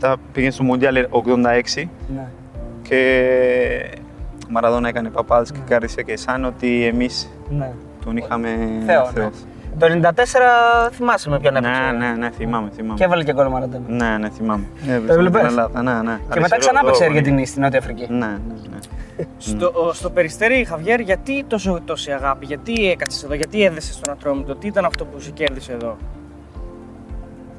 Μετά 0.01 0.17
πήγε 0.33 0.51
στο 0.51 0.63
Μουντιάλ 0.63 0.97
86 1.11 1.89
Ναι. 2.15 2.27
και 2.83 3.01
ο 4.47 4.51
Μαραδόνα 4.51 4.89
έκανε 4.89 5.09
παπάδες 5.11 5.53
και 5.53 5.59
κάρδισε 5.69 6.03
και 6.03 6.17
σαν 6.17 6.45
ότι 6.45 6.85
εμείς 6.87 7.31
Ναι. 7.49 7.73
τον 8.05 8.17
είχαμε 8.17 8.49
Θεό, 8.87 9.03
ναι. 9.05 9.11
θεός. 9.15 9.33
Το 9.79 9.87
94 9.87 10.91
θυμάσαι 10.93 11.31
με 11.31 11.39
ποιον 11.41 11.57
έπαιξε. 11.57 11.81
Ναι, 11.81 12.07
ναι, 12.07 12.13
ναι, 12.17 12.31
θυμάμαι, 12.31 12.71
θυμάμαι. 12.75 12.95
Και 12.99 13.05
έβαλε 13.05 13.25
και 13.25 13.33
γκολ 13.33 13.47
ο 13.47 13.51
Μαραντόνα. 13.51 13.85
Ναι, 13.89 14.19
ναι, 14.19 14.29
θυμάμαι. 14.31 14.65
έβλεπες; 15.09 15.41
Την 15.41 15.51
Ελλάδα, 15.51 15.83
ναι, 15.83 16.03
ναι. 16.11 16.19
Και 16.33 16.41
μετά 16.41 16.57
ξανά 16.59 16.81
έπαιξε 16.83 17.03
η 17.05 17.07
Αργεντινή 17.07 17.47
στην 17.47 17.63
Νότια 17.63 17.79
Αφρική. 17.79 18.07
Ναι, 18.09 18.17
ναι, 18.19 18.29
ναι. 18.71 19.25
Στο, 19.39 19.73
ο- 19.75 19.93
στο 19.93 20.11
περιστέρι, 20.11 20.65
Χαβιέρ, 20.65 21.01
γιατί 21.01 21.45
τόσο, 21.45 21.81
τόση 21.85 22.11
αγάπη, 22.13 22.45
γιατί 22.47 22.91
έκατσες 22.91 23.23
εδώ, 23.25 23.35
γιατί 23.35 23.65
έδεσες 23.65 23.95
στον 23.95 24.13
Ατρόμητο, 24.13 24.55
τι 24.55 24.67
ήταν 24.67 24.85
αυτό 24.85 25.05
που 25.05 25.21
σε 25.21 25.31
κέρδισε 25.31 25.73
εδώ; 25.73 25.97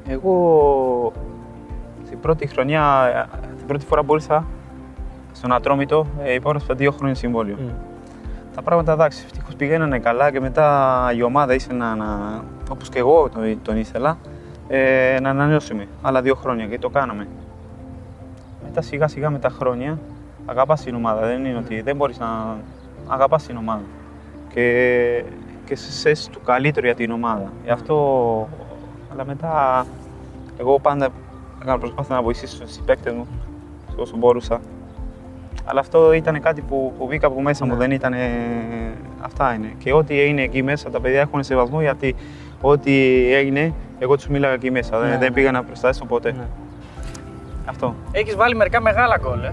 Εγώ 0.08 1.12
την 2.08 2.20
πρώτη 2.20 2.46
χρονιά, 2.46 3.10
την 3.56 3.66
πρώτη 3.66 3.84
φορά 3.84 4.02
που 4.02 4.14
ήρθα 4.14 4.46
στον 5.32 5.52
Ατρόμητο, 5.52 6.06
ε, 6.22 6.34
υπόγραψα 6.34 6.74
δύο 6.74 6.90
χρόνια 6.90 7.14
συμβόλαιο. 7.14 7.56
Τα 8.54 8.62
πράγματα 8.62 8.92
εντάξει, 8.92 9.22
ευτυχώς 9.24 9.54
πηγαίνανε 9.54 9.98
καλά 9.98 10.30
και 10.30 10.40
μετά 10.40 11.10
η 11.16 11.22
ομάδα 11.22 11.54
ήθελε 11.54 11.78
να, 11.78 11.94
να 11.94 12.42
όπως 12.70 12.88
και 12.88 12.98
εγώ 12.98 13.28
τον, 13.28 13.58
τον 13.62 13.76
ήθελα, 13.76 14.18
ε, 14.68 15.16
να 15.22 15.30
ανανεώσουμε 15.30 15.86
άλλα 16.02 16.22
δύο 16.22 16.34
χρόνια 16.34 16.66
και 16.66 16.78
το 16.78 16.88
κάναμε. 16.88 17.28
Μετά 18.64 18.80
σιγά 18.80 19.08
σιγά 19.08 19.30
με 19.30 19.38
τα 19.38 19.48
χρόνια 19.48 19.98
αγαπάς 20.46 20.82
την 20.82 20.94
ομάδα. 20.94 21.26
Δεν 21.26 21.44
είναι 21.44 21.58
ότι 21.58 21.80
δεν 21.80 21.96
μπορείς 21.96 22.18
να 22.18 22.56
αγαπάς 23.06 23.46
την 23.46 23.56
ομάδα. 23.56 23.84
Και, 24.54 25.24
και 25.64 25.76
σε 25.76 26.30
του 26.30 26.40
καλύτερο 26.44 26.86
για 26.86 26.94
την 26.94 27.10
ομάδα. 27.10 27.52
Γι' 27.64 27.70
αυτό, 27.70 28.48
αλλά 29.12 29.24
μετά 29.24 29.86
εγώ 30.58 30.78
πάντα 30.80 31.08
έκανα 31.62 31.78
προσπάθεια 31.78 32.14
να 32.14 32.22
βοηθήσω 32.22 32.56
στους 32.56 32.78
παίκτες 32.86 33.12
μου 33.12 33.26
όσο 33.96 34.16
μπορούσα. 34.16 34.60
Αλλά 35.64 35.80
αυτό 35.80 36.12
ήταν 36.12 36.40
κάτι 36.40 36.60
που, 36.60 36.92
που 36.98 37.06
μπήκα 37.06 37.26
από 37.26 37.40
μέσα 37.42 37.66
μου, 37.66 37.76
δεν 37.76 37.90
ήταν. 37.90 38.14
Αυτά 39.20 39.54
είναι. 39.54 39.72
Και 39.78 39.92
ό,τι 39.92 40.20
έγινε 40.20 40.42
εκεί 40.42 40.62
μέσα, 40.62 40.90
τα 40.90 41.00
παιδιά 41.00 41.20
έχουν 41.20 41.42
σεβασμό 41.42 41.80
γιατί 41.80 42.14
ό,τι 42.60 42.92
έγινε, 43.34 43.72
εγώ 43.98 44.16
τους 44.16 44.26
μίλαγα 44.28 44.54
εκεί 44.54 44.70
μέσα. 44.70 44.98
Ναι. 44.98 45.08
Δεν, 45.08 45.18
δεν 45.18 45.32
πήγα 45.32 45.50
να 45.50 45.64
προστάσω 45.64 46.04
ποτέ. 46.04 46.32
Ναι. 46.32 46.46
Αυτό. 47.64 47.94
Έχεις 48.12 48.36
βάλει 48.36 48.54
μερικά 48.54 48.80
μεγάλα 48.80 49.18
γκολ, 49.22 49.42
ε. 49.42 49.52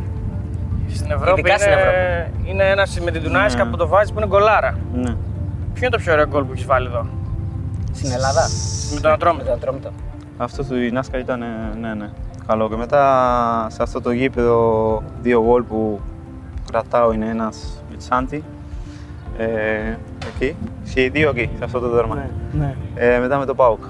Στην 0.93 1.11
Ευρώπη 1.11 1.39
Ειδικά 1.39 1.57
στην 1.57 1.71
είναι, 1.71 1.81
Ευρώπη. 1.81 2.49
είναι 2.49 2.63
ένας 2.69 2.99
με 2.99 3.11
την 3.11 3.23
Τουνάισκα 3.23 3.63
Ναι. 3.63 3.69
που 3.69 3.77
το 3.77 3.87
βάζει 3.87 4.13
που 4.13 4.19
είναι 4.19 4.27
γκολάρα. 4.27 4.77
Ναι. 4.93 5.15
Ποιο 5.73 5.87
είναι 5.87 5.89
το 5.89 5.97
πιο 5.97 6.13
ωραίο 6.13 6.27
γκολ 6.27 6.43
που 6.43 6.51
έχεις 6.51 6.65
βάλει 6.65 6.87
εδώ, 6.87 7.05
Στην 7.93 8.11
Ελλάδα. 8.11 8.41
με 8.93 8.99
τον 8.99 9.11
Ατρόμητο. 9.11 9.89
Με 10.39 10.45
το 10.48 10.54
Ατρόμητο. 10.54 10.62
Αυτό 10.62 10.63
του 10.63 10.93
Νάσκα 10.93 11.17
ήταν 11.17 11.41
ε, 11.41 11.45
ναι, 11.80 11.93
ναι, 11.93 12.10
καλό. 12.48 12.69
Και 12.69 12.76
μετά 12.76 13.67
σε 13.69 13.84
αυτό 13.84 14.02
το 14.02 14.12
γήπεδο 14.12 15.04
δύο 15.21 15.43
γκολ 15.43 15.63
που 15.63 16.00
κρατάω 16.71 17.12
είναι 17.12 17.26
ένας 17.30 17.84
με 17.89 17.98
Τσάντι. 17.98 18.43
Ε, 19.38 19.45
εκεί. 20.36 20.56
Και 20.93 21.04
οι 21.04 21.10
δύο 21.10 21.30
εκεί, 21.30 21.50
σε 21.58 21.63
αυτό 21.63 21.80
το 21.80 21.89
δέρμα. 21.89 22.15
ναι. 22.52 22.76
Ε, 22.95 23.19
μετά 23.19 23.38
με 23.38 23.45
τον 23.45 23.56
Πάουκ. 23.56 23.84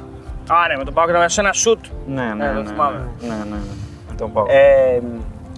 Α, 0.48 0.68
ναι, 0.68 0.78
με 0.78 0.84
τον 0.84 0.94
Πάουκ 0.94 1.10
ήταν 1.10 1.30
σε 1.30 1.42
ένα 1.42 1.54
σουτ. 1.54 1.86
Ναι, 2.08 2.22
ναι, 2.24 2.34
Ναι, 2.34 2.46
ναι, 2.46 2.54
το 2.54 2.62
ναι, 2.62 2.70
θυμάμαι. 2.70 2.98
ναι, 3.22 3.28
ναι, 3.28 3.34
ναι, 3.50 3.56
με 4.10 4.16
τον 4.18 4.32
Πάουκ. 4.32 4.48
Ε, 4.50 5.02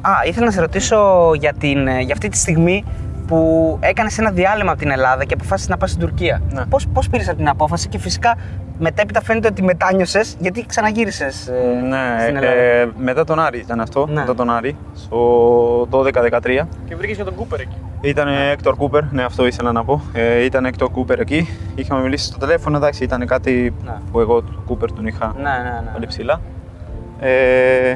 α, 0.02 0.12
ήθελα 0.28 0.46
να 0.46 0.52
σε 0.52 0.60
ρωτήσω 0.62 1.32
για, 1.34 1.54
την, 1.54 1.88
ε, 1.88 2.00
για 2.02 2.14
αυτή 2.14 2.30
τη 2.30 2.38
στιγμή 2.38 2.84
που 3.28 3.78
έκανες 3.82 4.18
ένα 4.18 4.32
διάλειμμα 4.32 4.72
από 4.72 4.80
την 4.80 4.92
Ελλάδα 4.92 5.26
και 5.26 5.34
αποφάσισες 5.34 5.70
να 5.70 5.78
πας 5.78 5.90
στην 5.90 6.02
Τουρκία. 6.02 6.42
Ναι. 6.50 6.66
Πώς, 6.66 6.88
πώς 6.88 7.10
πήρες 7.10 7.26
αυτή 7.26 7.38
την 7.40 7.50
απόφαση 7.50 7.88
και 7.88 7.98
φυσικά 7.98 8.36
μετέπειτα 8.80 9.22
φαίνεται 9.22 9.48
ότι 9.48 9.64
μετάνιωσες 9.64 10.36
γιατί 10.40 10.66
ξαναγύρισες 10.66 11.48
ε, 11.48 11.52
ναι, 11.88 12.22
στην 12.22 12.36
Ελλάδα. 12.36 12.56
ε, 12.62 12.90
μετά 12.98 13.24
τον 13.24 13.40
Άρη 13.40 13.60
ήταν 13.60 13.80
αυτό, 13.80 14.06
Ναι. 14.08 14.14
μετά 14.14 14.36
τον 14.36 14.50
Άρη, 14.50 14.76
στο 14.94 15.88
12-13. 15.92 16.68
Και 16.88 16.96
βρήκες 16.96 17.18
και 17.18 17.24
τον 17.24 17.36
Κούπερ 17.36 17.60
εκεί. 17.60 17.76
Ήταν 18.02 18.28
Έκτορ 18.52 18.76
Κούπερ, 18.76 19.04
ναι, 19.12 19.24
αυτό 19.24 19.46
ήθελα 19.46 19.72
να 19.72 19.84
πω. 19.86 20.02
Ε, 20.14 20.44
ήταν 20.44 20.66
Έκτορ 20.66 20.90
Κούπερ 20.92 21.20
εκεί. 21.20 21.48
Είχαμε 21.76 22.02
μιλήσει 22.02 22.26
στο 22.26 22.38
τηλέφωνο, 22.38 22.78
εντάξει, 22.78 23.04
ήταν 23.04 23.26
κάτι 23.28 23.74
Ναι. 23.86 23.94
που 24.12 24.20
εγώ 24.20 24.42
του 24.42 24.62
Κούπερ 24.66 24.92
τον 24.92 25.08
είχα 25.08 25.34
Ναι, 25.36 25.42
ναι, 25.42 25.82
ναι. 25.84 25.90
πολύ 25.94 26.08
ψηλά. 26.08 26.42
Ε, 27.20 27.96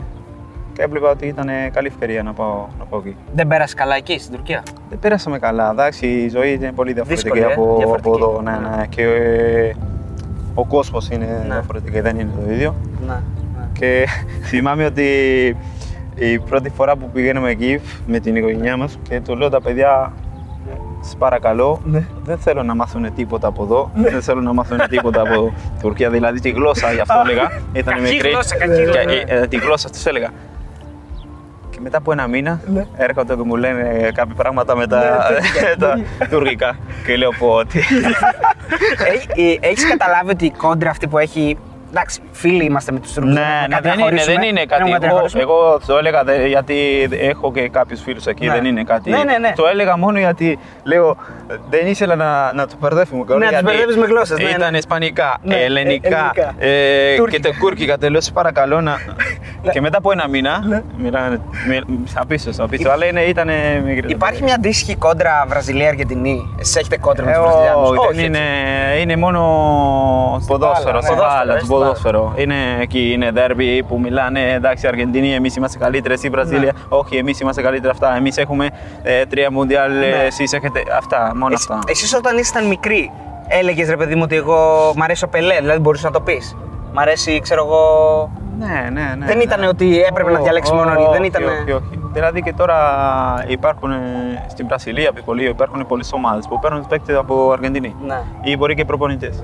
και 0.73 0.81
έβλεπα 0.81 1.09
ότι 1.09 1.27
ήταν 1.27 1.47
καλή 1.73 1.87
ευκαιρία 1.87 2.23
να 2.23 2.33
πάω, 2.33 2.65
να 2.79 2.85
πάω 2.85 2.99
εκεί. 2.99 3.15
Δεν 3.33 3.47
πέρασες 3.47 3.73
καλά 3.73 3.95
εκεί 3.95 4.19
στην 4.19 4.35
Τουρκία; 4.35 4.63
Δεν 4.89 4.99
πέρασαμε 4.99 5.39
καλά, 5.39 5.69
εντάξει, 5.71 6.07
η 6.07 6.29
ζωή 6.29 6.53
είναι 6.53 6.71
πολύ 6.71 6.93
διαφορετική 6.93 7.29
Δύσκολη, 7.29 7.51
ε, 7.51 7.53
από, 7.53 7.75
διαφορετική. 7.77 8.09
από 8.15 8.29
εδώ. 8.31 8.41
Ναι, 8.41 8.51
ναι. 8.51 8.85
Και 8.89 9.03
ε, 9.03 9.71
ο 10.53 10.65
κόσμος 10.65 11.09
είναι 11.09 11.25
Ναι. 11.47 11.53
διαφορετική, 11.53 11.99
δεν 11.99 12.19
είναι 12.19 12.29
το 12.45 12.51
ίδιο. 12.51 12.75
Ναι, 13.07 13.13
ναι. 13.13 13.65
Και 13.79 14.05
θυμάμαι 14.49 14.85
ότι 14.85 15.05
η 16.15 16.39
πρώτη 16.39 16.69
φορά 16.69 16.95
που 16.95 17.09
πηγαίνουμε 17.13 17.49
εκεί 17.49 17.79
με 18.07 18.19
την 18.19 18.35
οικογένειά 18.35 18.77
μας 18.77 18.99
και 19.09 19.21
του 19.21 19.35
λέω 19.35 19.49
τα 19.49 19.61
παιδιά, 19.61 20.13
σας 21.01 21.15
παρακαλώ, 21.15 21.81
Ναι. 21.85 22.03
δεν 22.23 22.37
θέλω 22.37 22.63
να 22.63 22.75
μάθουν 22.75 23.13
τίποτα 23.13 23.47
από 23.47 23.63
εδώ, 23.63 23.91
δεν 23.95 24.21
θέλω 24.21 24.41
να 24.41 24.53
μάθουν 24.53 24.77
τίποτα 24.89 25.21
από 25.21 25.53
Τουρκία, 25.81 26.09
δηλαδή 26.09 26.39
τη 26.39 26.49
γλώσσα, 26.49 26.91
γι' 26.93 26.99
αυτό 26.99 27.21
έλεγα, 27.25 27.51
ήταν 27.73 27.93
Κακή 27.93 28.13
μικρή. 28.13 28.29
γλώσσα, 28.29 28.55
κακή 28.57 28.73
Και, 28.75 28.81
γλώσσα. 28.81 28.99
ε, 29.09 29.23
ε, 29.27 29.47
τη 29.47 29.57
γλώσσα 29.57 29.89
τους 29.89 30.05
έλεγα. 30.05 30.29
Και 31.81 31.87
μετά 31.87 31.97
από 31.97 32.11
ένα 32.11 32.27
μήνα 32.27 32.61
Ναι. 32.73 32.85
έρχονται 32.97 33.35
και 33.35 33.41
μου 33.41 33.55
λένε 33.55 34.11
κάποια 34.13 34.35
πράγματα 34.35 34.75
με 34.75 34.87
τα, 34.87 35.01
τα 35.79 35.99
τουρκικά. 36.29 36.75
Και 37.05 37.15
λέω 37.17 37.29
πω 37.39 37.47
ότι. 37.47 37.83
Έχει 39.35 39.59
έχεις 39.69 39.87
καταλάβει 39.87 40.29
ότι 40.29 40.45
η 40.45 40.51
κόντρα 40.51 40.89
αυτή 40.89 41.07
που 41.07 41.17
έχει. 41.17 41.57
Εντάξει, 41.93 42.19
φίλοι 42.31 42.63
είμαστε 42.63 42.91
με 42.91 42.99
τους 42.99 43.13
Τούρκου. 43.13 43.29
Ναι, 43.29 43.41
ναι, 43.69 43.77
δεν 43.81 43.99
είναι, 43.99 44.23
δεν 44.23 44.41
είναι 44.41 44.65
κάτι. 44.65 44.91
Εγώ, 45.01 45.25
εγώ 45.39 45.79
το 45.85 45.97
έλεγα 45.97 46.23
δε- 46.23 46.47
γιατί 46.47 47.07
έχω 47.11 47.51
και 47.51 47.69
κάποιους 47.69 48.01
φίλους 48.01 48.25
εκεί, 48.25 48.45
Ναι. 48.45 48.53
δεν 48.53 48.65
είναι 48.65 48.83
κάτι. 48.83 49.09
Ναι, 49.09 49.17
ναι, 49.23 49.37
ναι. 49.37 49.53
Το 49.55 49.67
έλεγα 49.71 49.97
μόνο 49.97 50.19
γιατί 50.19 50.59
λέω 50.83 51.17
δεν 51.69 51.87
ήθελα 51.87 52.15
να, 52.15 52.53
να 52.53 52.67
το 52.67 52.75
μπερδεύουμε 52.79 53.23
Ναι, 53.27 53.33
να 53.33 53.39
τους 53.41 53.49
γιατί 53.49 53.63
μπερδεύεις 53.65 53.97
με 53.97 54.05
γλώσσες, 54.05 54.37
ναι, 54.37 54.43
ναι. 54.43 54.49
Ήταν 54.49 54.73
ισπανικά, 54.75 55.37
Ναι, 55.41 55.55
ε, 55.55 55.63
ελληνικά, 55.63 56.07
ελληνικά. 56.07 56.53
ε, 56.57 56.67
και 57.11 57.15
Τουρκικά. 57.17 57.49
το 57.49 57.55
κούρκικα. 57.59 57.95
Te 58.01 58.09
λέω, 58.09 58.21
σε 58.21 58.31
παρακαλώ 58.31 58.81
να. 58.81 58.95
και 59.73 59.81
μετά 59.81 59.97
από 59.97 60.11
ένα 60.11 60.27
μήνα. 60.27 60.63
Ναι. 60.67 60.81
Μιλάνε. 60.97 61.41
μι- 61.67 62.07
Απίστευτο, 62.15 62.63
απίστευτο. 62.63 62.93
Αλλά 62.95 63.05
είναι, 63.05 63.21
ήταν 63.21 63.49
μικρή. 63.85 64.11
Υπάρχει 64.11 64.43
μια 64.43 64.53
αντίστοιχη 64.55 64.95
κόντρα 64.95 65.45
Βραζιλία-Αργεντινή; 65.47 66.55
Εσεί 66.59 66.77
έχετε 66.79 66.97
κόντρα 66.97 67.25
με 67.25 67.31
Ε, 67.31 67.35
του 67.35 67.41
Βραζιλιάνους; 67.41 67.89
όχι, 67.89 68.15
δεν 68.15 68.25
είναι, 68.25 68.39
είναι 68.99 69.15
μόνο 69.15 69.39
ποδόσφαιρο, 70.47 70.91
μπάλα, 70.91 71.01
στην 71.01 71.15
ναι. 71.15 71.21
μπάλα, 71.21 71.59
Ποδόσφαιρο, 71.83 72.19
του 72.19 72.25
στην 72.27 72.33
μπάλα. 72.33 72.33
ποδόσφαιρο. 72.33 72.33
Είναι 72.37 72.81
εκεί, 72.81 73.11
είναι 73.11 73.31
δέρμπι 73.31 73.83
που 73.83 73.99
μιλάνε, 73.99 74.53
εντάξει, 74.53 74.87
Αργεντινή, 74.87 75.33
εμείς 75.33 75.55
είμαστε 75.55 75.77
καλύτεροι, 75.77 76.13
εσύ 76.13 76.29
Βραζίλια, 76.29 76.73
όχι, 76.89 77.15
εμείς 77.17 77.39
είμαστε 77.39 77.61
καλύτεροι 77.61 77.91
αυτά. 77.91 78.15
Εμείς 78.15 78.37
έχουμε 78.37 78.69
ε, 79.03 79.25
τρία 79.25 79.51
μουντιάλ, 79.51 79.91
Ναι. 79.97 80.05
ε, 80.05 80.25
εσείς 80.25 80.53
έχετε 80.53 80.83
αυτά, 80.97 81.31
μόνο 81.35 81.53
αυτά. 81.55 81.79
Εσείς 81.87 82.13
όταν 82.13 82.37
ήσασταν 82.37 82.67
μικροί, 82.67 83.11
έλεγες 83.47 83.89
ρε 83.89 83.97
παιδί 83.97 84.15
μου 84.15 84.21
ότι 84.23 84.35
εγώ 84.35 84.91
μ' 84.95 85.01
αρέσει 85.03 85.23
ο 85.23 85.27
Πελέ, 85.27 85.55
δηλαδή 85.59 85.79
μπορούσε 85.79 86.05
να 86.05 86.11
το 86.11 86.21
πεις. 86.21 86.55
Μ' 86.93 86.99
αρέσει, 86.99 87.39
ξέρω 87.39 87.65
εγώ. 87.65 88.31
Ναι, 88.59 88.89
ναι, 88.91 89.15
ναι. 89.17 89.25
Δεν 89.25 89.37
ναι. 89.37 89.43
ήταν 89.43 89.63
ότι 89.63 90.01
έπρεπε 90.01 90.31
να 90.31 90.39
Ω, 90.39 90.43
διαλέξεις 90.43 90.73
ω, 90.73 90.75
μόνο. 90.75 90.91
όχι, 90.99 91.09
Δεν 91.11 91.23
ήταν. 91.23 91.43
όχι, 91.43 91.71
όχι. 91.71 91.99
Δηλαδή 92.13 92.41
και 92.41 92.53
τώρα 92.53 92.77
υπάρχουν 93.47 93.91
ε, 93.91 93.97
στην 94.47 94.67
Βραζιλία, 94.67 95.11
πολύ, 95.25 95.45
υπάρχουν 95.49 95.85
πολλές 95.87 96.13
ομάδες 96.13 96.47
που 96.47 96.59
παίρνουν 96.59 96.87
παίκτες 96.87 97.15
από 97.17 97.51
Αργεντινή. 97.51 97.95
Ναι. 98.05 98.21
Ή 98.41 98.57
μπορεί 98.57 98.75
και 98.75 98.85
προπονητές. 98.85 99.43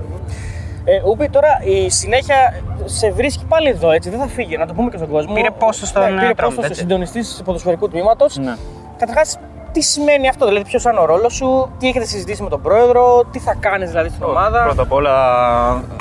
Ε, 0.90 1.08
Ούπι, 1.10 1.28
τώρα 1.28 1.48
η 1.64 1.90
συνέχεια 1.90 2.62
σε 2.84 3.10
βρίσκει 3.10 3.44
πάλι 3.44 3.68
εδώ, 3.68 3.90
έτσι, 3.90 4.10
δεν 4.10 4.18
θα 4.18 4.26
φύγει, 4.26 4.56
να 4.56 4.66
το 4.66 4.74
πούμε 4.74 4.90
και 4.90 4.96
στον 4.96 5.08
κόσμο. 5.08 5.34
Πήρε 5.34 5.50
πόστο 5.50 5.86
στον 5.86 6.02
ναι, 6.02 6.08
πήρε 6.08 6.26
Ατρόμητο, 6.26 6.44
πόστο 6.44 6.62
έτσι. 6.62 6.80
συντονιστής 6.80 7.42
ποδοσφαιρικού 7.44 7.88
τμήματος. 7.88 8.36
Ναι. 8.36 8.56
Καταρχάς, 8.98 9.38
τι 9.72 9.78
τι 9.78 9.84
σημαίνει 9.84 10.28
αυτό, 10.28 10.46
δηλαδή 10.46 10.64
ποιος 10.64 10.84
είναι 10.84 10.98
ο 10.98 11.04
ρόλος 11.04 11.34
σου, 11.34 11.70
τι 11.78 11.88
έχετε 11.88 12.04
συζητήσει 12.04 12.42
με 12.42 12.48
τον 12.48 12.62
πρόεδρο, 12.62 13.24
τι 13.30 13.38
θα 13.38 13.54
κάνεις 13.54 13.88
δηλαδή 13.88 14.08
στην 14.08 14.22
ομάδα. 14.22 14.62
Πρώτα 14.62 14.82
απ' 14.82 14.92
όλα 14.92 15.14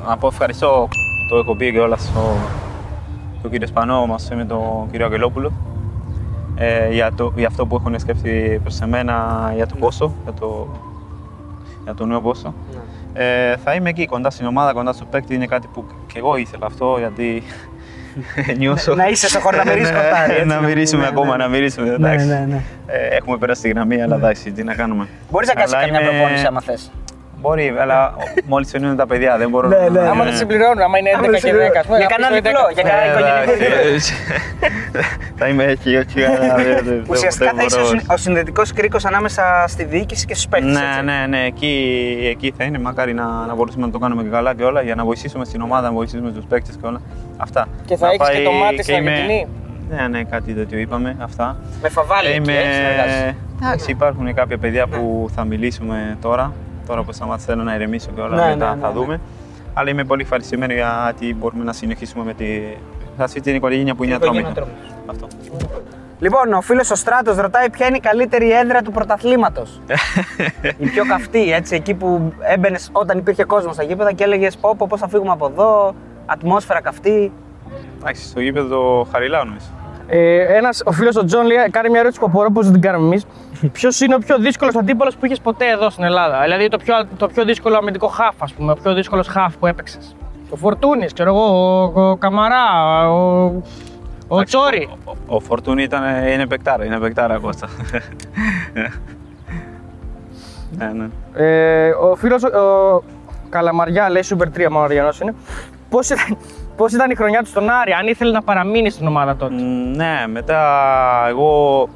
να 0.07 0.17
πω 0.17 0.27
ευχαριστώ, 0.27 0.87
το 1.29 1.37
έχω 1.37 1.55
πει 1.55 1.71
και 1.71 1.79
όλας 1.79 2.01
στο, 2.01 2.21
τον 3.41 3.51
κύριο 3.51 3.67
Σπανό 3.67 4.05
μαζί 4.05 4.35
με 4.35 4.45
τον 4.45 4.87
κύριο 4.91 5.05
Αγγελόπουλο 5.05 5.51
ε, 6.55 6.89
για, 6.89 7.11
το, 7.15 7.33
για 7.35 7.47
αυτό 7.47 7.65
που 7.65 7.75
έχουν 7.75 7.99
σκεφτεί 7.99 8.59
προς 8.63 8.81
εμένα 8.81 9.51
για 9.55 9.67
το 9.67 9.75
πόσο, 9.79 10.11
για 10.23 10.33
το, 10.33 10.67
για 11.83 11.93
το 11.93 12.05
νέο 12.05 12.21
πόσο. 12.21 12.53
Ε, 13.17 13.55
θα 13.63 13.73
είμαι 13.73 13.89
εκεί 13.89 14.05
κοντά 14.05 14.29
στην 14.29 14.45
ομάδα, 14.45 14.73
κοντά 14.73 14.93
στο 14.93 15.05
παίκτη, 15.05 15.33
είναι 15.35 15.45
κάτι 15.45 15.67
που 15.73 15.85
και 16.13 16.19
εγώ 16.19 16.35
ήθελα 16.37 16.65
αυτό 16.65 16.95
γιατί 16.99 17.43
νιώσω... 18.57 18.95
Να 18.95 19.07
είσαι 19.07 19.27
στο 19.27 19.39
χώρο 19.39 19.57
να 19.57 19.65
μυρίσει 19.71 19.91
Ναι, 19.91 19.97
κοτάρι. 19.97 20.31
έτσι. 20.33 20.45
να 20.45 20.59
μυρίσουμε 20.61 21.01
Ναι, 21.01 21.07
ακόμα, 21.07 21.37
ναι. 21.37 21.43
να 21.43 21.49
μυρίσουμε. 21.49 21.87
Ναι, 21.87 21.93
εντάξει. 21.93 22.25
ναι, 22.25 22.45
ναι. 22.49 22.61
Ε, 22.87 23.15
έχουμε 23.15 23.37
περάσει 23.37 23.61
τη 23.61 23.69
γραμμή, 23.69 24.01
αλλά 24.01 24.15
εντάξει, 24.15 24.51
τι 24.51 24.63
να 24.63 24.73
κάνουμε. 24.75 25.07
Μπορείς 25.31 25.47
να 25.47 25.53
κάνει 25.53 25.71
Αλλά 25.73 25.81
καμιά 25.85 25.99
είμαι- 26.01 26.09
προπόνηση 26.09 26.45
άμα 26.45 26.61
θες. 26.61 26.91
Μπορεί, 27.41 27.73
αλλά 27.79 28.13
μόλις 28.45 28.69
φαινούν 28.69 28.95
τα 28.95 29.07
παιδιά, 29.07 29.37
δεν 29.37 29.49
μπορώ 29.49 29.67
Ναι, 29.67 29.75
να. 29.77 29.89
ναι, 29.89 29.99
Άμα 30.09 30.23
δεν 30.23 30.35
συμπληρώνουν, 30.35 30.79
άμα 30.81 30.97
είναι 30.97 31.09
11 31.13 31.39
και 31.39 31.53
10. 31.53 31.79
ας 31.79 31.85
πούμε, 31.85 31.97
Για 31.97 32.07
να 32.09 32.15
κανένα 32.15 32.41
πεις 32.41 32.41
το 32.41 32.49
διπλό, 32.49 32.63
11. 32.67 32.73
για 32.73 32.83
κανένα 32.83 33.03
Ε, 33.03 33.11
οικογενειακό 33.11 33.51
εντάξει, 33.51 34.13
διπλό. 34.13 34.99
ε, 34.99 35.01
Θα 35.39 35.47
είμαι 35.47 35.63
εκεί, 35.63 35.95
όχι. 35.95 36.23
αλλά 36.23 36.55
δεν- 36.55 36.83
δεν- 36.83 37.03
Ουσιαστικά 37.09 37.45
δεν 37.45 37.55
θα 37.59 37.63
είσαι 37.65 37.75
ο 37.79 37.81
μπορώ. 37.83 37.97
συν- 37.99 38.11
ο 38.11 38.17
συνδετικός 38.17 38.73
κρίκος 38.73 39.05
ανάμεσα 39.05 39.65
στη 39.67 39.83
διοίκηση 39.83 40.25
και 40.25 40.33
στους 40.33 40.47
παίκτες. 40.47 40.71
Ναι, 40.71 41.01
ναι, 41.11 41.25
ναι, 41.27 41.45
εκεί, 41.45 41.73
εκεί 42.31 42.53
θα 42.57 42.63
είναι. 42.63 42.79
Μακάρι 42.79 43.13
να, 43.13 43.23
να 43.47 43.55
μπορούσαμε 43.55 43.85
να 43.85 43.91
το 43.91 43.99
κάνουμε 43.99 44.23
και 44.23 44.29
καλά 44.29 44.55
και 44.55 44.63
όλα 44.63 44.81
για 44.81 44.95
να 44.95 45.03
βοηθήσουμε 45.03 45.45
στην 45.45 45.61
ομάδα, 45.61 45.87
να 45.87 45.93
βοηθήσουμε 45.93 46.31
τους 46.31 46.45
παίκτες 46.45 46.75
και 46.81 46.87
όλα. 46.87 47.01
Αυτά. 47.37 47.67
Και 47.85 47.95
θα 47.95 48.05
Να 48.05 48.11
έχεις 48.13 48.27
και 48.27 48.33
πάει 48.33 48.43
το 48.43 48.51
μάτι 48.51 48.83
στην 48.83 48.95
είμαι- 48.95 49.11
Αργεντινή. 49.11 49.47
Ναι, 49.89 50.07
ναι, 50.07 50.23
κάτι 50.23 50.53
τέτοιο 50.53 50.77
είπαμε. 50.79 51.15
Αυτά. 51.19 51.57
Με 51.81 51.89
φαβάλι 51.89 52.27
Ε, 52.29 52.31
εκεί, 52.35 52.51
έτσι, 52.51 52.73
συνεργάζεσαι. 52.73 53.35
Εντάξει, 53.63 53.91
υπάρχουν 53.91 54.33
κάποια 54.33 54.57
παιδιά 54.57 54.87
που 54.87 55.29
θα 55.35 55.43
μιλήσουμε 55.45 56.17
τώρα. 56.21 56.53
Τώρα 56.87 57.03
που 57.03 57.11
σταμάτησα 57.11 57.47
θέλω 57.47 57.63
να 57.63 57.75
ηρεμήσω 57.75 58.09
και 58.15 58.21
όλα 58.21 58.35
Ναι, 58.35 58.53
μετά 58.53 58.75
ναι, 58.75 58.81
θα 58.81 58.87
ναι, 58.87 58.93
δούμε. 58.93 59.19
Αλλά 59.73 59.89
είμαι 59.89 60.03
πολύ 60.03 60.21
ευχαριστημένο 60.21 60.73
γιατί 60.73 61.35
μπορούμε 61.35 61.63
να 61.63 61.73
συνεχίσουμε 61.73 62.23
με 62.23 62.33
τη... 62.33 62.45
αυτή 63.17 63.41
την 63.41 63.55
οικογένεια 63.55 63.95
που 63.95 64.03
είναι 64.03 64.13
οικογένεια 64.15 64.49
ατρόμητα. 64.49 64.77
Αυτό. 65.05 65.27
Λοιπόν, 66.19 66.53
ο 66.53 66.61
φίλος 66.61 66.91
ο 66.91 66.95
Στράτος 66.95 67.37
ρωτάει 67.37 67.69
ποια 67.69 67.87
είναι 67.87 67.97
η 67.97 67.99
καλύτερη 67.99 68.51
έδρα 68.51 68.81
του 68.81 68.91
πρωταθλήματος. 68.91 69.81
η 70.77 70.87
πιο 70.87 71.05
καυτή, 71.05 71.53
έτσι, 71.53 71.75
εκεί 71.75 71.93
που 71.93 72.33
έμπαινες 72.39 72.89
όταν 72.91 73.17
υπήρχε 73.17 73.43
κόσμος 73.43 73.73
στα 73.73 73.83
γήπεδα 73.83 74.11
και 74.11 74.23
έλεγες 74.23 74.57
Πώ, 74.57 74.75
πω, 74.77 74.85
πώς 74.89 74.99
θα 74.99 75.07
φύγουμε 75.07 75.31
από 75.31 75.45
εδώ, 75.45 75.95
ατμόσφαιρα 76.25 76.81
καυτή. 76.81 77.31
Εντάξει, 77.99 78.27
στο 78.27 78.39
γήπεδο 78.39 79.07
Χαριλάου 79.11 79.45
νομίζω. 79.45 79.65
Ε, 80.07 80.55
ένας, 80.55 80.81
ο 80.85 80.91
φίλος 80.91 81.15
ο 81.15 81.25
Τζον 81.25 81.45
λέει, 81.45 81.57
κάνει 81.71 81.89
μια 81.89 81.99
ερώτηση 81.99 82.19
που 82.19 82.25
απορώ 82.25 82.51
πώς 82.51 82.63
δεν 82.63 82.73
την 82.73 82.81
κάνουμε 82.81 83.05
εμείς. 83.05 83.25
Ποιος 83.71 83.99
είναι 83.99 84.15
ο 84.15 84.17
πιο 84.17 84.37
δύσκολος 84.37 84.75
αντίπαλος 84.75 85.15
που 85.15 85.25
είχες 85.25 85.39
ποτέ 85.39 85.69
εδώ 85.69 85.89
στην 85.89 86.03
Ελλάδα, 86.03 86.41
Δηλαδή 86.41 86.67
το 86.67 86.77
πιο, 86.77 87.07
το 87.17 87.27
πιο 87.27 87.45
δύσκολο 87.45 87.77
αμυντικό 87.77 88.07
χάφ, 88.07 88.35
ας 88.41 88.53
πούμε, 88.53 88.71
ο 88.71 88.75
πιο 88.75 88.93
δύσκολος 88.93 89.27
χάφ 89.27 89.57
που 89.57 89.67
έπαιξες. 89.67 90.15
Ο 90.49 90.55
Φορτούνης, 90.55 91.13
ξέρω 91.13 91.29
εγώ, 91.29 91.45
ο, 91.95 92.01
ο 92.09 92.17
Καμαρά, 92.17 92.63
ο, 93.09 93.45
ο 94.27 94.43
Τσόρι. 94.43 94.89
Ο, 95.05 95.11
ο, 95.11 95.35
ο 95.35 95.39
Φορτούνη 95.39 95.83
ήταν, 95.83 96.27
είναι 96.27 96.47
παικτάρα, 96.47 96.85
είναι 96.85 96.99
παικτάρα 96.99 97.37
Κώστα. 97.37 97.67
ναι, 100.77 100.91
ναι. 100.93 101.07
Ε, 101.33 101.89
ο 101.89 102.15
φίλος 102.15 102.43
ο 102.43 103.03
Καλαμαριά 103.49 104.09
λέει, 104.09 104.23
Super 104.29 104.57
3 104.57 104.67
Μαριανό 104.69 105.09
είναι. 105.21 105.35
Πώς 105.89 106.09
ήταν, 106.09 106.37
πώς 106.77 106.93
ήταν 106.93 107.11
η 107.11 107.15
χρονιά 107.15 107.39
του 107.39 107.47
στον 107.47 107.69
Άρη, 107.69 107.91
αν 107.91 108.07
ήθελε 108.07 108.31
να 108.31 108.41
παραμείνει 108.41 108.89
στην 108.89 109.07
ομάδα 109.07 109.35
τότε; 109.35 109.53
Μ, 109.53 109.95
Ναι, 109.95 110.25
μετά 110.27 110.61
εγώ 111.27 111.89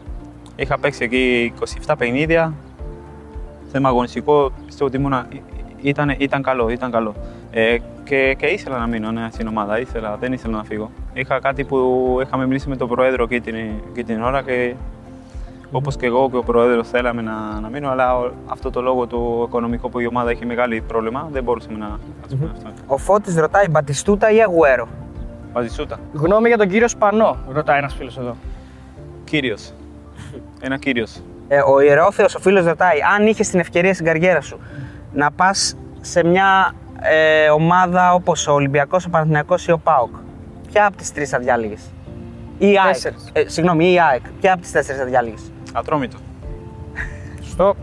είχα 0.62 0.78
παίξει 0.80 1.04
εκεί 1.04 1.54
27 1.88 1.93
παιχνίδια. 1.97 2.54
Θέμα 3.71 3.89
αγωνιστικό, 3.89 4.52
πιστεύω 4.65 4.86
ότι 4.89 4.97
ήμουνα, 4.97 5.28
ήταν, 5.82 6.15
ήταν 6.17 6.41
καλό, 6.41 6.69
ήταν 6.69 6.91
καλό. 6.91 7.13
Ε, 7.52 7.78
και, 8.04 8.36
και 8.39 8.45
ήθελα 8.45 8.78
να 8.78 8.88
μείνω 8.88 9.12
ναι, 9.12 9.28
στην 9.32 9.47
ομάδα, 9.47 9.80
ήθελα, 9.80 10.17
δεν 10.19 10.34
ήθελα 10.34 10.58
να 10.58 10.63
φύγω. 10.63 10.89
Είχα 11.13 11.39
κάτι 11.39 11.63
που 11.63 12.17
είχαμε 12.26 12.45
μιλήσει 12.47 12.69
με 12.69 12.76
τον 12.76 12.88
Πρόεδρο 12.88 13.24
εκεί 13.24 13.39
την, 13.41 13.56
εκεί 13.89 14.04
την 14.04 14.21
ώρα 14.24 14.41
και 14.41 14.74
όπως 15.71 15.95
και 15.97 16.06
εγώ 16.06 16.30
και 16.30 16.38
ο 16.38 16.43
Πρόεδρος 16.43 16.89
θέλαμε 16.89 17.21
να, 17.21 17.60
να 17.62 17.67
μείνω, 17.69 17.89
αλλά 17.89 18.17
ο- 18.17 18.32
αυτό 18.47 18.69
το 18.69 18.82
λόγο 18.82 19.06
του 19.08 19.43
οικονομικό 19.47 19.89
που 19.89 20.00
η 20.00 20.06
ομάδα 20.08 20.32
είχε 20.32 20.45
μεγάλη 20.45 20.82
πρόβλημα, 20.82 21.28
δεν 21.32 21.43
μπορούσαμε 21.43 21.78
να 21.78 22.00
κάνουμε 22.30 22.52
αυτό. 22.56 22.69
Ο 22.88 22.97
Φώτης 22.97 23.36
ρωτάει 23.38 23.69
Μπατιστούτα 23.69 24.32
ή 24.32 24.41
Αγουέρο; 24.41 24.88
Βαζισούτα, 25.54 26.00
Γνώμη 26.13 26.47
για 26.47 26.58
τον 26.58 26.67
κύριο 26.69 26.88
Σπανό, 26.88 27.38
ρωτάει 27.52 27.78
ένας 27.78 27.93
φίλος 27.93 28.17
εδώ. 28.17 28.36
κύριος. 29.24 29.74
Ένα 30.62 30.78
κύριος. 30.78 31.22
Ε, 31.48 31.60
ο 31.60 31.80
Ιερόθεος, 31.82 32.36
ο 32.36 32.39
φίλος 32.39 32.65
ρωτάει 32.65 32.98
αν 33.15 33.28
είχες 33.28 33.50
την 33.50 33.60
ευκαιρία 33.60 33.94
στην 33.94 34.06
καριέρα 34.06 34.41
σου 34.41 34.60
να 35.13 35.32
πας 35.32 35.78
σε 36.02 36.24
μια 36.26 36.74
ε, 37.02 37.50
ομάδα 37.50 38.13
όπως 38.13 38.48
ο 38.48 38.52
Ολυμπιακός, 38.54 39.06
ο 39.06 39.10
Παναθηναϊκός 39.10 39.67
ή 39.67 39.72
ο 39.72 39.78
ΠΑΟΚ. 39.78 40.15
Ποια 40.72 40.86
από 40.86 40.98
τις 40.98 41.13
τρεις 41.13 41.30
θα 41.30 41.39
διάλεγες; 41.39 41.82
Ή 42.58 42.72
η 42.72 42.78
ΑΕΚ. 42.84 42.94
Τέσσερις. 42.94 43.30
Ε, 43.34 43.44
συγγνώμη, 43.48 43.86
ή 43.86 43.94
η 43.94 44.00
ΑΕΚ. 44.00 44.22
Ποια 44.41 44.54
από 44.54 44.62
τις 44.62 44.72
τέσσερις 44.72 45.02
θα 45.02 45.08
διάλεγες; 45.08 45.52
Ατρόμητο. 45.74 46.17
Σωστό. 47.44 47.76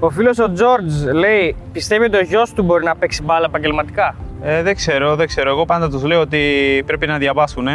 Ο 0.00 0.10
φίλος 0.10 0.38
ο 0.38 0.52
Τζόρτζ 0.52 1.04
λέει: 1.04 1.56
Πιστεύει 1.72 2.04
ότι 2.04 2.16
ο 2.16 2.22
γιος 2.22 2.52
του 2.52 2.62
μπορεί 2.62 2.84
να 2.84 2.96
παίξει 2.96 3.22
μπάλα 3.22 3.46
επαγγελματικά. 3.46 4.14
Ε, 4.42 4.62
δεν 4.62 4.74
ξέρω, 4.74 5.16
δεν 5.16 5.26
ξέρω. 5.26 5.50
Εγώ 5.50 5.64
πάντα 5.64 5.90
τους 5.90 6.02
λέω 6.02 6.20
ότι 6.20 6.82
πρέπει 6.86 7.06
να 7.06 7.18
διαβάσουν. 7.18 7.68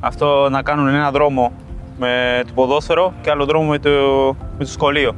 Αυτό 0.00 0.48
να 0.50 0.62
κάνουν 0.62 0.88
ένα 0.88 1.10
δρόμο 1.10 1.52
με 1.98 2.42
το 2.46 2.52
ποδόσφαιρο 2.54 3.12
και 3.20 3.30
άλλο 3.30 3.44
δρόμο 3.44 3.68
με 3.68 3.78
το, 3.78 3.90
με 4.58 4.64
το 4.64 4.70
σχολείο. 4.70 5.14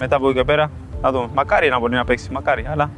Μετά 0.00 0.16
από 0.16 0.28
εκεί 0.28 0.38
και 0.38 0.44
πέρα 0.44 0.70
θα 1.00 1.12
δούμε. 1.12 1.28
Μακάρι 1.34 1.68
να 1.68 1.78
μπορεί 1.78 1.94
να 1.94 2.04
παίξει, 2.04 2.32
μακάρι. 2.32 2.66
Αλλά 2.70 2.90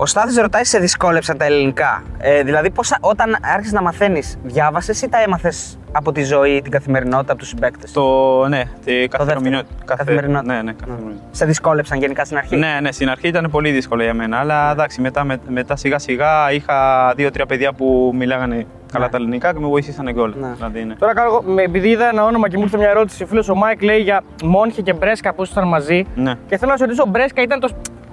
Ο 0.00 0.06
Στάθης 0.06 0.36
ρωτάει 0.36 0.64
σε 0.64 0.78
δυσκόλεψαν 0.78 1.36
τα 1.38 1.44
ελληνικά. 1.44 2.02
Ε, 2.18 2.42
δηλαδή, 2.42 2.70
πώς, 2.70 2.94
όταν 3.00 3.36
άρχισες 3.40 3.72
να 3.72 3.82
μαθαίνεις, 3.82 4.38
διάβασες 4.42 5.02
ή 5.02 5.08
τα 5.08 5.22
έμαθες 5.22 5.78
από 5.92 6.12
τη 6.12 6.24
ζωή, 6.24 6.60
την 6.62 6.70
καθημερινότητα, 6.70 7.32
από 7.32 7.40
τους 7.40 7.48
συμπαίκτες; 7.48 7.92
το, 7.92 8.02
ναι, 8.48 8.62
τη 8.84 9.08
καθημερινότητα. 9.08 9.68
δεύτερο. 9.68 9.96
Καθημερινότητα. 9.96 10.54
Ναι, 10.54 10.62
ναι, 10.62 10.72
καθημερινότητα. 10.72 11.22
Σε 11.30 11.44
δυσκόλεψαν 11.44 11.98
γενικά 11.98 12.24
στην 12.24 12.36
αρχή; 12.36 12.56
Ναι, 12.56 12.78
ναι, 12.82 12.92
στην 12.92 13.08
αρχή 13.10 13.28
ήταν 13.28 13.48
πολύ 13.50 13.70
δύσκολο 13.70 14.02
για 14.02 14.14
μένα. 14.14 14.38
Αλλά 14.38 14.70
εντάξει, 14.70 15.00
μετά, 15.00 15.24
με- 15.24 15.40
μετά 15.48 15.76
σιγά 15.76 15.98
σιγά 15.98 16.52
είχα 16.52 17.12
δύο-τρία 17.16 17.46
παιδιά 17.46 17.72
που 17.72 18.12
μιλάγανε 18.14 18.66
καλά 18.92 19.08
τα 19.08 19.16
ελληνικά 19.16 19.52
και 19.52 19.58
με 19.58 19.66
βοηθήσανε 19.66 20.12
και 20.12 20.20
όλα. 20.20 20.34
Ναι. 20.40 20.52
Δηλαδή, 20.54 20.84
ναι. 20.84 20.94
Τώρα 20.94 21.14
κάνω 21.14 21.28
εγώ, 21.28 21.42
με- 21.42 21.62
επειδή 21.62 21.88
είδα 21.88 22.08
ένα 22.08 22.24
όνομα 22.24 22.48
και 22.48 22.56
μου 22.56 22.62
ήρθε 22.62 22.76
μια 22.76 22.88
ερώτηση. 22.88 23.22
Ο 23.22 23.26
φίλος 23.26 23.48
ο 23.48 23.54
Μάικ 23.54 23.82
λέει 23.82 23.98
για 23.98 24.20
Μόνχε 24.44 24.82
και 24.82 24.92
Μπρέσκα 24.92 25.34
που 25.34 25.42
ήσασταν 25.42 25.68
μαζί. 25.68 26.04
Ναι. 26.14 26.34
Και 26.48 26.56
θέλω 26.58 26.70
να 26.70 26.76
σε 26.76 26.84
ρωτήσω, 26.84 27.02
ο 27.06 27.08
Μπρέσκα 27.10 27.42
ήταν 27.42 27.60
το, 27.60 27.68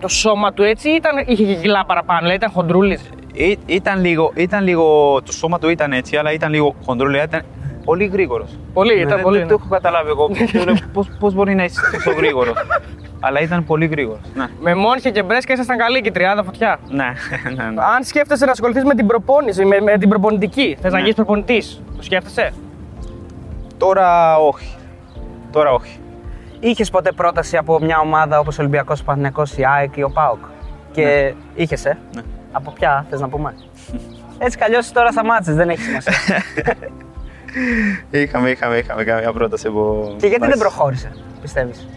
το 0.05 0.11
σώμα 0.11 0.53
του 0.53 0.63
έτσι 0.63 0.89
ή 0.89 0.93
ήταν, 0.95 1.23
είχε 1.27 1.43
και 1.43 1.53
κιλά 1.55 1.85
παραπάνω, 1.85 2.19
δηλαδή 2.19 2.37
ήταν 2.37 2.51
χοντρούλης. 2.51 3.09
Ή- 3.33 3.59
ήταν, 3.65 4.01
λίγο, 4.01 4.31
ήταν 4.35 4.63
λίγο, 4.63 5.19
το 5.25 5.31
σώμα 5.31 5.59
του 5.59 5.69
ήταν 5.69 5.91
έτσι, 5.93 6.17
αλλά 6.17 6.31
ήταν 6.31 6.51
λίγο 6.51 6.75
χοντρόλια, 6.85 7.23
ήταν 7.23 7.41
πολύ 7.85 8.05
γρήγορος. 8.05 8.49
Πολύ, 8.73 8.99
ήταν 8.99 9.21
πολύ. 9.21 9.37
Δεν 9.37 9.47
το 9.47 9.53
έχω 9.59 9.67
καταλάβει 9.69 10.09
εγώ. 10.09 10.29
Πώς 10.93 11.07
πώς 11.19 11.33
μπορεί 11.33 11.55
να 11.55 11.63
είσαι 11.63 11.81
τόσο 11.91 12.11
γρήγορος. 12.11 12.53
αλλά 13.19 13.39
ήταν 13.39 13.65
πολύ 13.65 13.85
γρήγορος. 13.85 14.21
Ναι, 14.35 14.45
Με 14.59 14.75
Μόνχε 14.75 15.09
και 15.11 15.23
Μπρέσκα 15.23 15.53
ήσασταν 15.53 15.77
καλή 15.77 16.01
και 16.01 16.11
τριάδα 16.11 16.43
φωτιά. 16.43 16.79
ναι, 16.89 16.95
ναι. 17.55 17.63
ναι. 17.63 17.81
Αν 17.95 18.03
σκέφτεσαι 18.03 18.45
να 18.45 18.51
ασχοληθείς 18.51 18.83
με 18.83 18.93
την 18.95 19.07
προπόνηση, 19.07 19.65
με, 19.65 19.79
με 19.81 19.97
την 19.97 20.09
προπονητική, 20.09 20.77
θες 20.81 20.83
να 20.91 20.97
Ναι. 20.97 20.99
γίνεις 20.99 21.15
προπονητής, 21.15 21.81
το 21.97 22.03
σκέφτεσαι; 22.03 22.51
Τώρα 23.77 24.37
όχι. 24.37 24.75
Τώρα 25.51 25.71
όχι. 25.71 25.99
Είχες 26.59 26.89
ποτέ 26.89 27.11
πρόταση 27.11 27.57
από 27.57 27.79
μια 27.79 27.99
ομάδα 27.99 28.39
όπως 28.39 28.57
ο 28.57 28.61
Ολυμπιακός, 28.61 28.99
ο 28.99 29.03
Παναθηναϊκός, 29.03 29.57
η 29.57 29.65
ΑΕΚ 29.65 29.97
ή 29.97 30.03
ο 30.03 30.09
ΠΑΟΚ; 30.09 30.39
Και 30.91 31.33
είχες, 31.55 31.85
ε; 31.85 31.97
Ναι. 32.15 32.21
Από 32.51 32.71
ποια, 32.71 33.05
θες 33.09 33.19
να 33.19 33.29
πούμε; 33.29 33.55
Έτσι 34.37 34.57
κι 34.57 34.63
αλλιώς 34.63 34.91
τώρα 34.91 35.11
σταμάτησε, 35.11 35.53
δεν 35.53 35.69
έχει 35.69 35.81
σημασία. 35.81 36.13
Είχαμε, 38.09 38.49
είχαμε, 38.49 38.77
είχαμε 38.77 39.03
καμία 39.03 39.33
πρόταση 39.33 39.67
από. 39.67 40.05
και 40.09 40.27
γιατί 40.27 40.29
δεν 40.29 40.43
Εντάξει. 40.51 40.59
προχώρησε, 40.59 41.11
πιστεύεις; 41.41 41.87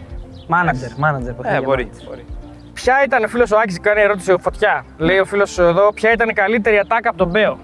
Μάνατζερ, 0.47 0.89
μάνατζερ. 0.97 1.33
που 1.33 1.41
Ε, 1.45 1.49
θέλει 1.49 1.65
μπορεί. 1.65 1.89
manager. 1.93 2.05
μπορεί. 2.07 2.25
Ποια 2.73 3.03
ήταν, 3.05 3.23
ο 3.23 3.27
φίλος 3.27 3.51
ο 3.51 3.57
Άκης 3.57 3.79
κάνει 3.79 4.01
ερώτηση 4.01 4.35
φωτιά. 4.39 4.85
Λέει 4.97 5.17
ο 5.19 5.25
φίλος 5.25 5.57
εδώ, 5.59 5.93
ποια 5.93 6.11
ήταν 6.11 6.29
η 6.29 6.33
καλύτερη 6.33 6.77
ατάκα 6.79 7.09
από 7.09 7.17
τον 7.17 7.27
Μπέο; 7.29 7.57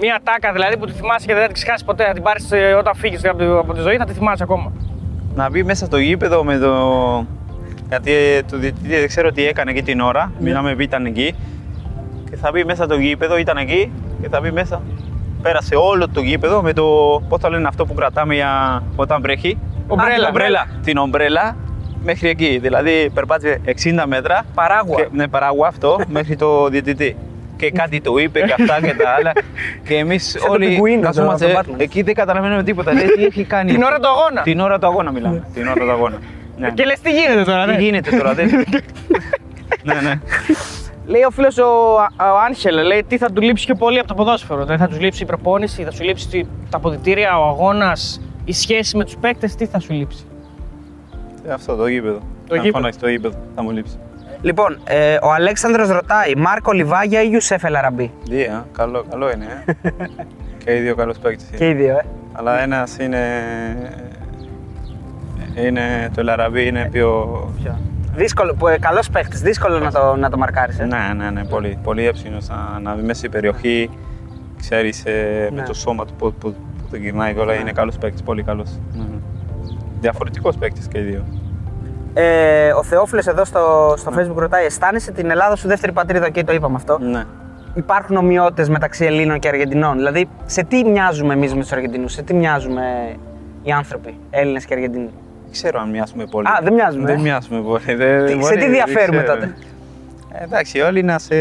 Μία 0.00 0.14
ατάκα 0.14 0.52
δηλαδή 0.52 0.76
που 0.76 0.86
τη 0.86 0.92
θυμάσαι 0.92 1.26
και 1.26 1.32
δεν 1.32 1.40
θα 1.42 1.46
την 1.46 1.54
ξεχάσεις 1.56 1.84
ποτέ. 1.84 2.04
Θα 2.04 2.12
την 2.12 2.22
πάρεις 2.22 2.50
όταν 2.78 2.94
φύγεις 2.94 3.24
από, 3.24 3.38
τη- 3.38 3.44
από 3.44 3.72
τη 3.74 3.80
ζωή, 3.80 3.96
θα 3.96 4.04
τη 4.04 4.12
θυμάσαι 4.12 4.42
ακόμα. 4.42 4.72
Να 5.36 5.50
μπει 5.50 5.62
μέσα 5.62 5.86
στο 5.86 5.96
γήπεδο 5.96 6.44
με 6.44 6.58
το. 6.58 6.72
Γιατί 7.88 8.12
ε, 8.12 8.42
το 8.42 8.58
διαιτητή 8.58 8.88
δεν 8.88 9.06
ξέρω 9.06 9.32
τι 9.32 9.46
έκανε 9.46 9.70
εκεί 9.70 9.82
την 9.82 10.00
ώρα. 10.00 10.32
Μιλάμε 10.38 10.74
που 10.74 10.80
ήταν 10.80 11.06
εκεί. 11.06 11.34
Και 12.30 12.36
θα 12.36 12.50
μπει 12.50 12.64
μέσα 12.64 12.86
το 12.86 12.94
γήπεδο, 12.94 13.38
ήταν 13.38 13.56
εκεί 13.56 13.92
και 14.22 14.28
θα 14.28 14.40
μπει 14.40 14.50
μέσα. 14.50 14.82
Πέρασε 15.42 15.74
όλο 15.74 16.08
το 16.08 16.20
γήπεδο 16.20 16.62
με 16.62 16.72
το. 16.72 16.84
Πώς 17.28 17.40
θα 17.40 17.48
λένε 17.50 17.68
αυτό 17.68 17.86
που 17.86 17.94
κρατάμε 17.94 18.34
για 18.34 18.82
όταν 18.96 19.22
βρέχει. 19.22 19.58
Ομπρέλα. 19.86 20.14
την 20.14 20.24
ομπρέλα. 20.24 20.66
Την 20.84 20.96
ομπρέλα 20.96 21.56
μέχρι 22.02 22.28
εκεί. 22.28 22.58
Δηλαδή 22.58 23.10
περπάτησε 23.14 23.60
60 23.66 24.04
μέτρα. 24.06 24.42
Παράγουα. 24.54 24.96
Και, 24.96 25.08
ναι, 25.12 25.28
παράγουα 25.28 25.68
αυτό 25.68 26.00
μέχρι 26.16 26.36
το 26.36 26.68
διαιτητή. 26.68 27.16
Και 27.56 27.70
κάτι 27.70 28.00
του 28.00 28.18
είπε 28.18 28.40
και 28.40 28.54
αυτά 28.62 28.80
και 28.86 28.94
τα 28.94 29.08
άλλα. 29.18 29.32
Και 29.84 29.94
εμείς 29.96 30.32
το 30.46 30.52
όλοι 30.52 30.66
πιγκουίνο, 30.68 31.00
το- 31.00 31.06
καθόμαστε 31.06 31.46
το 31.52 31.58
Batman. 31.58 31.74
εκεί 31.80 32.02
δεν 32.02 32.14
καταλαβαίνουμε 32.14 32.62
τίποτα. 32.62 32.92
Λέει 32.92 33.06
τι 33.06 33.24
έχει 33.24 33.44
κάνει. 33.44 33.72
Την 33.72 33.82
ώρα 33.82 33.98
του 34.00 34.08
αγώνα. 34.08 34.42
Την 34.42 34.60
ώρα 34.60 34.78
του 34.78 34.86
αγώνα 34.86 35.10
μιλάμε. 35.10 35.46
Την 35.54 35.66
ώρα 35.66 35.80
του 35.84 35.90
αγώνα. 35.90 36.18
Ναι. 36.58 36.70
Και 36.70 36.84
λες 36.84 37.00
τι 37.00 37.10
γίνεται 37.10 37.42
τώρα, 37.44 37.64
Τι 37.64 37.70
ναι. 37.72 37.78
γίνεται 37.78 38.16
τώρα, 38.16 38.34
δεν. 38.34 38.50
ναι, 39.82 39.94
ναι. 40.02 40.20
Λέει 41.06 41.22
ο 41.22 41.30
φίλος 41.30 41.58
ο, 41.58 41.64
ο 42.20 42.38
Άγχελ, 42.48 42.86
λέει 42.86 43.04
τι 43.08 43.18
θα 43.18 43.30
του 43.32 43.40
λείψει 43.42 43.64
πιο 43.66 43.74
πολύ 43.74 43.98
από 43.98 44.08
το 44.08 44.14
ποδόσφαιρο. 44.14 44.62
Δηλαδή 44.64 44.82
θα 44.82 44.88
τους 44.88 45.00
λείψει 45.00 45.22
η 45.22 45.26
προπόνηση, 45.26 45.82
θα 45.84 45.90
σου 45.90 46.02
λείψει 46.04 46.28
τι- 46.28 46.44
τα 46.70 46.76
αποδητήρια, 46.76 47.38
ο 47.38 47.48
αγώνας, 47.48 48.20
η 48.44 48.52
σχέση 48.52 48.96
με 48.96 49.04
τους 49.04 49.16
παίκτες, 49.16 49.54
τι 49.54 49.66
θα 49.66 49.78
σου 49.78 49.92
λείψει; 49.92 50.24
Ε, 51.48 51.52
Αυτό 51.52 51.74
το 51.76 51.86
γήπεδο. 51.86 52.18
Το 52.18 52.54
Αν 52.54 52.56
γήπεδο. 52.60 52.70
φωνάξει 52.78 52.98
το 52.98 53.08
γήπεδο, 53.08 53.34
θα 53.54 53.62
μου 53.62 53.70
λείψει. 53.70 53.96
Λοιπόν, 54.46 54.78
ε, 54.84 55.16
ο 55.22 55.32
Αλέξανδρος 55.32 55.88
ρωτάει, 55.88 56.34
Μάρκο 56.36 56.72
Λιβάγια 56.72 57.22
ή 57.22 57.28
Ιουσέφ 57.32 57.64
Ελαραμπή; 57.64 58.12
Δία, 58.24 58.66
καλό, 58.72 59.04
καλό 59.10 59.30
είναι. 59.30 59.64
Ε. 59.82 59.90
και 60.64 60.76
οι 60.76 60.80
δύο 60.80 60.94
καλούς 60.94 61.18
παίκτες. 61.18 61.48
είναι. 61.48 61.56
Και 61.56 61.68
οι 61.68 61.72
δύο, 61.72 61.92
ε. 61.96 62.04
Αλλά 62.32 62.60
ένας 62.62 62.96
είναι... 62.98 63.20
Είναι 65.54 66.10
το 66.14 66.22
Λαραμπή, 66.22 66.66
είναι 66.66 66.88
πιο... 66.92 67.38
Δύσκολο, 68.14 68.54
που, 68.54 68.68
ε, 68.68 68.78
καλός 68.78 69.10
παίχτης, 69.10 69.40
δύσκολο 69.40 69.78
να 69.78 69.90
το, 69.90 70.16
να 70.16 70.30
το 70.30 70.36
μαρκάρεις. 70.38 70.78
Ε. 70.78 70.84
Ναι, 70.84 71.12
ναι, 71.16 71.30
ναι, 71.30 71.44
πολύ, 71.44 71.78
πολύ 71.82 72.06
έψινος 72.06 72.48
να, 72.48 72.78
να 72.82 72.94
μπει 72.94 73.02
μέσα 73.02 73.18
στην 73.18 73.30
περιοχή. 73.30 73.90
Ξέρεις 74.60 75.04
ε, 75.04 75.48
με 75.52 75.60
Ναι. 75.60 75.66
το 75.66 75.74
σώμα 75.74 76.04
του 76.04 76.12
που, 76.18 76.32
που, 76.32 76.52
που 76.52 76.86
το 76.90 76.96
γυρνάει 76.96 77.34
και 77.34 77.40
όλα. 77.40 77.54
Είναι 77.54 77.72
καλός 77.72 77.98
παίκτης, 77.98 78.22
πολύ 78.22 78.42
καλός. 78.42 78.70
Ναι, 78.92 79.02
ναι. 79.02 79.16
Διαφορετικός 80.00 80.56
παίκτης 80.56 80.88
και 80.88 80.98
οι 80.98 81.02
δύο. 81.02 81.24
Ε, 82.18 82.72
ο 82.72 82.82
Θεόφιλος 82.82 83.26
εδώ 83.26 83.44
στο, 83.44 83.94
στο 83.96 84.12
facebook 84.16 84.36
ρωτάει, 84.36 84.64
αισθάνεσαι 84.64 85.12
την 85.12 85.30
Ελλάδα 85.30 85.56
σου 85.56 85.68
δεύτερη 85.68 85.92
πατρίδα; 85.92 86.30
Και 86.30 86.44
το 86.44 86.52
είπαμε 86.52 86.74
αυτό. 86.76 86.98
Ναι. 87.00 87.24
Υπάρχουν 87.74 88.16
ομοιότητες 88.16 88.68
μεταξύ 88.68 89.04
Ελλήνων 89.04 89.38
και 89.38 89.48
Αργεντινών. 89.48 89.96
Δηλαδή, 89.96 90.28
σε 90.46 90.62
τι 90.64 90.84
μοιάζουμε 90.84 91.32
εμείς 91.34 91.54
με 91.54 91.60
τους 91.60 91.72
Αργεντινούς, 91.72 92.12
σε 92.12 92.22
τι 92.22 92.34
μοιάζουμε 92.34 92.82
οι 93.62 93.70
άνθρωποι, 93.72 94.18
Έλληνες 94.30 94.64
και 94.64 94.74
Αργεντινοί; 94.74 95.10
Δεν 95.42 95.52
ξέρω 95.52 95.80
αν 95.80 95.90
μοιάζουμε 95.90 96.24
πολύ. 96.26 96.46
Α, 96.48 96.58
δεν 96.62 96.72
μοιάζουμε, 96.72 97.06
Δεν 97.06 97.18
ε; 97.18 97.20
μοιάζουμε 97.20 97.60
πολύ. 97.60 97.94
Δεν- 97.94 98.24
Τι- 98.24 98.30
σε 98.30 98.36
μπορεί, 98.36 98.54
τι 98.54 98.60
δεν 98.60 98.70
διαφέρουμε 98.70 99.22
ξέρω. 99.22 99.34
τότε; 99.38 99.54
Ε, 100.32 100.44
εντάξει, 100.44 100.80
όλοι 100.80 101.02
να 101.02 101.18
σε 101.18 101.34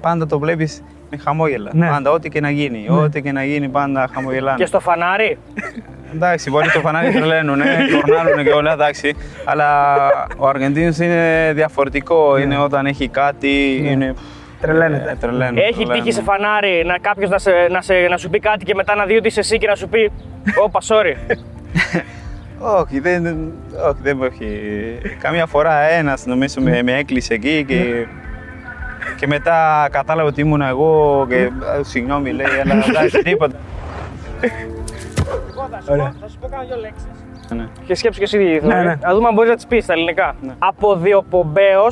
πάντα 0.00 0.26
το 0.26 0.38
βλέπεις 0.38 0.82
με 1.10 1.16
χαμόγελα. 1.16 1.70
Ναι. 1.74 1.88
Πάντα, 1.88 2.10
ό,τι 2.10 2.28
και 2.28 2.40
να 2.40 2.50
γίνει. 2.50 2.86
Ό,τι 2.90 3.22
και 3.22 3.32
να 3.32 3.44
γίνει, 3.44 3.68
πάντα 3.68 4.08
χαμογελάνε. 4.14 4.58
Και 4.58 4.66
στο 4.66 4.80
φανάρι; 4.80 5.38
Εντάξει, 6.14 6.50
μπορεί 6.50 6.70
το 6.70 6.80
φανάρι 6.80 7.12
τρελαίνουν, 7.12 7.60
κορνάλουν 8.02 8.44
και 8.44 8.50
όλα, 8.52 8.72
εντάξει. 8.72 9.14
Αλλά 9.44 9.94
ο 10.36 10.48
Αργεντίνος 10.48 10.98
είναι 10.98 11.52
διαφορετικό. 11.54 12.36
Ναι. 12.36 12.42
Είναι 12.42 12.58
όταν 12.58 12.86
έχει 12.86 13.08
κάτι. 13.08 13.80
Είναι... 13.84 14.14
Τρελαίνεται. 14.60 15.10
Ε, 15.10 15.14
τρελαίνουν, 15.20 15.56
Έχει 15.58 15.72
τρελαίνουν. 15.72 16.02
τύχει 16.02 16.12
σε 16.12 16.22
φανάρι 16.22 16.82
να 16.86 16.98
κάποιος 16.98 17.30
να, 17.30 17.38
σε, 17.38 17.50
να, 17.70 17.80
σε, 17.82 17.94
να 18.10 18.16
σου 18.16 18.30
πει 18.30 18.38
κάτι 18.38 18.64
και 18.64 18.74
μετά 18.74 18.94
να 18.94 19.04
δει 19.04 19.16
ότι 19.16 19.26
είσαι 19.26 19.40
εσύ 19.40 19.58
και 19.58 19.66
να 19.66 19.74
σου 19.74 19.88
πει 19.88 20.10
Όπα, 20.64 20.80
sorry. 20.88 21.34
Όχι, 22.80 23.00
δεν, 23.00 23.26
όχι, 23.88 23.98
δεν 24.02 24.16
μου 24.16 24.24
έχει. 24.24 24.48
Καμιά 25.20 25.46
φορά 25.46 25.80
ένας 25.80 26.26
νομίζω 26.26 26.60
με, 26.60 26.82
με 26.82 26.92
έκλεισε 26.98 27.34
εκεί 27.34 27.64
και, 27.68 28.06
και 29.16 29.26
μετά 29.26 29.88
κατάλαβε 29.90 30.28
ότι 30.28 30.40
ήμουν 30.40 30.60
εγώ 30.60 31.26
και 31.28 31.36
«Α, 31.42 31.82
συγγνώμη 31.84 32.30
λέει, 32.32 32.46
αλλά 32.64 32.84
εντάξει, 32.88 33.18
τίποτα. 33.22 33.56
Λοιπόν, 35.68 35.80
θα 35.80 35.92
σου, 35.92 36.12
πω, 36.12 36.18
θα 36.20 36.28
σου 36.28 36.38
πω 36.38 36.48
κάνα 36.48 36.62
δυο 36.64 36.76
λέξεις. 36.76 37.06
Ναι. 37.54 37.66
Και 37.86 37.94
σκέψου 37.94 38.18
και 38.18 38.24
εσύ, 38.24 38.60
Ναι, 38.62 38.82
ναι. 38.82 38.94
Να 39.00 39.14
δούμε 39.14 39.28
αν 39.28 39.34
μπορείς 39.34 39.50
να 39.50 39.56
τις 39.56 39.66
πεις 39.66 39.84
στα 39.84 39.92
ελληνικά. 39.92 40.34
Ναι. 40.40 40.52
Αποδιοπομπαίο 40.58 41.86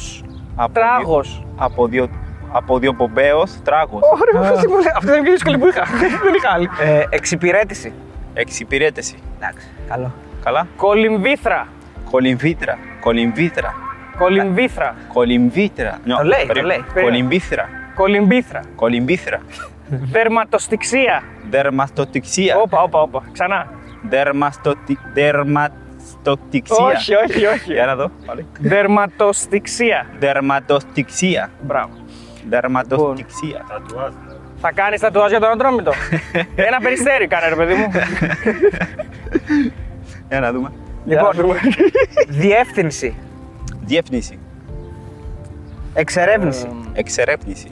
Από 0.57 0.73
τράγος. 0.73 1.29
δύο- 1.39 1.55
Από 1.59 1.87
δύο, 1.89 2.09
από 2.53 2.79
δύο 2.79 2.95
πομπέος, 2.95 3.63
τράγος. 3.65 4.01
Ωραία, 4.37 4.51
αυτή 4.51 4.69
μου 4.69 4.75
λέει. 4.75 4.93
Αυτή 4.97 5.07
ήταν 5.09 5.19
η 5.21 5.23
πιο 5.23 5.33
δύσκολη 5.33 5.59
που 5.59 5.67
είχα. 5.67 5.83
Δεν 6.25 6.35
είχα 6.37 6.51
άλλη. 6.53 6.69
Ε, 6.81 7.03
εξυπηρέτηση. 7.11 7.93
Εξυπηρέτηση. 8.35 9.17
Εντάξει, 9.37 9.67
καλό. 9.89 10.13
Καλά. 10.45 10.67
Κολυμβήθρα. 10.77 11.67
Κολυμβήτρα. 12.11 12.79
Κολυμβήτρα. 13.01 13.75
Κολυμβήθρα. 14.19 14.95
Κολυμβήτρα. 15.13 15.99
Το 16.19 16.23
λέει, 16.25 16.47
το 16.55 16.61
λέει. 16.67 16.85
Κολυμβήθρα. 16.95 17.69
Κολυμβήθρα. 17.95 18.61
Κολυμβήθρα. 18.77 19.41
Δερματοστιξία. 19.89 21.23
Δερμαστοτιξία. 21.51 22.57
Όπα, 22.57 22.83
όπα, 22.83 23.01
όπα. 23.01 23.23
Ξανά. 23.33 23.71
Δερμαστοτι... 24.09 24.99
Δερματοστιξία. 25.13 26.85
Όχι, 26.85 27.15
όχι, 27.15 27.47
όχι. 27.47 27.73
Για 27.73 27.87
να 27.87 27.97
δω. 27.97 28.11
πάλι. 28.27 28.47
Δερματοστιξία. 28.59 30.07
Δερματοστιξία. 30.19 31.51
Μπράβο. 31.61 31.95
Δερματοστιξία. 32.49 33.65
Θα 34.61 34.73
κάνεις 34.73 35.01
τατουάζ 35.01 35.31
για 35.31 35.41
τον 35.41 35.51
Ατρόμητο. 35.51 35.93
Ένα 36.69 36.79
περιστέρι 36.81 37.27
κάνε, 37.27 37.49
ρε 37.49 37.55
παιδί 37.55 37.75
μου. 37.75 37.91
Για 40.29 40.41
να 40.41 40.53
δούμε. 40.53 40.73
Λοιπόν, 41.05 41.31
διεύθυνση. 42.29 43.17
Διεύθυνση. 43.85 44.39
Εξερεύνηση. 45.95 46.69
Εξερεύνηση. 46.93 47.71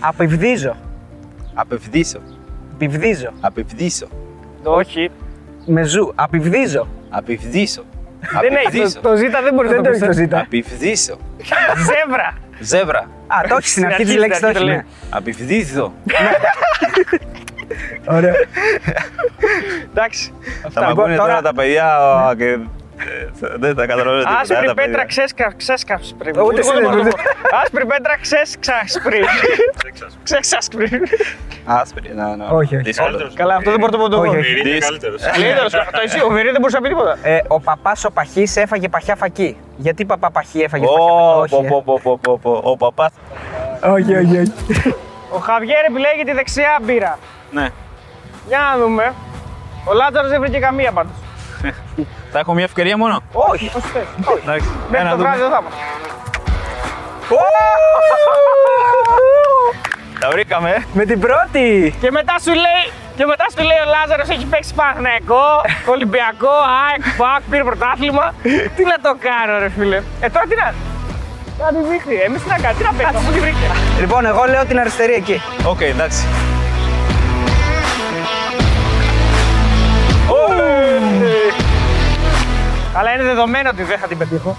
Απειβδίζω. 0.00 0.76
Απευδίσω. 1.54 2.18
Πιβδίζω. 2.78 3.32
Απευδίσω. 3.40 4.06
Όχι. 4.62 5.10
Με 5.66 5.82
ζου. 5.82 6.12
Απειβδίζω. 6.14 6.88
Απευδίσω. 7.10 7.82
Δεν 8.40 8.52
έχει. 8.56 8.66
Απευδίσω. 8.66 9.00
Το, 9.00 9.08
το 9.10 9.16
ζήτα 9.16 9.42
δεν 9.42 9.54
μπορεί 9.54 9.68
να 9.68 9.74
Δεν 9.74 9.82
το 9.82 9.88
το 9.88 9.88
έχεις 9.94 10.00
το 10.02 10.06
πει. 10.08 10.14
ζήτα. 10.14 10.38
Απευδίσω. 10.40 11.16
Ζεύρα. 11.76 12.34
Ζεύρα. 12.60 12.98
Α, 13.26 13.48
το 13.48 13.56
έχεις 13.56 13.70
στην 13.70 13.84
αρχή 13.86 14.02
τη 14.02 14.08
στην 14.08 14.18
λέξη, 14.20 14.40
το 14.40 14.46
αρχή 14.46 14.58
έχεις. 14.58 14.68
το 14.70 14.76
ναι. 14.76 14.82
λέει. 14.82 14.92
Απευδίζω. 15.10 15.92
Ωραία. 18.08 18.32
Εντάξει. 19.90 20.32
Θα 20.70 20.80
με 20.80 20.86
Λοιπόν, 20.88 21.04
ακούνε 21.04 21.16
τώρα- 21.16 21.28
τώρα 21.28 21.42
τα 21.42 21.54
παιδιά 21.54 21.96
α, 21.96 22.34
και 22.36 22.44
ε, 22.44 22.58
δεν 23.58 23.74
τα 23.76 23.86
καταλαβαίνω 23.86 24.18
τίποτα, 24.22 24.40
Άσπρη 24.40 24.66
τα 24.66 24.74
πέτρα 24.74 24.84
παιδιά. 24.90 25.04
ξέσκα, 25.04 25.52
ξέσκαυσπρη. 25.56 26.30
Ούτε 26.30 26.38
Εγώ 26.40 26.50
εσύ 26.58 26.60
δεν 26.62 26.72
δεν 26.72 26.82
μπορώ 26.82 26.96
να 26.96 27.02
μπορείς. 27.02 27.14
το 27.14 27.20
πω. 27.50 27.56
Άσπρη 27.62 27.86
πέτρα 27.86 28.18
ξέσκαυσπρη. 28.20 29.20
Ξέσκαυσπρη. 30.22 31.02
Άσπρη, 31.64 32.14
ναι, 32.14 32.22
ναι. 32.36 32.44
Όχι, 32.50 32.74
όχι. 32.74 32.84
Δύσκολο. 32.84 33.30
Καλά, 33.34 33.54
αυτό 33.56 33.70
δεν 33.70 33.80
μπορώ 33.80 33.92
να 34.02 34.08
το 34.08 34.16
πω. 34.16 34.22
Όχι, 34.28 34.36
όχι. 34.36 34.60
Δύσκολο. 34.62 34.98
Καλύτερος. 35.32 35.72
Το 35.72 36.00
εσύ, 36.04 36.20
ο 36.24 36.28
Βερή 36.28 36.50
δεν 36.50 36.56
μπορούσε 36.60 36.76
να 36.76 36.82
πει 36.82 36.88
τίποτα. 36.88 37.18
Ε, 37.22 37.38
ο 37.48 37.60
παπάς 37.60 38.04
ο 38.04 38.10
παχής 38.10 38.56
έφαγε 38.56 38.88
παχιά 38.88 39.16
φακή. 39.16 39.56
Γιατί 39.76 40.04
παπά 40.04 40.30
παχή 40.30 40.60
έφαγε 40.60 40.84
παχιά 40.84 41.02
Ω, 41.02 41.38
φακή; 41.38 41.52
πω, 41.52 41.60
Όχι, 41.60 41.68
πω, 41.68 41.82
πω, 41.84 42.00
πω, 42.02 42.18
πω, 42.22 42.38
πω. 42.42 42.60
Ο 42.70 42.76
παπάς. 42.76 43.12
ε. 43.82 43.88
όχι, 43.88 44.14
όχι, 44.16 44.38
όχι. 44.38 44.52
Ο 45.30 45.38
Χαβιέρ 45.38 45.84
επιλέγει 45.84 46.22
τη 46.24 46.32
δεξιά 46.32 46.78
μπύρα. 46.82 47.18
Ναι. 47.50 47.68
Για 48.48 48.58
να 48.58 48.78
δούμε. 48.82 49.12
Ο 49.84 49.92
Λάτζαρος 49.92 50.30
δεν 50.30 50.40
βρήκε 50.40 50.58
καμία 50.58 50.92
πάντως. 50.92 51.12
Θα 52.32 52.38
έχω 52.38 52.52
μια 52.54 52.64
ευκαιρία 52.64 52.96
μόνο; 52.96 53.20
Όχι, 53.32 53.70
όσοι 53.76 53.86
θες. 53.92 54.02
Όχι. 54.24 54.40
Εντάξει. 54.44 54.68
Μέχρι 54.90 55.06
Ένα 55.06 55.10
το 55.10 55.16
δούμε. 55.16 55.28
βράδυ 55.28 55.42
δεν 55.42 55.50
θα 55.50 55.58
είμαστε. 55.60 55.80
Τα 60.20 60.28
βρήκαμε. 60.30 60.70
ε. 60.70 60.82
Με 60.92 61.04
την 61.04 61.20
πρώτη. 61.20 61.94
Και 62.00 62.10
μετά 62.10 62.34
σου 62.44 62.52
λέει, 62.64 62.84
και 63.16 63.24
μετά 63.26 63.44
σου 63.52 63.62
λέει 63.68 63.80
ο 63.86 63.88
Λάζαρος 63.94 64.28
έχει 64.28 64.46
παίξει 64.46 64.74
Παναθηναϊκό, 64.74 65.44
Ολυμπιακό, 65.94 66.54
ΑΕΚ, 66.84 67.02
ΠΑΚ, 67.20 67.40
πήρε 67.50 67.64
πρωτάθλημα. 67.64 68.34
τι 68.76 68.82
να 68.92 68.96
το 69.06 69.12
κάνω 69.26 69.58
ρε 69.58 69.68
φίλε. 69.76 69.98
Ε 70.20 70.28
τώρα 70.34 70.44
τι 70.50 70.54
να... 70.62 70.66
Να 71.64 71.68
τη 71.74 71.80
δείχνει. 71.90 72.14
Εμείς 72.26 72.42
τι 72.42 72.48
να 72.48 72.58
κάνουμε, 72.62 72.78
τι 72.78 72.84
να 72.88 72.92
παίξουμε, 72.98 73.18
αφού 73.18 73.32
τη 73.32 73.40
βρήκε. 73.40 73.66
Λοιπόν, 74.00 74.26
εγώ 74.26 74.42
λέω 74.52 74.64
την 74.64 74.78
αριστερή 74.80 75.12
εκεί. 75.12 75.40
Οκ, 75.72 75.80
εντάξει. 75.80 76.20
Αλλά 82.98 83.12
είναι 83.12 83.22
δεδομένο 83.22 83.68
ότι 83.72 83.82
δεν 83.82 83.98
θα 83.98 84.06
την 84.06 84.18
πετύχω. 84.18 84.56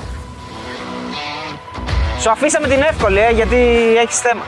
Σου 2.22 2.30
αφήσαμε 2.30 2.68
την 2.68 2.82
εύκολη, 2.82 3.20
ε, 3.20 3.32
γιατί 3.32 3.58
έχεις 4.04 4.20
θέμα. 4.20 4.44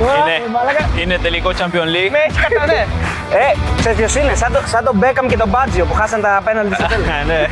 Ε, 0.00 0.48
μαλάκα, 0.52 0.88
Είναι, 0.92 1.02
είναι 1.02 1.18
τελικό 1.18 1.50
Champions 1.58 1.90
League. 1.94 2.10
Με 2.10 2.20
έχει 2.28 2.38
κατά 2.40 2.66
ναι. 2.66 2.86
Ε, 3.30 3.56
ξέρεις 3.78 3.98
ποιος 3.98 4.14
είναι, 4.14 4.34
σαν, 4.34 4.52
το, 4.52 4.60
σαν 4.66 4.84
τον 4.84 4.96
Μπέκαμ 4.96 5.26
και 5.26 5.36
τον 5.36 5.48
Μπάτζιο 5.48 5.84
που 5.84 5.94
χάσαν 5.94 6.20
τα 6.20 6.36
πέναλτι 6.36 6.74
στο 6.74 6.86
τέλος. 6.86 7.06
Ναι. 7.30 7.46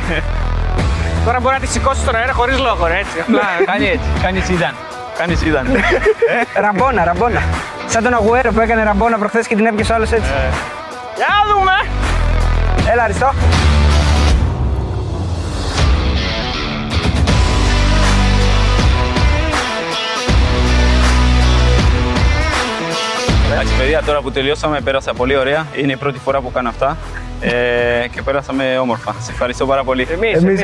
Τώρα 1.25 1.39
μπορεί 1.39 1.53
να 1.53 1.59
τη 1.61 1.67
σηκώσεις 1.67 2.01
στον 2.01 2.15
αέρα 2.15 2.33
χωρίς 2.33 2.59
λόγο 2.59 2.87
ρε 2.87 2.97
έτσι. 2.97 3.19
Απλά 3.19 3.41
Κάνει 3.65 3.87
έτσι. 3.87 4.07
Κάνει 4.21 4.43
Zidane. 4.47 4.77
Κάνει 5.17 5.37
Zidane. 5.41 5.69
ραμπόνα, 6.65 7.03
ραμπόνα. 7.03 7.41
Σαν 7.87 8.03
τον 8.03 8.13
Αγουέρο 8.13 8.51
που 8.51 8.59
έκανε 8.59 8.83
ραμπόνα 8.83 9.17
προχθές 9.17 9.47
και 9.47 9.55
την 9.55 9.65
έπιασε 9.65 9.93
όλος 9.93 10.11
έτσι. 10.11 10.31
Για 11.15 11.27
να 11.29 11.53
δούμε. 11.53 11.75
Έλα, 12.91 13.03
Αριστό. 13.03 13.31
Εντάξει, 23.65 23.83
παιδιά, 23.83 24.03
τώρα 24.03 24.21
που 24.21 24.31
τελειώσαμε, 24.31 24.81
πέρασα 24.81 25.13
πολύ 25.13 25.37
ωραία. 25.37 25.67
Είναι 25.75 25.91
η 25.91 25.95
πρώτη 25.95 26.19
φορά 26.19 26.41
που 26.41 26.51
κάνω 26.51 26.69
αυτά. 26.69 26.97
Ε, 27.41 28.07
και 28.11 28.21
πέρασαμε 28.21 28.77
όμορφα. 28.77 29.15
Σε 29.19 29.31
ευχαριστώ 29.31 29.65
πάρα 29.65 29.83
πολύ. 29.83 30.07
Εμείς, 30.11 30.33
Εμείς 30.33 30.43
εμείς. 30.43 30.61